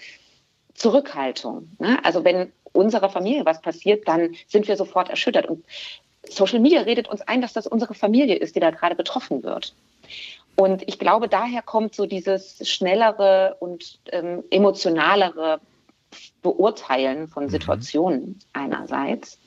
Zurückhaltung. 0.73 1.69
Ne? 1.79 1.99
Also 2.03 2.23
wenn 2.23 2.53
unserer 2.71 3.10
Familie 3.10 3.45
was 3.45 3.62
passiert, 3.62 4.07
dann 4.07 4.36
sind 4.47 4.69
wir 4.69 4.77
sofort 4.77 5.10
erschüttert. 5.10 5.47
Und 5.47 5.65
Social 6.32 6.60
Media 6.60 6.82
redet 6.82 7.08
uns 7.08 7.22
ein, 7.22 7.41
dass 7.41 7.54
das 7.54 7.67
unsere 7.67 7.94
Familie 7.94 8.36
ist, 8.36 8.56
die 8.56 8.60
da 8.60 8.72
gerade 8.72 8.96
betroffen 8.96 9.44
wird. 9.44 9.74
Und 10.56 10.84
ich 10.88 11.00
glaube, 11.00 11.28
daher 11.28 11.62
kommt 11.62 11.96
so 11.96 12.06
dieses 12.06 12.67
schnellere 12.70 13.56
und 13.60 14.00
ähm, 14.12 14.44
emotionalere 14.50 15.60
Beurteilen 16.41 17.28
von 17.28 17.46
mhm. 17.46 17.50
Situationen 17.50 18.39
einerseits. 18.54 19.39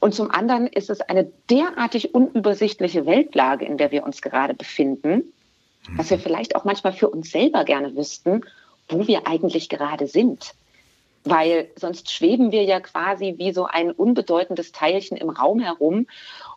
Und 0.00 0.14
zum 0.14 0.30
anderen 0.30 0.66
ist 0.66 0.90
es 0.90 1.00
eine 1.00 1.30
derartig 1.50 2.14
unübersichtliche 2.14 3.06
Weltlage, 3.06 3.64
in 3.64 3.76
der 3.76 3.90
wir 3.90 4.04
uns 4.04 4.22
gerade 4.22 4.54
befinden, 4.54 5.32
dass 5.96 6.10
wir 6.10 6.18
vielleicht 6.18 6.56
auch 6.56 6.64
manchmal 6.64 6.92
für 6.92 7.08
uns 7.08 7.30
selber 7.30 7.64
gerne 7.64 7.94
wüssten, 7.94 8.42
wo 8.88 9.06
wir 9.06 9.26
eigentlich 9.26 9.68
gerade 9.68 10.06
sind 10.06 10.54
weil 11.28 11.70
sonst 11.76 12.10
schweben 12.10 12.52
wir 12.52 12.64
ja 12.64 12.80
quasi 12.80 13.34
wie 13.38 13.52
so 13.52 13.66
ein 13.66 13.90
unbedeutendes 13.90 14.72
Teilchen 14.72 15.16
im 15.16 15.30
Raum 15.30 15.60
herum 15.60 16.06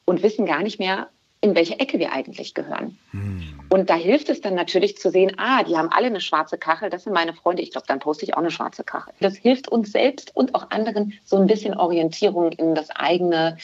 und 0.05 0.23
wissen 0.23 0.45
gar 0.45 0.63
nicht 0.63 0.79
mehr, 0.79 1.09
in 1.41 1.55
welche 1.55 1.79
Ecke 1.79 1.99
wir 1.99 2.11
eigentlich 2.11 2.53
gehören. 2.53 2.97
Hm. 3.11 3.59
Und 3.69 3.89
da 3.89 3.95
hilft 3.95 4.29
es 4.29 4.41
dann 4.41 4.55
natürlich 4.55 4.97
zu 4.97 5.09
sehen, 5.09 5.33
ah, 5.37 5.63
die 5.63 5.77
haben 5.77 5.89
alle 5.89 6.07
eine 6.07 6.21
schwarze 6.21 6.57
Kachel, 6.57 6.89
das 6.89 7.03
sind 7.03 7.13
meine 7.13 7.33
Freunde, 7.33 7.61
ich 7.61 7.71
glaube, 7.71 7.87
dann 7.87 7.99
poste 7.99 8.25
ich 8.25 8.33
auch 8.33 8.39
eine 8.39 8.51
schwarze 8.51 8.83
Kachel. 8.83 9.13
Das 9.21 9.37
hilft 9.37 9.69
uns 9.69 9.91
selbst 9.91 10.35
und 10.35 10.53
auch 10.53 10.69
anderen 10.71 11.13
so 11.23 11.37
ein 11.37 11.47
bisschen 11.47 11.75
Orientierung 11.75 12.51
in 12.51 12.75
das 12.75 12.89
eigene, 12.89 13.57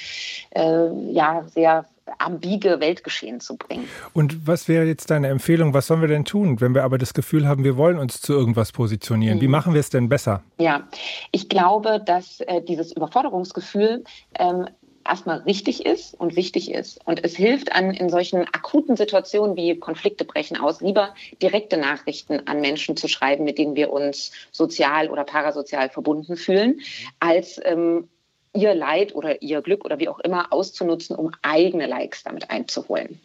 äh, 0.52 0.90
ja, 1.12 1.44
sehr 1.48 1.86
ambige 2.20 2.80
Weltgeschehen 2.80 3.40
zu 3.40 3.58
bringen. 3.58 3.88
Und 4.14 4.48
was 4.48 4.68
wäre 4.68 4.86
jetzt 4.86 5.10
deine 5.10 5.28
Empfehlung? 5.28 5.74
Was 5.74 5.88
sollen 5.88 6.02
wir 6.02 6.08
denn 6.08 6.26
tun, 6.26 6.62
wenn 6.62 6.76
wir 6.76 6.84
aber 6.84 6.98
das 6.98 7.14
Gefühl 7.14 7.48
haben, 7.48 7.64
wir 7.64 7.78
wollen 7.78 7.98
uns 7.98 8.22
zu 8.22 8.34
irgendwas 8.34 8.72
positionieren? 8.72 9.38
Mhm. 9.38 9.42
Wie 9.42 9.48
machen 9.48 9.74
wir 9.74 9.80
es 9.80 9.90
denn 9.90 10.10
besser? 10.10 10.44
Ja, 10.60 10.88
ich 11.32 11.50
glaube, 11.50 12.02
dass 12.06 12.42
äh, 12.42 12.62
dieses 12.62 12.92
Überforderungsgefühl 12.92 14.04
ähm, 14.38 14.68
erstmal 15.08 15.40
richtig 15.40 15.86
ist 15.86 16.16
und 16.16 16.36
wichtig 16.36 16.72
ist. 16.72 17.00
Und 17.06 17.24
es 17.24 17.36
hilft 17.36 17.74
an 17.74 17.92
in 17.92 18.10
solchen 18.10 18.42
akuten 18.42 18.96
Situationen 18.96 19.56
wie 19.56 19.78
Konflikte 19.80 20.26
brechen 20.26 20.58
aus, 20.58 20.82
lieber 20.82 21.14
direkte 21.42 21.78
Nachrichten 21.78 22.48
an 22.48 22.60
Menschen 22.60 22.98
zu 22.98 23.08
schreiben, 23.08 23.44
mit 23.44 23.58
denen 23.58 23.76
wir 23.76 23.92
uns 23.92 24.32
sozial 24.52 25.10
oder 25.10 25.24
parasozial 25.24 25.90
verbunden 25.90 26.36
fühlen, 26.36 26.82
als 27.20 27.60
ähm, 27.64 28.10
ihr 28.56 28.74
Leid 28.74 29.14
oder 29.16 29.42
ihr 29.42 29.62
Glück 29.62 29.86
oder 29.86 30.00
wie 30.00 30.10
auch 30.10 30.20
immer 30.20 30.52
auszunutzen, 30.52 31.16
um 31.16 31.32
eigene 31.42 31.88
Likes 31.88 32.24
damit 32.24 32.50
einzuholen. 32.50 33.20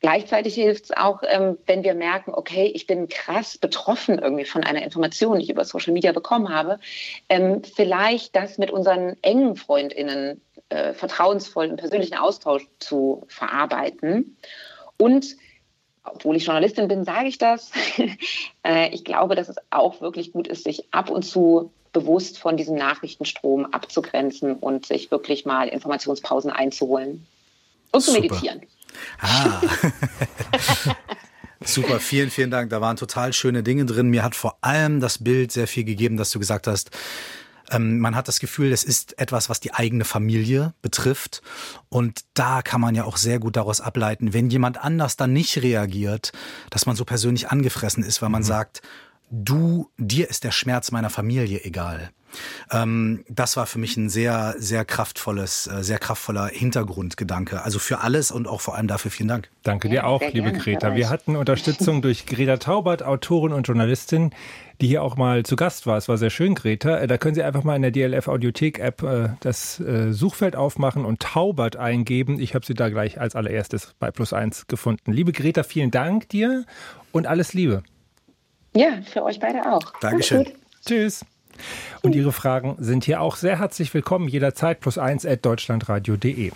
Gleichzeitig 0.00 0.54
hilft 0.54 0.84
es 0.84 0.96
auch, 0.96 1.22
ähm, 1.26 1.58
wenn 1.66 1.84
wir 1.84 1.94
merken, 1.94 2.32
okay, 2.34 2.70
ich 2.74 2.86
bin 2.86 3.08
krass 3.08 3.58
betroffen 3.58 4.18
irgendwie 4.18 4.46
von 4.46 4.64
einer 4.64 4.82
Information, 4.82 5.38
die 5.38 5.44
ich 5.44 5.50
über 5.50 5.66
Social 5.66 5.92
Media 5.92 6.12
bekommen 6.12 6.48
habe, 6.48 6.78
ähm, 7.28 7.62
vielleicht 7.62 8.34
das 8.34 8.56
mit 8.56 8.70
unseren 8.70 9.16
engen 9.20 9.56
FreundInnen 9.56 10.40
äh, 10.70 10.94
vertrauensvollen 10.94 11.76
persönlichen 11.76 12.16
Austausch 12.16 12.66
zu 12.78 13.24
verarbeiten 13.28 14.38
und 14.96 15.36
obwohl 16.02 16.36
ich 16.36 16.46
Journalistin 16.46 16.88
bin, 16.88 17.04
sage 17.04 17.28
ich 17.28 17.38
das. 17.38 17.72
Äh, 18.62 18.90
ich 18.94 19.04
glaube, 19.04 19.36
dass 19.36 19.48
es 19.48 19.56
auch 19.70 20.02
wirklich 20.02 20.32
gut 20.32 20.46
ist, 20.46 20.64
sich 20.64 20.92
ab 20.92 21.08
und 21.08 21.22
zu 21.22 21.72
bewusst 21.92 22.38
von 22.38 22.56
diesem 22.56 22.76
Nachrichtenstrom 22.76 23.66
abzugrenzen 23.66 24.54
und 24.54 24.86
sich 24.86 25.10
wirklich 25.10 25.44
mal 25.44 25.68
Informationspausen 25.68 26.50
einzuholen 26.50 27.26
und 27.92 28.00
zu 28.00 28.12
meditieren. 28.12 28.62
Ah. 29.20 29.60
Super, 31.64 32.00
vielen, 32.00 32.30
vielen 32.30 32.50
Dank. 32.50 32.70
Da 32.70 32.80
waren 32.80 32.96
total 32.96 33.32
schöne 33.32 33.62
Dinge 33.62 33.84
drin. 33.84 34.08
Mir 34.08 34.24
hat 34.24 34.34
vor 34.34 34.56
allem 34.62 35.00
das 35.00 35.22
Bild 35.22 35.52
sehr 35.52 35.66
viel 35.66 35.84
gegeben, 35.84 36.16
dass 36.16 36.30
du 36.30 36.38
gesagt 36.38 36.66
hast, 36.66 36.90
ähm, 37.70 38.00
man 38.00 38.16
hat 38.16 38.28
das 38.28 38.40
Gefühl, 38.40 38.72
es 38.72 38.82
ist 38.82 39.18
etwas, 39.18 39.48
was 39.48 39.60
die 39.60 39.74
eigene 39.74 40.04
Familie 40.04 40.74
betrifft. 40.82 41.42
Und 41.88 42.20
da 42.34 42.62
kann 42.62 42.80
man 42.80 42.94
ja 42.94 43.04
auch 43.04 43.16
sehr 43.16 43.38
gut 43.38 43.56
daraus 43.56 43.80
ableiten, 43.80 44.32
wenn 44.32 44.50
jemand 44.50 44.82
anders 44.82 45.16
dann 45.16 45.32
nicht 45.32 45.62
reagiert, 45.62 46.32
dass 46.70 46.86
man 46.86 46.96
so 46.96 47.04
persönlich 47.04 47.50
angefressen 47.50 48.02
ist, 48.02 48.22
weil 48.22 48.30
man 48.30 48.42
mhm. 48.42 48.46
sagt, 48.46 48.82
du, 49.30 49.90
dir 49.96 50.28
ist 50.28 50.44
der 50.44 50.50
Schmerz 50.50 50.90
meiner 50.90 51.10
Familie 51.10 51.64
egal. 51.64 52.10
Ähm, 52.70 53.24
das 53.28 53.56
war 53.56 53.66
für 53.66 53.78
mich 53.78 53.96
ein 53.96 54.08
sehr, 54.08 54.54
sehr 54.58 54.84
kraftvolles, 54.84 55.66
äh, 55.66 55.82
sehr 55.82 55.98
kraftvoller 55.98 56.46
Hintergrundgedanke. 56.46 57.62
Also 57.62 57.78
für 57.78 58.00
alles 58.00 58.30
und 58.30 58.46
auch 58.46 58.60
vor 58.60 58.76
allem 58.76 58.86
dafür 58.86 59.10
vielen 59.10 59.28
Dank. 59.28 59.48
Danke 59.62 59.88
dir 59.88 60.06
auch, 60.06 60.22
liebe 60.32 60.52
Greta. 60.52 60.94
Wir 60.94 61.10
hatten 61.10 61.36
Unterstützung 61.36 62.02
durch 62.02 62.26
Greta 62.26 62.58
Taubert, 62.58 63.02
Autorin 63.02 63.52
und 63.52 63.66
Journalistin, 63.66 64.30
die 64.80 64.86
hier 64.86 65.02
auch 65.02 65.16
mal 65.16 65.42
zu 65.44 65.56
Gast 65.56 65.86
war. 65.86 65.96
Es 65.96 66.08
war 66.08 66.18
sehr 66.18 66.30
schön, 66.30 66.54
Greta. 66.54 66.98
Äh, 66.98 67.06
da 67.06 67.18
können 67.18 67.34
Sie 67.34 67.42
einfach 67.42 67.64
mal 67.64 67.76
in 67.76 67.82
der 67.82 67.90
DLF 67.90 68.28
Audiothek 68.28 68.78
App 68.78 69.02
äh, 69.02 69.30
das 69.40 69.82
Suchfeld 70.10 70.56
aufmachen 70.56 71.04
und 71.04 71.20
Taubert 71.20 71.76
eingeben. 71.76 72.38
Ich 72.38 72.54
habe 72.54 72.64
sie 72.64 72.74
da 72.74 72.88
gleich 72.88 73.20
als 73.20 73.34
allererstes 73.34 73.94
bei 73.98 74.10
Plus 74.10 74.32
Eins 74.32 74.66
gefunden. 74.66 75.12
Liebe 75.12 75.32
Greta, 75.32 75.62
vielen 75.62 75.90
Dank 75.90 76.28
dir 76.28 76.64
und 77.12 77.26
alles 77.26 77.54
Liebe. 77.54 77.82
Ja, 78.74 79.00
für 79.02 79.22
euch 79.22 79.40
beide 79.40 79.70
auch. 79.70 79.92
Dankeschön. 80.00 80.46
Tschüss. 80.86 81.24
Und 82.02 82.14
Ihre 82.14 82.32
Fragen 82.32 82.76
sind 82.78 83.04
hier 83.04 83.20
auch 83.20 83.36
sehr 83.36 83.58
herzlich 83.58 83.92
willkommen, 83.92 84.26
jederzeit 84.26 84.80
plus 84.80 84.96
eins 84.96 85.26
at 85.26 85.44
deutschlandradio.de. 85.44 86.50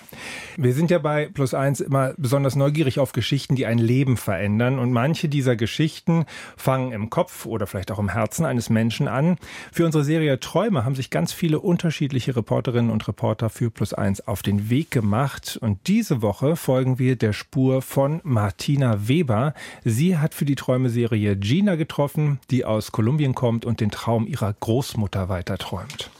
Wir 0.56 0.72
sind 0.72 0.90
ja 0.90 0.98
bei 0.98 1.26
plus 1.26 1.52
eins 1.52 1.80
immer 1.80 2.14
besonders 2.16 2.56
neugierig 2.56 2.98
auf 2.98 3.12
Geschichten, 3.12 3.54
die 3.54 3.66
ein 3.66 3.76
Leben 3.76 4.16
verändern. 4.16 4.78
Und 4.78 4.92
manche 4.92 5.28
dieser 5.28 5.54
Geschichten 5.54 6.24
fangen 6.56 6.92
im 6.92 7.10
Kopf 7.10 7.44
oder 7.44 7.66
vielleicht 7.66 7.90
auch 7.90 7.98
im 7.98 8.08
Herzen 8.08 8.46
eines 8.46 8.70
Menschen 8.70 9.06
an. 9.06 9.36
Für 9.70 9.84
unsere 9.84 10.02
Serie 10.02 10.40
Träume 10.40 10.86
haben 10.86 10.94
sich 10.94 11.10
ganz 11.10 11.34
viele 11.34 11.60
unterschiedliche 11.60 12.34
Reporterinnen 12.36 12.90
und 12.90 13.06
Reporter 13.06 13.50
für 13.50 13.70
plus 13.70 13.92
eins 13.92 14.26
auf 14.26 14.42
den 14.42 14.70
Weg 14.70 14.90
gemacht. 14.90 15.58
Und 15.60 15.78
diese 15.88 16.22
Woche 16.22 16.56
folgen 16.56 16.98
wir 16.98 17.16
der 17.16 17.34
Spur 17.34 17.82
von 17.82 18.22
Martina 18.24 19.08
Weber. 19.08 19.52
Sie 19.84 20.16
hat 20.16 20.32
für 20.32 20.46
die 20.46 20.54
Träume-Serie 20.54 21.36
Gina 21.36 21.74
getroffen, 21.74 22.40
die 22.50 22.64
aus 22.64 22.92
Kolumbien 22.92 23.34
kommt 23.34 23.66
und 23.66 23.80
den 23.80 23.90
Traum 23.90 24.26
ihrer 24.26 24.54
Großmutter 24.54 24.93
weiter 25.28 25.58
träumt. 25.58 26.10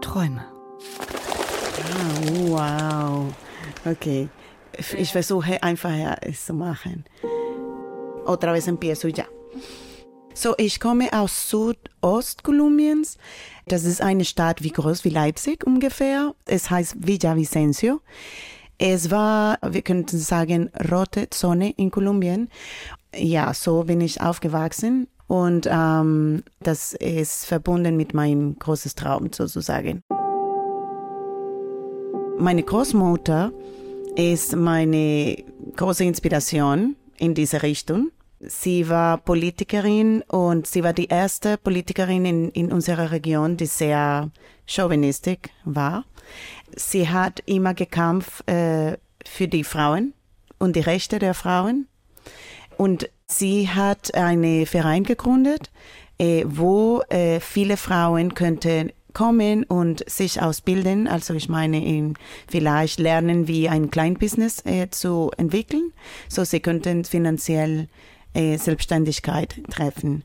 Träume. 0.00 0.44
Ah, 1.78 2.14
wow. 2.46 3.34
Okay. 3.84 4.28
Ich 4.96 5.12
versuche 5.12 5.62
einfach 5.62 6.18
es 6.22 6.46
zu 6.46 6.54
machen. 6.54 7.04
Otra 8.26 8.52
vez 8.52 8.66
empiezo 8.66 9.08
ya. 9.08 9.26
So, 10.34 10.54
ich 10.56 10.80
komme 10.80 11.12
aus 11.12 11.50
Südostkolumbiens. 11.50 13.18
Das 13.66 13.84
ist 13.84 14.00
eine 14.00 14.24
Stadt 14.24 14.62
wie 14.62 14.70
groß 14.70 15.04
wie 15.04 15.10
Leipzig 15.10 15.64
ungefähr. 15.66 16.34
Es 16.46 16.70
heißt 16.70 17.06
Villavicencio. 17.06 18.00
Es 18.78 19.10
war, 19.10 19.58
wir 19.62 19.82
könnten 19.82 20.18
sagen, 20.18 20.70
rote 20.90 21.28
Zone 21.30 21.70
in 21.76 21.90
Kolumbien. 21.90 22.48
Ja, 23.14 23.52
so 23.52 23.84
bin 23.84 24.00
ich 24.00 24.20
aufgewachsen 24.20 25.06
und 25.26 25.68
ähm, 25.70 26.42
das 26.60 26.92
ist 26.94 27.46
verbunden 27.46 27.96
mit 27.96 28.14
meinem 28.14 28.58
großen 28.58 28.92
Traum 28.94 29.32
sozusagen. 29.32 30.02
Meine 32.38 32.62
Großmutter 32.62 33.52
ist 34.16 34.56
meine 34.56 35.36
große 35.76 36.04
Inspiration 36.04 36.96
in 37.18 37.34
diese 37.34 37.62
Richtung. 37.62 38.10
Sie 38.40 38.88
war 38.88 39.18
Politikerin 39.18 40.22
und 40.22 40.66
sie 40.66 40.82
war 40.82 40.92
die 40.92 41.06
erste 41.06 41.56
Politikerin 41.56 42.24
in, 42.24 42.48
in 42.50 42.72
unserer 42.72 43.12
Region, 43.12 43.56
die 43.56 43.66
sehr 43.66 44.30
chauvinistisch 44.66 45.38
war. 45.64 46.04
Sie 46.74 47.08
hat 47.08 47.40
immer 47.46 47.74
gekämpft 47.74 48.48
äh, 48.48 48.98
für 49.24 49.46
die 49.46 49.62
Frauen 49.62 50.14
und 50.58 50.74
die 50.74 50.80
Rechte 50.80 51.20
der 51.20 51.34
Frauen. 51.34 51.86
Und 52.82 53.08
Sie 53.28 53.68
hat 53.68 54.12
einen 54.16 54.66
Verein 54.66 55.04
gegründet, 55.04 55.70
äh, 56.18 56.44
wo 56.48 57.00
äh, 57.10 57.38
viele 57.38 57.76
Frauen 57.76 58.34
könnten 58.34 58.90
kommen 59.12 59.62
und 59.62 60.02
sich 60.10 60.42
ausbilden. 60.42 61.06
Also 61.06 61.32
ich 61.34 61.48
meine, 61.48 61.84
in, 61.84 62.14
vielleicht 62.48 62.98
lernen, 62.98 63.46
wie 63.46 63.68
ein 63.68 63.92
Kleinbusiness 63.92 64.66
äh, 64.66 64.90
zu 64.90 65.30
entwickeln, 65.36 65.92
so 66.28 66.42
sie 66.42 66.58
könnten 66.58 67.04
finanziell 67.04 67.86
äh, 68.34 68.58
Selbstständigkeit 68.58 69.60
treffen. 69.70 70.24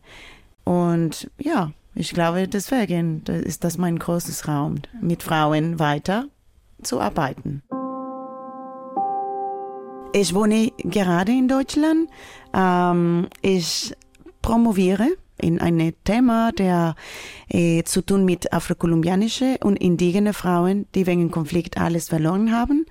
Und 0.63 1.29
ja, 1.37 1.73
ich 1.93 2.11
glaube, 2.11 2.47
deswegen 2.47 3.21
ist 3.25 3.65
das 3.65 3.77
mein 3.77 3.99
großes 3.99 4.47
Raum, 4.47 4.81
mit 4.99 5.21
Frauen 5.21 5.77
weiter 5.77 6.25
zu 6.81 6.99
arbeiten. 6.99 7.61
Ich 10.19 10.33
wohne 10.33 10.71
gerade 10.79 11.31
in 11.31 11.47
Deutschland. 11.47 12.09
Ähm, 12.51 13.27
ich 13.43 13.93
promoviere 14.41 15.09
in 15.39 15.61
ein 15.61 15.93
Thema, 16.05 16.51
der 16.51 16.95
äh, 17.49 17.83
zu 17.83 18.01
tun 18.01 18.25
mit 18.25 18.51
afrokolumbianische 18.51 19.59
und 19.63 19.75
indigene 19.75 20.33
Frauen, 20.33 20.87
die 20.95 21.05
wegen 21.05 21.29
Konflikt 21.29 21.77
alles 21.77 22.09
verloren 22.09 22.51
haben. 22.51 22.87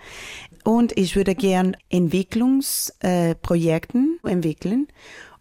Und 0.62 0.96
ich 0.96 1.16
würde 1.16 1.34
gern 1.34 1.76
Entwicklungsprojekten 1.90 4.20
äh, 4.22 4.30
entwickeln 4.30 4.86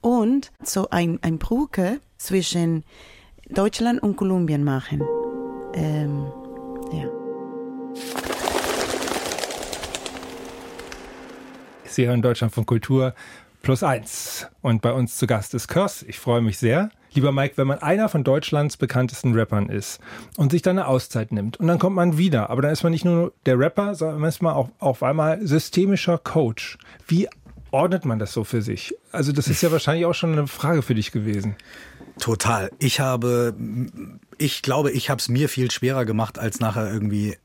und 0.02 0.52
so 0.64 0.90
ein, 0.90 1.20
ein 1.22 1.38
Brücke 1.38 2.00
zwischen 2.18 2.84
Deutschland 3.48 4.02
und 4.02 4.16
Kolumbien 4.16 4.64
machen. 4.64 5.04
Ähm, 5.76 6.26
ja. 6.92 7.06
Sie 11.96 12.08
hören 12.08 12.22
Deutschland 12.22 12.54
von 12.54 12.66
Kultur 12.66 13.16
plus 13.62 13.82
eins. 13.82 14.48
Und 14.62 14.82
bei 14.82 14.92
uns 14.92 15.16
zu 15.16 15.28
Gast 15.28 15.54
ist 15.54 15.70
Körs. 15.70 16.04
Ich 16.04 16.20
freue 16.20 16.42
mich 16.42 16.58
sehr. 16.58 16.90
Lieber 17.14 17.32
Mike, 17.32 17.54
wenn 17.56 17.68
man 17.68 17.80
einer 17.80 18.10
von 18.10 18.26
Deutschlands 18.26 18.76
bekanntesten 18.76 19.34
Rappern 19.34 19.70
ist 19.70 20.02
und 20.36 20.52
sich 20.52 20.62
dann 20.62 20.78
eine 20.78 20.90
Auszeit 20.90 21.32
nimmt 21.32 21.56
und 21.58 21.68
dann 21.68 21.80
kommt 21.80 21.96
man 21.96 22.18
wieder, 22.18 22.50
aber 22.50 22.62
dann 22.62 22.72
ist 22.72 22.84
man 22.84 22.92
nicht 22.92 23.06
nur 23.06 23.32
der 23.46 23.58
Rapper, 23.58 23.96
sondern 23.96 24.20
man 24.20 24.28
ist 24.28 24.42
mal 24.42 24.52
auch 24.52 24.70
auf 24.80 25.04
einmal 25.04 25.40
systemischer 25.48 26.18
Coach. 26.18 26.78
Wie 27.08 27.30
ordnet 27.72 28.04
man 28.04 28.20
das 28.20 28.34
so 28.34 28.44
für 28.44 28.62
sich? 28.62 28.94
Also 29.14 29.32
das 29.32 29.48
ist 29.48 29.62
ja 29.62 29.72
wahrscheinlich 29.72 30.06
auch 30.06 30.14
schon 30.14 30.34
eine 30.34 30.48
Frage 30.48 30.82
für 30.82 30.96
dich 30.96 31.14
gewesen. 31.14 31.56
Total. 32.20 32.70
Ich 32.80 33.00
habe, 33.00 33.56
ich 34.38 34.62
glaube, 34.62 34.92
ich 34.92 35.10
habe 35.10 35.20
es 35.20 35.30
mir 35.30 35.48
viel 35.48 35.72
schwerer 35.72 36.04
gemacht, 36.04 36.38
als 36.40 36.60
nachher 36.60 36.92
irgendwie 36.92 37.38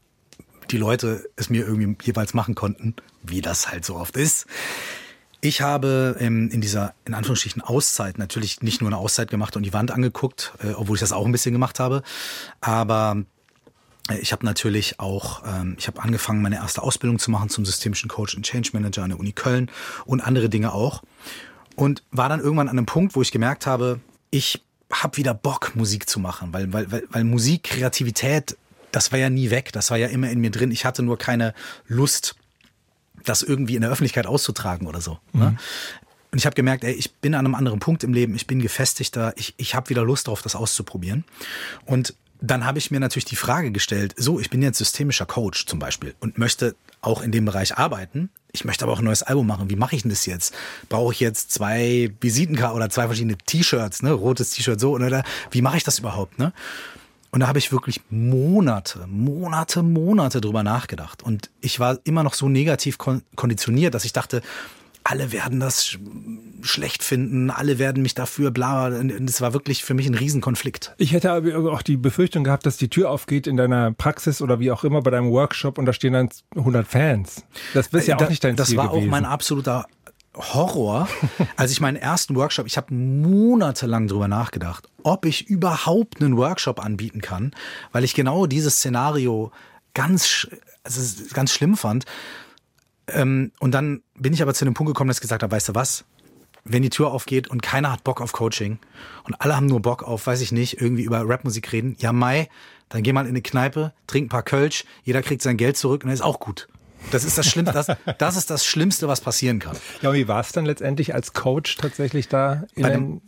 die 0.71 0.79
Leute 0.79 1.29
es 1.37 1.51
mir 1.51 1.65
irgendwie 1.65 1.97
jeweils 2.05 2.35
machen 2.35 2.57
konnten, 2.57 2.97
wie 3.23 3.41
das 3.41 3.71
halt 3.71 3.85
so 3.85 3.97
oft 3.97 4.17
ist. 4.17 4.47
Ich 5.43 5.63
habe 5.63 6.17
ähm, 6.21 6.51
in 6.51 6.61
dieser, 6.61 6.95
in 7.07 7.15
Anführungsstrichen, 7.15 7.63
Auszeit 7.63 8.19
natürlich 8.19 8.61
nicht 8.63 8.83
nur 8.83 8.89
eine 8.89 8.99
Auszeit 8.99 9.31
gemacht 9.31 9.57
und 9.57 9.63
die 9.63 9.73
Wand 9.73 9.91
angeguckt, 9.91 10.53
äh, 10.63 10.73
obwohl 10.73 10.97
ich 10.97 11.01
das 11.01 11.13
auch 11.13 11.25
ein 11.25 11.33
bisschen 11.33 11.53
gemacht 11.53 11.81
habe. 11.81 12.03
Aber 12.61 13.25
äh, 14.11 14.19
ich 14.19 14.33
habe 14.33 14.45
natürlich 14.45 15.01
auch, 15.01 15.43
ähm, 15.47 15.77
ich 15.79 15.87
habe 15.87 16.03
angefangen, 16.03 16.43
meine 16.43 16.57
erste 16.57 16.83
Ausbildung 16.83 17.19
zu 17.19 17.31
machen 17.31 17.49
zum 17.49 17.65
systemischen 17.65 18.11
Coach 18.11 18.35
und 18.35 18.43
Change 18.43 18.71
Manager 18.75 19.03
an 19.03 19.11
der 19.11 19.19
Uni 19.19 19.33
Köln 19.33 19.71
und 20.05 20.21
andere 20.21 20.51
Dinge 20.51 20.73
auch. 20.73 21.03
Und 21.75 22.03
war 22.11 22.29
dann 22.29 22.41
irgendwann 22.41 22.69
an 22.69 22.77
einem 22.77 22.87
Punkt, 22.87 23.17
wo 23.17 23.23
ich 23.23 23.33
gemerkt 23.33 23.67
habe, 23.67 24.01
ich 24.31 24.63
habe 24.93 25.17
wieder 25.17 25.33
Bock, 25.33 25.75
Musik 25.75 26.11
zu 26.11 26.21
machen, 26.21 26.53
weil, 26.53 26.71
weil, 26.73 26.93
weil, 26.93 27.05
weil 27.11 27.25
Musik, 27.25 27.63
Kreativität 27.63 28.57
das 28.93 29.13
war 29.13 29.19
ja 29.19 29.31
nie 29.31 29.51
weg, 29.51 29.73
das 29.73 29.91
war 29.91 29.99
ja 29.99 30.09
immer 30.09 30.31
in 30.31 30.41
mir 30.41 30.51
drin. 30.51 30.71
Ich 30.71 30.85
hatte 30.85 31.03
nur 31.03 31.19
keine 31.19 31.55
Lust, 31.87 32.35
das 33.25 33.43
irgendwie 33.43 33.77
in 33.77 33.83
der 33.83 33.91
Öffentlichkeit 33.91 34.27
auszutragen 34.27 34.87
oder 34.87 35.01
so. 35.01 35.19
Ne? 35.33 35.51
Mhm. 35.51 35.59
Und 36.33 36.39
ich 36.39 36.47
habe 36.47 36.55
gemerkt, 36.55 36.85
ey, 36.85 36.93
ich 36.93 37.13
bin 37.15 37.35
an 37.35 37.45
einem 37.45 37.55
anderen 37.55 37.81
Punkt 37.81 38.05
im 38.05 38.13
Leben, 38.13 38.35
ich 38.35 38.47
bin 38.47 38.61
gefestigter, 38.61 39.33
ich, 39.37 39.55
ich 39.57 39.75
habe 39.75 39.91
wieder 39.91 40.05
Lust 40.05 40.29
darauf, 40.29 40.43
das 40.43 40.55
auszuprobieren. 40.55 41.25
Und 41.87 42.15
dann 42.41 42.65
habe 42.65 42.79
ich 42.79 42.91
mir 42.91 43.01
natürlich 43.01 43.25
die 43.25 43.37
Frage 43.37 43.71
gestellt, 43.71 44.15
so, 44.17 44.41
ich 44.41 44.49
bin 44.49 44.63
jetzt 44.63 44.79
systemischer 44.79 45.27
Coach 45.27 45.67
zum 45.67 45.79
Beispiel 45.79 46.15
und 46.21 46.39
möchte 46.39 46.75
auch 47.03 47.23
in 47.23 47.33
dem 47.33 47.45
Bereich 47.45 47.77
arbeiten. 47.77 48.31
Ich 48.53 48.65
möchte 48.65 48.85
aber 48.85 48.93
auch 48.93 48.99
ein 48.99 49.05
neues 49.05 49.23
Album 49.23 49.47
machen. 49.47 49.71
Wie 49.71 49.77
mache 49.77 49.97
ich 49.97 50.03
denn 50.03 50.11
das 50.11 50.27
jetzt? 50.27 50.55
Brauche 50.89 51.13
ich 51.13 51.21
jetzt 51.21 51.53
zwei 51.53 52.13
Visitenkarten 52.21 52.77
oder 52.77 52.91
zwei 52.91 53.07
verschiedene 53.07 53.37
T-Shirts, 53.37 54.03
ne? 54.03 54.13
Rotes 54.13 54.51
T-Shirt 54.51 54.81
so 54.81 54.93
oder 54.93 55.23
wie 55.51 55.63
mache 55.63 55.77
ich 55.77 55.85
das 55.85 55.99
überhaupt, 55.99 56.39
ne? 56.39 56.53
Und 57.33 57.41
da 57.41 57.47
habe 57.47 57.59
ich 57.59 57.71
wirklich 57.71 58.01
Monate, 58.11 59.07
Monate, 59.07 59.83
Monate 59.83 60.41
drüber 60.41 60.63
nachgedacht. 60.63 61.23
Und 61.23 61.51
ich 61.61 61.79
war 61.79 61.99
immer 62.05 62.23
noch 62.25 62.35
so 62.35 62.49
negativ 62.49 62.99
konditioniert, 62.99 63.95
dass 63.95 64.05
ich 64.05 64.13
dachte, 64.13 64.43
alle 65.05 65.33
werden 65.33 65.61
das 65.61 65.97
schlecht 66.63 67.03
finden, 67.03 67.51
alle 67.51 67.79
werden 67.79 68.03
mich 68.03 68.15
dafür 68.15 68.51
bla. 68.51 68.89
Und 68.89 69.11
es 69.31 69.41
war 69.41 69.53
wirklich 69.53 69.85
für 69.85 69.95
mich 69.95 70.07
ein 70.07 70.15
Riesenkonflikt. 70.15 70.95
Ich 70.99 71.13
hätte 71.13 71.31
aber 71.33 71.73
auch 71.73 71.83
die 71.83 71.97
Befürchtung 71.97 72.45
gehabt, 72.45 72.67
dass 72.67 72.77
die 72.77 72.89
Tür 72.89 73.11
aufgeht 73.11 73.47
in 73.47 73.57
deiner 73.57 73.93
Praxis 73.93 74.43
oder 74.43 74.61
wie 74.61 74.71
auch 74.71 74.85
immer 74.85 75.01
bei 75.01 75.11
deinem 75.11 75.31
Workshop 75.31 75.79
und 75.79 75.87
da 75.87 75.93
stehen 75.93 76.13
dann 76.13 76.29
100 76.57 76.87
Fans. 76.87 77.45
Das 77.75 77.87
ist 77.89 78.09
ja 78.09 78.19
äh, 78.19 78.25
auch 78.25 78.29
nicht 78.29 78.45
dein 78.45 78.57
das 78.57 78.69
Ziel 78.69 78.77
Das 78.77 78.85
war 78.85 78.93
gewesen. 78.93 79.09
auch 79.09 79.11
mein 79.11 79.25
absoluter 79.25 79.87
Horror, 80.35 81.09
als 81.57 81.73
ich 81.73 81.81
meinen 81.81 81.97
ersten 81.97 82.37
Workshop, 82.37 82.67
ich 82.67 82.77
habe 82.77 82.95
monatelang 82.95 84.07
drüber 84.07 84.29
nachgedacht, 84.29 84.89
ob 85.05 85.25
ich 85.25 85.49
überhaupt 85.49 86.21
einen 86.21 86.37
Workshop 86.37 86.85
anbieten 86.85 87.21
kann, 87.21 87.53
weil 87.93 88.05
ich 88.05 88.15
genau 88.15 88.47
dieses 88.47 88.77
Szenario 88.77 89.53
ganz, 89.95 90.49
also 90.85 91.25
ganz 91.33 91.53
schlimm 91.53 91.77
fand. 91.77 92.05
Ähm, 93.09 93.53
und 93.61 93.73
dann 93.73 94.03
bin 94.15 94.33
ich 94.33 94.43
aber 94.43 94.55
zu 94.55 94.65
dem 94.65 94.75
Punkt 94.75 94.91
gekommen, 94.91 95.09
dass 95.09 95.19
ich 95.19 95.23
gesagt 95.23 95.43
habe, 95.43 95.53
weißt 95.53 95.71
du 95.71 95.75
was? 95.75 96.05
Wenn 96.65 96.83
die 96.83 96.91
Tür 96.91 97.11
aufgeht 97.11 97.49
und 97.49 97.63
keiner 97.63 97.91
hat 97.91 98.05
Bock 98.05 98.21
auf 98.21 98.33
Coaching 98.33 98.79
und 99.25 99.41
alle 99.41 99.57
haben 99.57 99.67
nur 99.67 99.81
Bock 99.81 100.03
auf, 100.03 100.27
weiß 100.27 100.43
ich 100.43 100.53
nicht, 100.53 100.81
irgendwie 100.81 101.03
über 101.03 101.27
Rapmusik 101.27 101.73
reden, 101.73 101.97
ja 101.99 102.13
Mai, 102.13 102.49
dann 102.91 103.03
geh 103.03 103.13
mal 103.13 103.23
in 103.23 103.29
eine 103.29 103.43
Kneipe, 103.43 103.95
trink 104.07 104.27
ein 104.27 104.29
paar 104.29 104.43
Kölsch, 104.43 104.85
jeder 105.03 105.23
kriegt 105.23 105.43
sein 105.43 105.57
Geld 105.57 105.77
zurück 105.77 106.03
und 106.03 106.09
dann 106.09 106.15
ist 106.15 106.23
auch 106.23 106.39
gut. 106.39 106.69
Das 107.11 107.25
ist 107.25 107.39
das 107.39 107.47
Schlimmste, 107.47 107.73
das, 107.73 107.87
das 108.19 108.37
ist 108.37 108.51
das 108.51 108.65
Schlimmste, 108.65 109.09
was 109.09 109.21
passieren 109.21 109.59
kann. 109.59 109.77
Ja, 110.03 110.13
wie 110.13 110.29
war 110.29 110.41
es 110.41 110.53
dann 110.53 110.65
letztendlich 110.65 111.15
als 111.15 111.33
Coach 111.33 111.77
tatsächlich 111.77 112.29
da? 112.29 112.65
bei, 112.77 112.91
dem, 112.91 113.21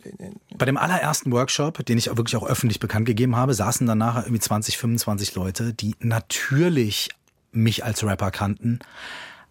bei 0.55 0.65
dem 0.65 0.77
allerersten 0.77 1.31
Workshop, 1.31 1.85
den 1.85 1.97
ich 1.97 2.09
auch 2.09 2.17
wirklich 2.17 2.35
auch 2.35 2.47
öffentlich 2.47 2.79
bekannt 2.79 3.05
gegeben 3.05 3.35
habe, 3.35 3.53
saßen 3.53 3.85
dann 3.85 3.97
nachher 3.97 4.23
irgendwie 4.23 4.39
20, 4.39 4.77
25 4.77 5.35
Leute, 5.35 5.73
die 5.73 5.95
natürlich 5.99 7.09
mich 7.51 7.83
als 7.83 8.03
Rapper 8.03 8.31
kannten, 8.31 8.79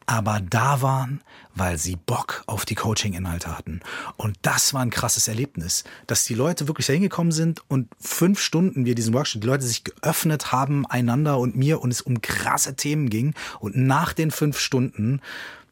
aber 0.06 0.40
da 0.40 0.82
waren, 0.82 1.20
weil 1.54 1.78
sie 1.78 1.96
Bock 1.96 2.42
auf 2.46 2.64
die 2.64 2.74
Coaching-Inhalte 2.74 3.56
hatten. 3.56 3.80
Und 4.16 4.36
das 4.42 4.74
war 4.74 4.82
ein 4.82 4.90
krasses 4.90 5.28
Erlebnis, 5.28 5.84
dass 6.06 6.24
die 6.24 6.34
Leute 6.34 6.68
wirklich 6.68 6.86
da 6.86 6.92
hingekommen 6.92 7.32
sind 7.32 7.62
und 7.68 7.88
fünf 8.00 8.40
Stunden 8.40 8.84
wir 8.84 8.94
diesen 8.94 9.14
Workshop, 9.14 9.40
die 9.42 9.46
Leute 9.46 9.64
sich 9.64 9.84
geöffnet 9.84 10.52
haben 10.52 10.86
einander 10.86 11.38
und 11.38 11.56
mir 11.56 11.80
und 11.80 11.90
es 11.90 12.00
um 12.00 12.20
krasse 12.20 12.76
Themen 12.76 13.10
ging. 13.10 13.34
Und 13.60 13.76
nach 13.76 14.12
den 14.12 14.30
fünf 14.30 14.58
Stunden 14.58 15.20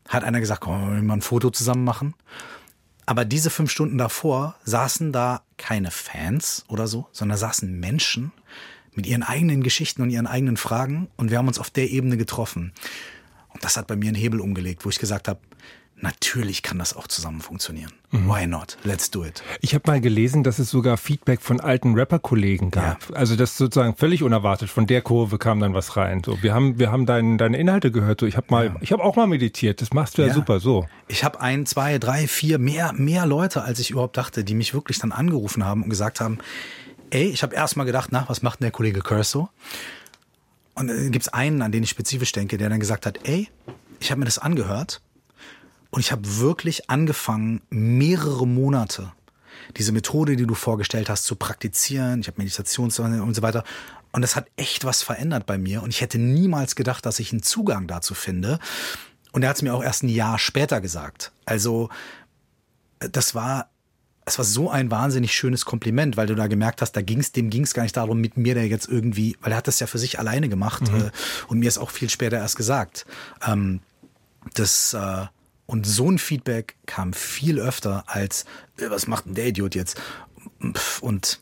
hat 0.08 0.24
einer 0.24 0.40
gesagt, 0.40 0.60
komm, 0.60 0.94
wir 0.94 1.02
mal 1.02 1.14
ein 1.14 1.22
Foto 1.22 1.50
zusammen 1.50 1.84
machen. 1.84 2.14
Aber 3.06 3.24
diese 3.24 3.50
fünf 3.50 3.70
Stunden 3.70 3.98
davor 3.98 4.56
saßen 4.64 5.12
da 5.12 5.42
keine 5.56 5.90
Fans 5.90 6.64
oder 6.68 6.86
so, 6.86 7.08
sondern 7.12 7.38
saßen 7.38 7.80
Menschen 7.80 8.32
mit 8.94 9.06
ihren 9.06 9.22
eigenen 9.22 9.62
Geschichten 9.62 10.02
und 10.02 10.10
ihren 10.10 10.26
eigenen 10.26 10.56
Fragen 10.56 11.08
und 11.16 11.30
wir 11.30 11.38
haben 11.38 11.48
uns 11.48 11.58
auf 11.58 11.70
der 11.70 11.90
Ebene 11.90 12.16
getroffen. 12.16 12.72
Und 13.52 13.64
das 13.64 13.76
hat 13.76 13.86
bei 13.86 13.96
mir 13.96 14.08
einen 14.08 14.16
Hebel 14.16 14.40
umgelegt, 14.40 14.84
wo 14.84 14.90
ich 14.90 14.98
gesagt 14.98 15.28
habe, 15.28 15.40
natürlich 16.02 16.62
kann 16.62 16.78
das 16.78 16.96
auch 16.96 17.06
zusammen 17.06 17.40
funktionieren. 17.40 17.92
Mhm. 18.10 18.28
Why 18.28 18.46
not? 18.46 18.78
Let's 18.84 19.10
do 19.10 19.24
it. 19.24 19.42
Ich 19.60 19.74
habe 19.74 19.90
mal 19.90 20.00
gelesen, 20.00 20.42
dass 20.42 20.58
es 20.58 20.70
sogar 20.70 20.96
Feedback 20.96 21.40
von 21.40 21.60
alten 21.60 21.94
Rapper-Kollegen 21.94 22.70
gab. 22.70 23.10
Ja. 23.10 23.16
Also 23.16 23.36
das 23.36 23.56
sozusagen 23.56 23.94
völlig 23.94 24.22
unerwartet. 24.22 24.70
Von 24.70 24.86
der 24.86 25.02
Kurve 25.02 25.38
kam 25.38 25.60
dann 25.60 25.74
was 25.74 25.96
rein. 25.96 26.22
So, 26.24 26.42
wir 26.42 26.54
haben, 26.54 26.78
wir 26.78 26.90
haben 26.90 27.06
dein, 27.06 27.38
deine 27.38 27.58
Inhalte 27.58 27.90
gehört. 27.90 28.20
So, 28.20 28.26
ich 28.26 28.36
habe 28.36 28.46
mal, 28.50 28.66
ja. 28.66 28.76
ich 28.80 28.92
habe 28.92 29.04
auch 29.04 29.16
mal 29.16 29.26
meditiert. 29.26 29.80
Das 29.80 29.92
machst 29.92 30.18
du 30.18 30.22
ja, 30.22 30.28
ja. 30.28 30.34
super. 30.34 30.60
So. 30.60 30.86
Ich 31.08 31.24
habe 31.24 31.40
ein, 31.40 31.66
zwei, 31.66 31.98
drei, 31.98 32.26
vier 32.26 32.58
mehr, 32.58 32.92
mehr 32.92 33.26
Leute, 33.26 33.62
als 33.62 33.78
ich 33.78 33.90
überhaupt 33.90 34.16
dachte, 34.16 34.44
die 34.44 34.54
mich 34.54 34.74
wirklich 34.74 34.98
dann 34.98 35.12
angerufen 35.12 35.64
haben 35.64 35.82
und 35.82 35.90
gesagt 35.90 36.20
haben, 36.20 36.38
ey, 37.10 37.28
ich 37.28 37.42
habe 37.42 37.54
erst 37.54 37.76
mal 37.76 37.84
gedacht, 37.84 38.10
na, 38.12 38.24
was 38.28 38.42
macht 38.42 38.60
denn 38.60 38.66
der 38.66 38.72
Kollege 38.72 39.00
Curso? 39.00 39.50
Und 40.80 40.86
dann 40.86 41.12
gibt 41.12 41.26
es 41.26 41.28
einen, 41.28 41.60
an 41.60 41.72
den 41.72 41.82
ich 41.82 41.90
spezifisch 41.90 42.32
denke, 42.32 42.56
der 42.56 42.70
dann 42.70 42.80
gesagt 42.80 43.04
hat, 43.04 43.18
ey, 43.24 43.50
ich 44.00 44.10
habe 44.10 44.18
mir 44.18 44.24
das 44.24 44.38
angehört 44.38 45.02
und 45.90 46.00
ich 46.00 46.10
habe 46.10 46.22
wirklich 46.38 46.88
angefangen, 46.88 47.60
mehrere 47.68 48.46
Monate 48.46 49.12
diese 49.76 49.92
Methode, 49.92 50.36
die 50.36 50.46
du 50.46 50.54
vorgestellt 50.54 51.10
hast, 51.10 51.24
zu 51.24 51.36
praktizieren. 51.36 52.22
Ich 52.22 52.28
habe 52.28 52.38
Meditation 52.38 52.86
und 52.86 53.34
so 53.34 53.42
weiter. 53.42 53.62
Und 54.10 54.22
das 54.22 54.36
hat 54.36 54.46
echt 54.56 54.86
was 54.86 55.02
verändert 55.02 55.44
bei 55.44 55.58
mir. 55.58 55.82
Und 55.82 55.90
ich 55.90 56.00
hätte 56.00 56.18
niemals 56.18 56.74
gedacht, 56.74 57.04
dass 57.04 57.18
ich 57.18 57.30
einen 57.30 57.42
Zugang 57.42 57.86
dazu 57.86 58.14
finde. 58.14 58.58
Und 59.32 59.42
er 59.42 59.50
hat 59.50 59.56
es 59.56 59.62
mir 59.62 59.74
auch 59.74 59.84
erst 59.84 60.02
ein 60.02 60.08
Jahr 60.08 60.38
später 60.38 60.80
gesagt. 60.80 61.30
Also 61.44 61.90
das 63.00 63.34
war 63.34 63.69
es 64.30 64.38
war 64.38 64.44
so 64.44 64.70
ein 64.70 64.90
wahnsinnig 64.90 65.34
schönes 65.34 65.64
Kompliment, 65.64 66.16
weil 66.16 66.26
du 66.26 66.34
da 66.34 66.46
gemerkt 66.46 66.82
hast, 66.82 66.92
da 66.92 67.02
ging's, 67.02 67.32
dem 67.32 67.50
ging 67.50 67.64
es 67.64 67.74
gar 67.74 67.82
nicht 67.82 67.96
darum, 67.96 68.20
mit 68.20 68.36
mir 68.36 68.54
der 68.54 68.68
jetzt 68.68 68.88
irgendwie, 68.88 69.36
weil 69.40 69.52
er 69.52 69.58
hat 69.58 69.66
das 69.66 69.80
ja 69.80 69.86
für 69.86 69.98
sich 69.98 70.18
alleine 70.18 70.48
gemacht 70.48 70.90
mhm. 70.90 71.00
äh, 71.00 71.10
und 71.48 71.58
mir 71.58 71.68
ist 71.68 71.78
auch 71.78 71.90
viel 71.90 72.08
später 72.08 72.38
erst 72.38 72.56
gesagt. 72.56 73.06
Ähm, 73.46 73.80
das 74.54 74.94
äh, 74.94 75.26
und 75.66 75.86
so 75.86 76.10
ein 76.10 76.18
Feedback 76.18 76.76
kam 76.86 77.12
viel 77.12 77.58
öfter 77.58 78.04
als, 78.06 78.44
äh, 78.78 78.88
was 78.88 79.06
macht 79.06 79.26
denn 79.26 79.34
der 79.34 79.46
Idiot 79.48 79.74
jetzt? 79.74 80.00
Und 81.00 81.40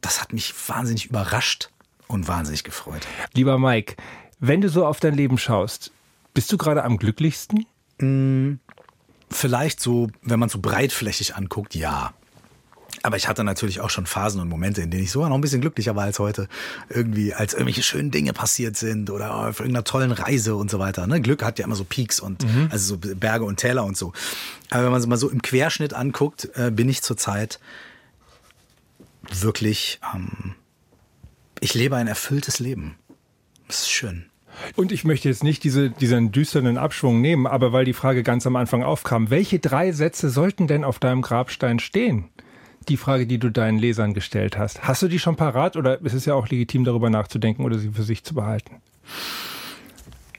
das 0.00 0.20
hat 0.20 0.32
mich 0.32 0.54
wahnsinnig 0.68 1.06
überrascht 1.06 1.70
und 2.08 2.26
wahnsinnig 2.26 2.64
gefreut. 2.64 3.06
Lieber 3.34 3.58
Mike, 3.58 3.96
wenn 4.38 4.60
du 4.60 4.68
so 4.68 4.86
auf 4.86 5.00
dein 5.00 5.14
Leben 5.14 5.38
schaust, 5.38 5.92
bist 6.34 6.50
du 6.52 6.56
gerade 6.56 6.84
am 6.84 6.96
glücklichsten? 6.96 7.66
Vielleicht 9.32 9.80
so, 9.80 10.08
wenn 10.22 10.38
man 10.38 10.48
so 10.48 10.58
breitflächig 10.58 11.34
anguckt, 11.34 11.74
ja. 11.74 12.12
Aber 13.02 13.16
ich 13.16 13.26
hatte 13.26 13.42
natürlich 13.42 13.80
auch 13.80 13.90
schon 13.90 14.06
Phasen 14.06 14.40
und 14.40 14.48
Momente, 14.48 14.80
in 14.82 14.90
denen 14.90 15.02
ich 15.02 15.10
sogar 15.10 15.28
noch 15.28 15.36
ein 15.36 15.40
bisschen 15.40 15.60
glücklicher 15.60 15.96
war 15.96 16.04
als 16.04 16.18
heute. 16.18 16.48
Irgendwie, 16.88 17.34
als 17.34 17.52
irgendwelche 17.52 17.82
schönen 17.82 18.10
Dinge 18.12 18.32
passiert 18.32 18.76
sind 18.76 19.10
oder 19.10 19.34
auf 19.34 19.58
irgendeiner 19.58 19.84
tollen 19.84 20.12
Reise 20.12 20.54
und 20.54 20.70
so 20.70 20.78
weiter. 20.78 21.06
Ne? 21.06 21.20
Glück 21.20 21.42
hat 21.42 21.58
ja 21.58 21.64
immer 21.64 21.74
so 21.74 21.84
Peaks 21.84 22.20
und 22.20 22.44
mhm. 22.44 22.68
also 22.70 22.94
so 22.94 23.14
Berge 23.16 23.44
und 23.44 23.56
Täler 23.56 23.84
und 23.84 23.96
so. 23.96 24.12
Aber 24.70 24.84
wenn 24.84 24.92
man 24.92 25.00
es 25.00 25.06
mal 25.06 25.16
so 25.16 25.30
im 25.30 25.42
Querschnitt 25.42 25.94
anguckt, 25.94 26.48
äh, 26.54 26.70
bin 26.70 26.88
ich 26.88 27.02
zurzeit 27.02 27.58
wirklich, 29.30 30.00
ähm, 30.14 30.54
ich 31.60 31.74
lebe 31.74 31.96
ein 31.96 32.06
erfülltes 32.06 32.60
Leben. 32.60 32.96
Das 33.66 33.80
ist 33.80 33.90
schön. 33.90 34.26
Und 34.76 34.92
ich 34.92 35.04
möchte 35.04 35.28
jetzt 35.28 35.44
nicht 35.44 35.64
diese, 35.64 35.90
diesen 35.90 36.32
düsteren 36.32 36.78
Abschwung 36.78 37.20
nehmen, 37.20 37.46
aber 37.46 37.72
weil 37.72 37.84
die 37.84 37.92
Frage 37.92 38.22
ganz 38.22 38.46
am 38.46 38.56
Anfang 38.56 38.82
aufkam, 38.82 39.30
welche 39.30 39.58
drei 39.58 39.92
Sätze 39.92 40.30
sollten 40.30 40.66
denn 40.66 40.84
auf 40.84 40.98
deinem 40.98 41.22
Grabstein 41.22 41.78
stehen? 41.78 42.28
Die 42.88 42.96
Frage, 42.96 43.26
die 43.26 43.38
du 43.38 43.50
deinen 43.50 43.78
Lesern 43.78 44.12
gestellt 44.12 44.58
hast. 44.58 44.82
Hast 44.82 45.02
du 45.02 45.08
die 45.08 45.20
schon 45.20 45.36
parat 45.36 45.76
oder 45.76 46.00
ist 46.00 46.14
es 46.14 46.24
ja 46.24 46.34
auch 46.34 46.48
legitim, 46.48 46.84
darüber 46.84 47.10
nachzudenken 47.10 47.64
oder 47.64 47.78
sie 47.78 47.90
für 47.90 48.02
sich 48.02 48.24
zu 48.24 48.34
behalten? 48.34 48.80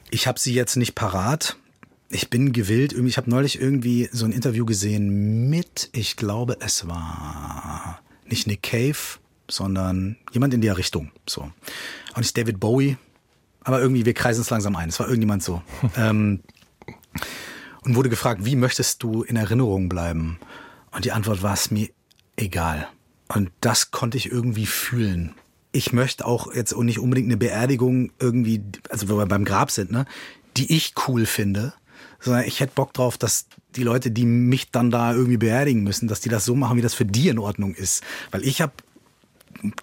Ich 0.09 0.28
habe 0.28 0.39
sie 0.39 0.53
jetzt 0.53 0.76
nicht 0.76 0.93
parat. 0.93 1.55
Ich 2.09 2.30
bin 2.30 2.51
gewillt. 2.53 2.93
Ich 2.93 3.17
habe 3.17 3.30
neulich 3.30 3.59
irgendwie 3.59 4.09
so 4.11 4.26
ein 4.26 4.32
Interview 4.32 4.65
gesehen 4.65 5.49
mit, 5.49 5.89
ich 5.93 6.17
glaube, 6.17 6.57
es 6.59 6.88
war 6.88 8.01
nicht 8.28 8.45
Nick 8.45 8.63
Cave, 8.63 9.19
sondern 9.49 10.17
jemand 10.32 10.53
in 10.53 10.61
der 10.61 10.78
Richtung. 10.78 11.11
So. 11.28 11.49
Und 12.15 12.21
ist 12.21 12.38
David 12.38 12.59
Bowie 12.59 12.97
aber 13.64 13.82
irgendwie, 13.82 14.05
wir 14.05 14.14
kreisen 14.14 14.41
es 14.41 14.49
langsam 14.49 14.76
ein. 14.76 14.89
Es 14.89 14.99
war 14.99 15.07
irgendjemand 15.07 15.43
so. 15.43 15.61
ähm, 15.97 16.41
und 17.82 17.95
wurde 17.95 18.09
gefragt, 18.09 18.45
wie 18.45 18.55
möchtest 18.55 19.03
du 19.03 19.24
in 19.24 19.36
Erinnerung 19.36 19.89
bleiben? 19.89 20.39
Und 20.91 21.05
die 21.05 21.11
Antwort 21.11 21.43
war 21.43 21.53
es 21.53 21.72
mir 21.72 21.89
egal. 22.36 22.88
Und 23.28 23.51
das 23.61 23.91
konnte 23.91 24.18
ich 24.18 24.32
irgendwie 24.32 24.66
fühlen. 24.66 25.34
Ich 25.72 25.91
möchte 25.91 26.26
auch 26.26 26.53
jetzt 26.53 26.76
nicht 26.78 26.99
unbedingt 26.99 27.28
eine 27.28 27.38
Beerdigung 27.38 28.11
irgendwie, 28.20 28.61
also 28.89 29.09
wo 29.09 29.18
wir 29.18 29.26
beim 29.26 29.43
Grab 29.43 29.72
sind, 29.72 29.91
ne, 29.91 30.05
die 30.55 30.72
ich 30.72 30.93
cool 31.07 31.26
finde, 31.26 31.74
sondern 32.20 32.43
ich 32.45 32.59
hätte 32.59 32.74
Bock 32.76 32.93
drauf, 32.93 33.18
dass 33.18 33.47
die 33.76 33.84
Leute, 33.84 34.11
die 34.11 34.26
mich 34.26 34.72
dann 34.72 34.91
da 34.91 35.14
irgendwie 35.14 35.38
beerdigen 35.38 35.84
müssen, 35.84 36.07
dass 36.07 36.22
die 36.22 36.30
das 36.30 36.45
so 36.45 36.55
machen, 36.55 36.78
wie 36.78 36.82
das 36.82 36.93
für 36.93 37.05
die 37.05 37.28
in 37.28 37.39
Ordnung 37.39 37.74
ist. 37.74 38.03
Weil 38.32 38.43
ich 38.43 38.61
habe 38.61 38.74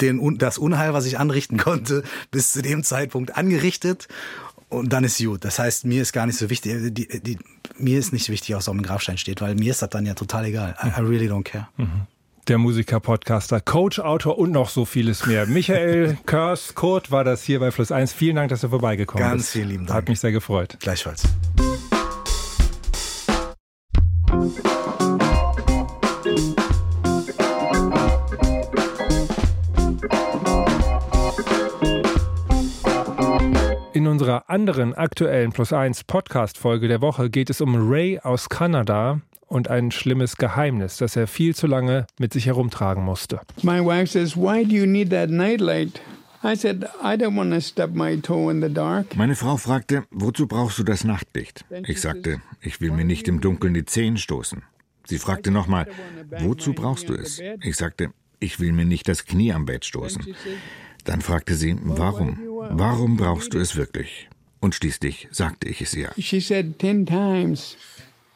den, 0.01 0.39
das 0.39 0.59
Unheil, 0.59 0.93
was 0.93 1.07
ich 1.07 1.19
anrichten 1.19 1.57
konnte, 1.59 2.03
bis 2.31 2.53
zu 2.53 2.63
dem 2.63 2.83
Zeitpunkt 2.83 3.37
angerichtet. 3.37 4.09
Und 4.69 4.93
dann 4.93 5.03
ist 5.03 5.19
gut. 5.19 5.45
Das 5.45 5.59
heißt, 5.59 5.85
mir 5.85 6.01
ist 6.01 6.13
gar 6.13 6.27
nicht 6.27 6.39
so 6.39 6.49
wichtig, 6.49 6.95
die, 6.95 7.09
die, 7.21 7.39
mir 7.77 7.99
ist 7.99 8.13
nicht 8.13 8.29
wichtig, 8.29 8.55
was 8.55 8.69
auf 8.69 8.77
dem 8.77 8.83
Grabstein 8.83 9.19
steht, 9.19 9.41
weil 9.41 9.57
mir 9.57 9.73
ist 9.73 9.83
das 9.83 9.91
dann 9.91 10.07
ja 10.07 10.15
total 10.15 10.45
egal. 10.45 10.77
I, 10.83 11.01
I 11.01 11.03
really 11.03 11.29
don't 11.29 11.43
care. 11.43 11.69
Mhm. 11.77 12.07
Der 12.47 12.59
Musiker, 12.59 13.01
Podcaster, 13.01 13.61
Coach, 13.61 13.99
Autor 13.99 14.39
und 14.39 14.51
noch 14.51 14.71
so 14.71 14.85
vieles 14.85 15.27
mehr. 15.27 15.47
Michael 15.47 16.17
Körs, 16.27 16.75
Kurt 16.75 17.11
war 17.11 17.25
das 17.25 17.43
hier 17.43 17.61
bei 17.61 17.71
Fluss 17.71 17.93
1. 17.93 18.13
Vielen 18.13 18.37
Dank, 18.37 18.49
dass 18.49 18.61
du 18.61 18.69
vorbeigekommen 18.69 19.23
Ganz 19.23 19.43
bist. 19.43 19.47
Ganz 19.47 19.53
vielen 19.53 19.69
lieben 19.69 19.87
Dank. 19.87 19.97
Hat 19.97 20.09
mich 20.09 20.21
sehr 20.21 20.33
gefreut. 20.33 20.77
Gleichfalls. 20.81 21.25
In 34.01 34.07
unserer 34.07 34.49
anderen 34.49 34.95
aktuellen 34.95 35.53
Plus 35.53 35.75
1 35.75 36.05
Podcast-Folge 36.05 36.89
der 36.89 37.03
Woche 37.03 37.29
geht 37.29 37.51
es 37.51 37.61
um 37.61 37.77
Ray 37.87 38.19
aus 38.19 38.49
Kanada 38.49 39.21
und 39.47 39.69
ein 39.69 39.91
schlimmes 39.91 40.39
Geheimnis, 40.39 40.97
das 40.97 41.17
er 41.17 41.27
viel 41.27 41.55
zu 41.55 41.67
lange 41.67 42.07
mit 42.19 42.33
sich 42.33 42.47
herumtragen 42.47 43.05
musste. 43.05 43.41
My 43.61 43.85
wife 43.85 44.07
says, 44.07 44.39
"Why 44.39 44.65
do 44.65 44.75
you 44.75 44.87
need 44.87 45.11
that 45.11 45.29
nightlight?" 45.29 46.01
Meine 49.17 49.37
Frau 49.37 49.57
fragte, 49.59 50.05
wozu 50.11 50.47
brauchst 50.47 50.79
du 50.79 50.83
das 50.83 51.05
Nachtlicht? 51.05 51.67
Ich 51.87 52.01
sagte, 52.01 52.41
ich 52.63 52.81
will 52.81 52.93
mir 52.93 53.05
nicht 53.05 53.29
im 53.29 53.43
Dunkeln 53.43 53.75
die 53.75 53.85
Zehen 53.85 54.17
stoßen. 54.17 54.63
Sie 55.05 55.19
fragte 55.19 55.51
nochmal, 55.51 55.87
wozu 56.39 56.73
brauchst 56.73 57.11
du 57.11 57.13
es? 57.13 57.39
Ich 57.61 57.77
sagte, 57.77 58.15
ich 58.39 58.61
will 58.61 58.73
mir 58.73 58.87
nicht 58.87 59.09
das 59.09 59.27
Knie 59.27 59.53
am 59.53 59.67
Bett 59.67 59.85
stoßen. 59.85 60.35
Dann 61.05 61.21
fragte 61.21 61.55
sie, 61.55 61.77
warum? 61.83 62.39
Warum 62.69 63.17
brauchst 63.17 63.55
du 63.55 63.59
es 63.59 63.77
wirklich? 63.77 64.29
Und 64.61 64.75
schließlich 64.75 65.29
sagte 65.31 65.69
ich 65.69 65.81
es 65.81 65.95
ihr. 65.95 66.11
She 66.19 66.41
said 66.41 66.79
ten 66.79 67.07
times. 67.07 67.77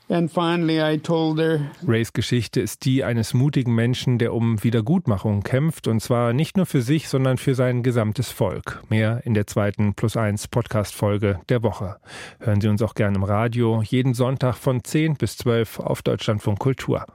Rays 0.06 2.12
Geschichte 2.12 2.60
ist 2.60 2.84
die 2.84 3.04
eines 3.04 3.32
mutigen 3.32 3.74
Menschen, 3.74 4.18
der 4.18 4.34
um 4.34 4.62
Wiedergutmachung 4.62 5.42
kämpft, 5.42 5.88
und 5.88 6.00
zwar 6.00 6.34
nicht 6.34 6.58
nur 6.58 6.66
für 6.66 6.82
sich, 6.82 7.08
sondern 7.08 7.38
für 7.38 7.54
sein 7.54 7.82
gesamtes 7.82 8.30
Volk. 8.30 8.82
Mehr 8.90 9.22
in 9.24 9.32
der 9.32 9.46
zweiten 9.46 9.94
Plus 9.94 10.18
1 10.18 10.48
Podcast-Folge 10.48 11.40
der 11.48 11.62
Woche. 11.62 11.96
Hören 12.38 12.60
Sie 12.60 12.68
uns 12.68 12.82
auch 12.82 12.94
gerne 12.94 13.16
im 13.16 13.24
Radio, 13.24 13.82
jeden 13.82 14.12
Sonntag 14.12 14.56
von 14.56 14.84
10 14.84 15.14
bis 15.14 15.38
12 15.38 15.80
auf 15.80 16.02
Deutschlandfunk 16.02 16.58
Kultur. 16.58 17.06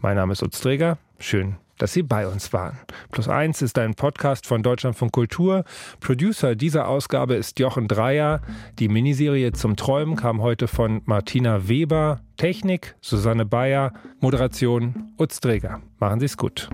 Mein 0.00 0.16
Name 0.16 0.34
ist 0.34 0.42
Utz 0.42 0.60
Träger. 0.60 0.98
Schön, 1.18 1.56
dass 1.78 1.92
Sie 1.92 2.02
bei 2.02 2.26
uns 2.26 2.52
waren. 2.52 2.78
Plus 3.10 3.28
eins 3.28 3.62
ist 3.62 3.78
ein 3.78 3.94
Podcast 3.94 4.46
von 4.46 4.62
Deutschland 4.62 4.96
von 4.96 5.10
Kultur. 5.10 5.64
Producer 6.00 6.54
dieser 6.54 6.88
Ausgabe 6.88 7.34
ist 7.34 7.58
Jochen 7.58 7.88
Dreier. 7.88 8.40
Die 8.78 8.88
Miniserie 8.88 9.52
zum 9.52 9.76
Träumen 9.76 10.16
kam 10.16 10.40
heute 10.40 10.68
von 10.68 11.02
Martina 11.04 11.68
Weber. 11.68 12.20
Technik 12.36 12.96
Susanne 13.00 13.44
Bayer. 13.44 13.92
Moderation 14.20 15.12
Utz 15.18 15.40
Dreger. 15.40 15.80
Machen 15.98 16.20
Sie 16.20 16.26
es 16.26 16.36
gut. 16.36 16.68